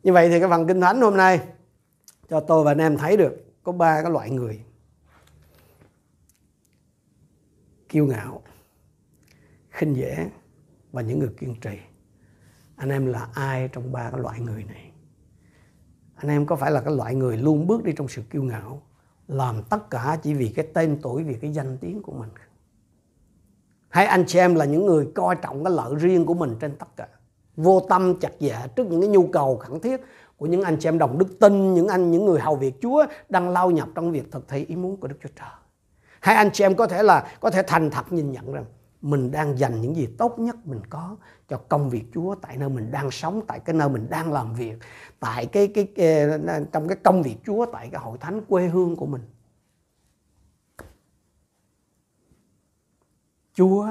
Như 0.02 0.12
vậy 0.12 0.28
thì 0.28 0.40
cái 0.40 0.48
phần 0.48 0.66
kinh 0.66 0.80
thánh 0.80 1.00
hôm 1.00 1.16
nay 1.16 1.40
cho 2.28 2.40
tôi 2.40 2.64
và 2.64 2.70
anh 2.70 2.78
em 2.78 2.96
thấy 2.96 3.16
được 3.16 3.44
có 3.62 3.72
ba 3.72 4.02
cái 4.02 4.10
loại 4.10 4.30
người 4.30 4.60
kiêu 7.88 8.06
ngạo 8.06 8.42
khinh 9.74 9.96
dễ 9.96 10.30
và 10.92 11.02
những 11.02 11.18
người 11.18 11.30
kiên 11.38 11.54
trì. 11.60 11.78
Anh 12.76 12.90
em 12.90 13.06
là 13.06 13.28
ai 13.34 13.68
trong 13.72 13.92
ba 13.92 14.10
cái 14.10 14.20
loại 14.20 14.40
người 14.40 14.64
này? 14.64 14.90
Anh 16.14 16.28
em 16.28 16.46
có 16.46 16.56
phải 16.56 16.70
là 16.70 16.80
cái 16.80 16.94
loại 16.96 17.14
người 17.14 17.36
luôn 17.36 17.66
bước 17.66 17.84
đi 17.84 17.92
trong 17.96 18.08
sự 18.08 18.22
kiêu 18.30 18.42
ngạo, 18.42 18.82
làm 19.28 19.62
tất 19.70 19.90
cả 19.90 20.18
chỉ 20.22 20.34
vì 20.34 20.48
cái 20.48 20.66
tên 20.74 20.98
tuổi, 21.02 21.24
vì 21.24 21.34
cái 21.34 21.52
danh 21.52 21.78
tiếng 21.78 22.02
của 22.02 22.12
mình 22.12 22.28
hay 23.94 24.06
anh 24.06 24.24
chị 24.26 24.38
em 24.38 24.54
là 24.54 24.64
những 24.64 24.86
người 24.86 25.08
coi 25.14 25.36
trọng 25.36 25.64
cái 25.64 25.72
lợi 25.72 25.94
riêng 25.94 26.26
của 26.26 26.34
mình 26.34 26.56
trên 26.60 26.76
tất 26.76 26.86
cả? 26.96 27.08
Vô 27.56 27.80
tâm, 27.88 28.20
chặt 28.20 28.32
dạ 28.38 28.66
trước 28.76 28.86
những 28.86 29.00
cái 29.00 29.08
nhu 29.08 29.26
cầu 29.26 29.56
khẩn 29.56 29.80
thiết 29.80 30.00
của 30.36 30.46
những 30.46 30.62
anh 30.62 30.76
chị 30.80 30.88
em 30.88 30.98
đồng 30.98 31.18
đức 31.18 31.40
tin, 31.40 31.74
những 31.74 31.88
anh, 31.88 32.10
những 32.10 32.24
người 32.24 32.40
hầu 32.40 32.56
việc 32.56 32.74
Chúa 32.82 33.06
đang 33.28 33.50
lao 33.50 33.70
nhập 33.70 33.88
trong 33.94 34.12
việc 34.12 34.32
thực 34.32 34.48
thi 34.48 34.64
ý 34.64 34.76
muốn 34.76 34.96
của 34.96 35.08
Đức 35.08 35.16
Chúa 35.22 35.28
Trời. 35.36 35.48
Hay 36.20 36.34
anh 36.34 36.50
chị 36.52 36.64
em 36.64 36.74
có 36.74 36.86
thể 36.86 37.02
là, 37.02 37.36
có 37.40 37.50
thể 37.50 37.62
thành 37.66 37.90
thật 37.90 38.12
nhìn 38.12 38.32
nhận 38.32 38.52
rằng 38.52 38.64
mình 39.04 39.30
đang 39.30 39.58
dành 39.58 39.80
những 39.80 39.96
gì 39.96 40.08
tốt 40.18 40.38
nhất 40.38 40.56
mình 40.66 40.80
có 40.90 41.16
cho 41.48 41.56
công 41.68 41.90
việc 41.90 42.04
Chúa 42.14 42.34
tại 42.34 42.56
nơi 42.56 42.68
mình 42.68 42.90
đang 42.90 43.10
sống 43.10 43.42
tại 43.46 43.60
cái 43.60 43.76
nơi 43.76 43.88
mình 43.88 44.06
đang 44.10 44.32
làm 44.32 44.54
việc 44.54 44.78
tại 45.20 45.46
cái 45.46 45.68
cái, 45.68 45.86
cái 45.96 46.28
trong 46.72 46.88
cái 46.88 46.96
công 47.04 47.22
việc 47.22 47.36
Chúa 47.46 47.66
tại 47.72 47.88
cái 47.92 48.00
hội 48.00 48.18
thánh 48.18 48.44
quê 48.48 48.68
hương 48.68 48.96
của 48.96 49.06
mình. 49.06 49.22
Chúa 53.54 53.88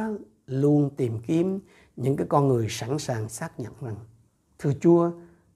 luôn 0.47 0.89
tìm 0.97 1.20
kiếm 1.28 1.59
những 1.95 2.16
cái 2.16 2.28
con 2.30 2.47
người 2.47 2.68
sẵn 2.70 2.99
sàng 2.99 3.30
xác 3.30 3.59
nhận 3.59 3.74
rằng 3.82 3.95
thưa 4.59 4.72
Chúa 4.82 5.11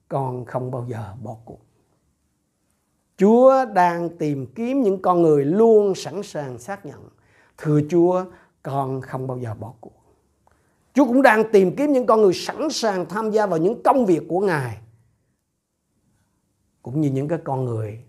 con 0.08 0.44
không 0.44 0.70
bao 0.70 0.86
giờ 0.88 1.14
bỏ 1.22 1.36
cuộc. 1.44 1.60
Chúa 3.16 3.64
đang 3.74 4.18
tìm 4.18 4.46
kiếm 4.54 4.82
những 4.82 5.02
con 5.02 5.22
người 5.22 5.44
luôn 5.44 5.94
sẵn 5.94 6.22
sàng 6.22 6.58
xác 6.58 6.86
nhận 6.86 7.08
thưa 7.56 7.80
Chúa 7.90 8.24
con 8.68 9.00
không 9.00 9.26
bao 9.26 9.38
giờ 9.38 9.54
bỏ 9.54 9.74
cuộc 9.80 9.98
Chúa 10.94 11.06
cũng 11.06 11.22
đang 11.22 11.52
tìm 11.52 11.76
kiếm 11.76 11.92
những 11.92 12.06
con 12.06 12.22
người 12.22 12.34
sẵn 12.34 12.70
sàng 12.70 13.06
tham 13.08 13.30
gia 13.30 13.46
vào 13.46 13.58
những 13.58 13.82
công 13.82 14.06
việc 14.06 14.22
của 14.28 14.40
Ngài. 14.40 14.78
Cũng 16.82 17.00
như 17.00 17.10
những 17.10 17.28
cái 17.28 17.38
con 17.44 17.64
người 17.64 18.04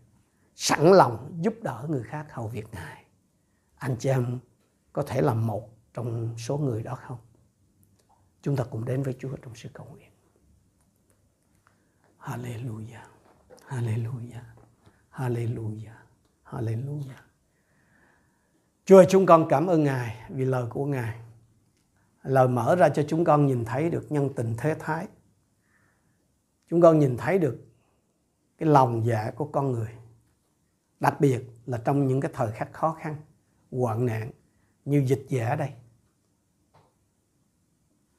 sẵn 0.56 0.92
lòng 0.92 1.38
giúp 1.42 1.54
đỡ 1.62 1.86
người 1.90 2.04
khác 2.04 2.28
hầu 2.30 2.48
việc 2.48 2.66
Ngài. 2.74 3.06
Anh 3.76 3.96
chị 4.00 4.10
em 4.10 4.40
có 4.94 5.04
thể 5.04 5.22
là 5.22 5.34
một 5.34 5.70
trong 5.94 6.38
số 6.38 6.58
người 6.58 6.84
đó 6.84 6.96
không? 6.96 7.18
Chúng 8.42 8.56
ta 8.56 8.64
cùng 8.64 8.86
đến 8.86 9.04
với 9.04 9.16
Chúa 9.20 9.36
trong 9.42 9.56
sự 9.56 9.70
cầu 9.74 9.88
nguyện. 9.92 10.12
Hallelujah. 12.20 13.06
Hallelujah. 13.68 14.44
Hallelujah. 15.12 16.00
Hallelujah. 16.44 17.29
Chúa 18.90 18.98
ơi, 18.98 19.06
chúng 19.10 19.26
con 19.26 19.46
cảm 19.50 19.68
ơn 19.68 19.84
Ngài 19.84 20.18
vì 20.30 20.46
lời 20.46 20.66
của 20.70 20.86
Ngài. 20.86 21.20
Lời 22.24 22.48
mở 22.48 22.76
ra 22.76 22.90
cho 22.90 23.04
chúng 23.08 23.24
con 23.24 23.46
nhìn 23.46 23.66
thấy 23.66 23.90
được 23.90 24.12
nhân 24.12 24.30
tình 24.36 24.54
thế 24.58 24.76
thái. 24.80 25.08
Chúng 26.70 26.82
con 26.82 27.00
nhìn 27.00 27.18
thấy 27.18 27.38
được 27.38 27.58
cái 28.58 28.70
lòng 28.70 29.06
dạ 29.06 29.32
của 29.36 29.46
con 29.46 29.72
người. 29.72 29.90
Đặc 31.00 31.22
biệt 31.22 31.42
là 31.66 31.82
trong 31.86 32.08
những 32.08 32.22
cái 32.22 32.32
thời 32.34 32.52
khắc 32.52 32.74
khó 32.74 32.98
khăn, 33.00 33.16
hoạn 33.72 34.06
nạn 34.06 34.32
như 34.86 35.04
dịch 35.08 35.26
giả 35.30 35.56
đây. 35.56 35.70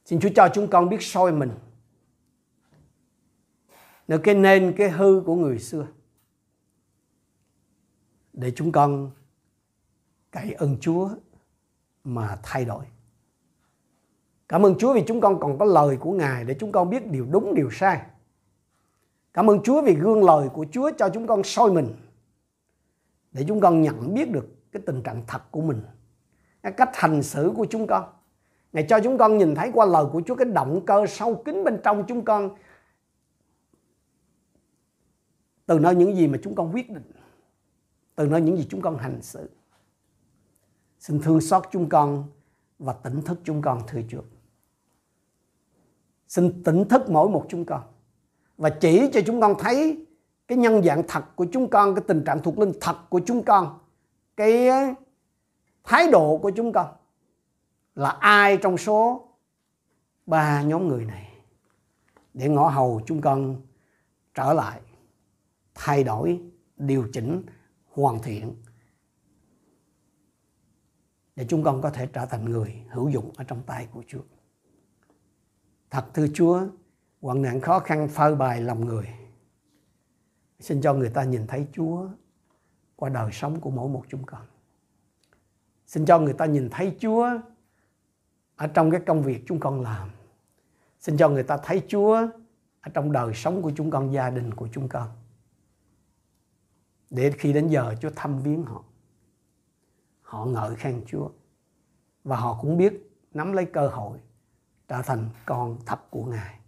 Xin 0.05 0.21
Chúa 0.21 0.31
cho 0.35 0.49
chúng 0.55 0.69
con 0.71 0.89
biết 0.89 1.03
soi 1.03 1.33
mình 1.33 1.51
nơi 4.09 4.19
cái 4.25 4.35
nên 4.35 4.75
cái 4.77 4.91
hư 4.91 5.23
của 5.27 5.35
người 5.35 5.59
xưa 5.59 5.87
để 8.33 8.53
chúng 8.57 8.73
con 8.73 9.11
cậy 10.31 10.53
ơn 10.53 10.77
Chúa 10.81 11.11
mà 12.05 12.39
thay 12.43 12.65
đổi. 12.65 12.85
Cảm 14.49 14.67
ơn 14.67 14.75
Chúa 14.79 14.95
vì 14.95 15.03
chúng 15.07 15.21
con 15.21 15.41
còn 15.41 15.59
có 15.59 15.65
lời 15.65 15.97
của 15.97 16.13
Ngài 16.13 16.45
để 16.45 16.57
chúng 16.61 16.73
con 16.73 16.91
biết 16.91 17.11
điều 17.11 17.27
đúng 17.31 17.55
điều 17.55 17.71
sai. 17.71 18.01
Cảm 19.35 19.51
ơn 19.51 19.63
Chúa 19.63 19.83
vì 19.83 19.95
gương 19.95 20.25
lời 20.25 20.49
của 20.49 20.67
Chúa 20.73 20.91
cho 20.99 21.09
chúng 21.09 21.27
con 21.27 21.43
soi 21.45 21.73
mình 21.73 21.95
để 23.33 23.45
chúng 23.49 23.61
con 23.61 23.83
nhận 23.83 24.15
biết 24.15 24.31
được 24.31 24.49
cái 24.73 24.83
tình 24.87 25.03
trạng 25.03 25.23
thật 25.27 25.43
của 25.51 25.61
mình, 25.61 25.83
cái 26.63 26.73
cách 26.73 26.91
hành 26.93 27.23
xử 27.23 27.53
của 27.57 27.67
chúng 27.71 27.87
con. 27.87 28.05
Ngài 28.73 28.87
cho 28.89 29.01
chúng 29.01 29.19
con 29.19 29.39
nhìn 29.39 29.55
thấy 29.55 29.71
qua 29.75 29.87
lời 29.87 30.05
của 30.13 30.23
Chúa 30.27 30.35
cái 30.35 30.45
động 30.45 30.87
cơ 30.87 31.07
sâu 31.07 31.43
kín 31.45 31.65
bên 31.65 31.81
trong 31.85 32.05
chúng 32.09 32.25
con 32.25 32.57
từ 35.67 35.79
nơi 35.79 35.95
những 35.95 36.17
gì 36.17 36.29
mà 36.29 36.39
chúng 36.43 36.55
con 36.55 36.75
quyết 36.75 36.91
định, 36.91 37.13
từ 38.15 38.27
nơi 38.27 38.41
những 38.41 38.57
gì 38.57 38.67
chúng 38.71 38.81
con 38.83 38.99
hành 38.99 39.23
xử. 39.23 39.51
Xin 41.01 41.21
thương 41.21 41.41
xót 41.41 41.65
chúng 41.73 41.89
con 41.89 42.25
và 42.79 42.93
tỉnh 42.93 43.23
thức 43.23 43.41
chúng 43.45 43.63
con 43.63 43.83
thưa 43.87 44.01
Chúa. 44.09 44.23
Xin 46.29 46.63
tỉnh 46.63 46.89
thức 46.89 47.11
mỗi 47.11 47.29
một 47.29 47.47
chúng 47.49 47.65
con 47.65 47.83
và 48.57 48.71
chỉ 48.71 49.11
cho 49.13 49.21
chúng 49.27 49.41
con 49.41 49.55
thấy 49.59 50.07
cái 50.49 50.59
nhân 50.59 50.83
dạng 50.83 51.03
thật 51.09 51.25
của 51.37 51.47
chúng 51.53 51.71
con, 51.71 51.95
cái 51.95 52.05
tình 52.09 52.25
trạng 52.25 52.43
thuộc 52.43 52.59
linh 52.59 52.73
thật 52.81 52.97
của 53.09 53.21
chúng 53.27 53.43
con, 53.43 53.79
cái 54.37 54.69
thái 55.85 56.11
độ 56.11 56.39
của 56.43 56.51
chúng 56.57 56.73
con 56.73 56.87
là 57.95 58.11
ai 58.11 58.57
trong 58.57 58.79
số 58.79 59.29
ba 60.27 60.63
nhóm 60.63 60.89
người 60.89 61.05
này 61.05 61.29
để 62.35 62.49
ngõ 62.49 62.69
hầu 62.69 63.01
chúng 63.07 63.21
con 63.21 63.57
trở 64.35 64.53
lại 64.53 64.81
thay 65.75 66.05
đổi 66.05 66.41
điều 66.77 67.09
chỉnh 67.13 67.43
hoàn 67.93 68.19
thiện 68.23 68.55
để 71.41 71.47
chúng 71.49 71.63
con 71.63 71.83
có 71.83 71.91
thể 71.91 72.07
trở 72.07 72.27
thành 72.27 72.45
người 72.45 72.75
hữu 72.89 73.09
dụng 73.09 73.33
ở 73.37 73.45
trong 73.45 73.63
tay 73.63 73.89
của 73.93 74.03
Chúa. 74.07 74.23
Thật 75.91 76.05
thưa 76.15 76.27
Chúa, 76.35 76.67
hoạn 77.21 77.43
nạn 77.43 77.61
khó 77.61 77.79
khăn 77.79 78.09
phơi 78.09 78.35
bày 78.35 78.61
lòng 78.61 78.85
người. 78.85 79.09
Xin 80.61 80.81
cho 80.81 80.95
người 80.95 81.11
ta 81.11 81.25
nhìn 81.25 81.47
thấy 81.47 81.67
Chúa 81.73 82.09
qua 82.97 83.09
đời 83.09 83.33
sống 83.33 83.61
của 83.61 83.71
mỗi 83.71 83.89
một 83.89 84.05
chúng 84.09 84.25
con. 84.25 84.43
Xin 85.87 86.07
cho 86.07 86.19
người 86.19 86.33
ta 86.33 86.47
nhìn 86.47 86.69
thấy 86.71 86.97
Chúa 87.01 87.29
ở 88.57 88.67
trong 88.67 88.91
cái 88.91 89.01
công 89.07 89.23
việc 89.23 89.43
chúng 89.47 89.61
con 89.61 89.81
làm. 89.81 90.09
Xin 90.99 91.17
cho 91.17 91.29
người 91.29 91.43
ta 91.43 91.57
thấy 91.57 91.83
Chúa 91.89 92.17
ở 92.81 92.91
trong 92.95 93.13
đời 93.13 93.35
sống 93.35 93.63
của 93.63 93.73
chúng 93.77 93.91
con, 93.91 94.13
gia 94.13 94.31
đình 94.31 94.55
của 94.55 94.69
chúng 94.73 94.89
con. 94.89 95.09
Để 97.11 97.33
khi 97.39 97.53
đến 97.53 97.69
giờ 97.69 97.95
Chúa 98.01 98.11
thăm 98.17 98.43
viếng 98.43 98.63
họ 98.63 98.85
họ 100.31 100.45
ngợi 100.45 100.75
khen 100.75 101.03
Chúa 101.07 101.29
và 102.25 102.37
họ 102.37 102.59
cũng 102.61 102.77
biết 102.77 103.11
nắm 103.35 103.53
lấy 103.53 103.65
cơ 103.65 103.89
hội 103.89 104.19
trở 104.89 105.03
thành 105.03 105.29
con 105.47 105.79
thật 105.87 106.11
của 106.11 106.25
Ngài. 106.25 106.59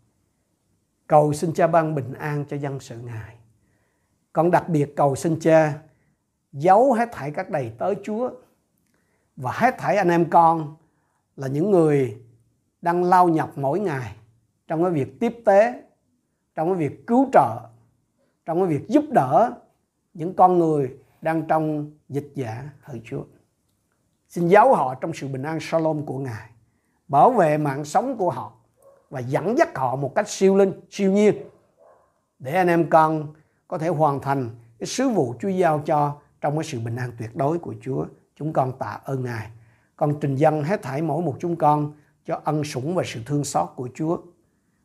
Cầu 1.06 1.32
xin 1.32 1.52
Cha 1.54 1.66
ban 1.66 1.94
bình 1.94 2.12
an 2.12 2.44
cho 2.48 2.56
dân 2.56 2.80
sự 2.80 2.98
Ngài. 2.98 3.36
Còn 4.32 4.50
đặc 4.50 4.68
biệt 4.68 4.92
cầu 4.96 5.16
xin 5.16 5.40
Cha 5.40 5.78
giấu 6.52 6.92
hết 6.92 7.08
thảy 7.12 7.30
các 7.30 7.50
đầy 7.50 7.72
tới 7.78 7.96
Chúa 8.04 8.30
và 9.36 9.52
hết 9.54 9.74
thảy 9.78 9.96
anh 9.96 10.08
em 10.08 10.30
con 10.30 10.76
là 11.36 11.48
những 11.48 11.70
người 11.70 12.22
đang 12.80 13.04
lao 13.04 13.28
nhọc 13.28 13.58
mỗi 13.58 13.80
ngày 13.80 14.16
trong 14.68 14.82
cái 14.82 14.92
việc 14.92 15.20
tiếp 15.20 15.34
tế, 15.44 15.82
trong 16.54 16.68
cái 16.68 16.88
việc 16.88 17.06
cứu 17.06 17.28
trợ, 17.32 17.68
trong 18.46 18.60
cái 18.60 18.66
việc 18.66 18.88
giúp 18.88 19.04
đỡ 19.10 19.52
những 20.14 20.34
con 20.34 20.58
người 20.58 20.96
đang 21.20 21.46
trong 21.48 21.90
dịch 22.08 22.32
giả 22.34 22.70
hỡi 22.80 23.02
Chúa. 23.04 23.24
Xin 24.32 24.48
giáo 24.48 24.74
họ 24.74 24.94
trong 24.94 25.12
sự 25.14 25.28
bình 25.28 25.42
an 25.42 25.60
shalom 25.60 26.06
của 26.06 26.18
Ngài. 26.18 26.50
Bảo 27.08 27.30
vệ 27.30 27.58
mạng 27.58 27.84
sống 27.84 28.16
của 28.16 28.30
họ 28.30 28.52
và 29.10 29.20
dẫn 29.20 29.58
dắt 29.58 29.78
họ 29.78 29.96
một 29.96 30.14
cách 30.14 30.28
siêu 30.28 30.56
linh, 30.56 30.72
siêu 30.90 31.12
nhiên. 31.12 31.34
Để 32.38 32.54
anh 32.54 32.68
em 32.68 32.90
con 32.90 33.34
có 33.68 33.78
thể 33.78 33.88
hoàn 33.88 34.20
thành 34.20 34.50
cái 34.78 34.86
sứ 34.86 35.08
vụ 35.08 35.34
Chúa 35.40 35.48
giao 35.48 35.82
cho 35.86 36.16
trong 36.40 36.56
cái 36.56 36.64
sự 36.64 36.80
bình 36.80 36.96
an 36.96 37.12
tuyệt 37.18 37.36
đối 37.36 37.58
của 37.58 37.74
Chúa. 37.80 38.06
Chúng 38.36 38.52
con 38.52 38.78
tạ 38.78 38.98
ơn 39.04 39.24
Ngài. 39.24 39.48
Con 39.96 40.14
trình 40.20 40.36
dân 40.36 40.62
hết 40.62 40.82
thảy 40.82 41.02
mỗi 41.02 41.22
một 41.22 41.36
chúng 41.40 41.56
con 41.56 41.92
cho 42.26 42.40
ân 42.44 42.64
sủng 42.64 42.94
và 42.94 43.02
sự 43.06 43.20
thương 43.26 43.44
xót 43.44 43.68
của 43.76 43.88
Chúa. 43.94 44.18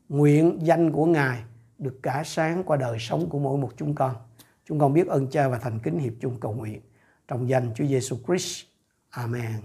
Nguyện 0.10 0.60
danh 0.62 0.91
của 0.91 1.06
Ngài 1.06 1.43
được 1.78 2.00
cả 2.04 2.24
sáng 2.26 2.64
qua 2.64 2.78
đời 2.78 2.98
sống 3.00 3.30
của 3.30 3.39
mỗi 3.39 3.58
một 3.58 3.72
chúng 3.78 3.95
con. 3.95 4.16
Chúng 4.66 4.80
con 4.80 4.93
biết 4.93 5.08
ơn 5.08 5.28
Cha 5.28 5.48
và 5.48 5.58
thành 5.58 5.80
kính 5.80 6.00
hiệp 6.00 6.14
chung 6.20 6.39
cầu 6.39 6.54
nguyện 6.54 6.82
trong 7.28 7.50
danh 7.50 7.72
Chúa 7.76 7.86
Giêsu 7.86 8.18
Christ. 8.28 8.77
Amen. 9.16 9.64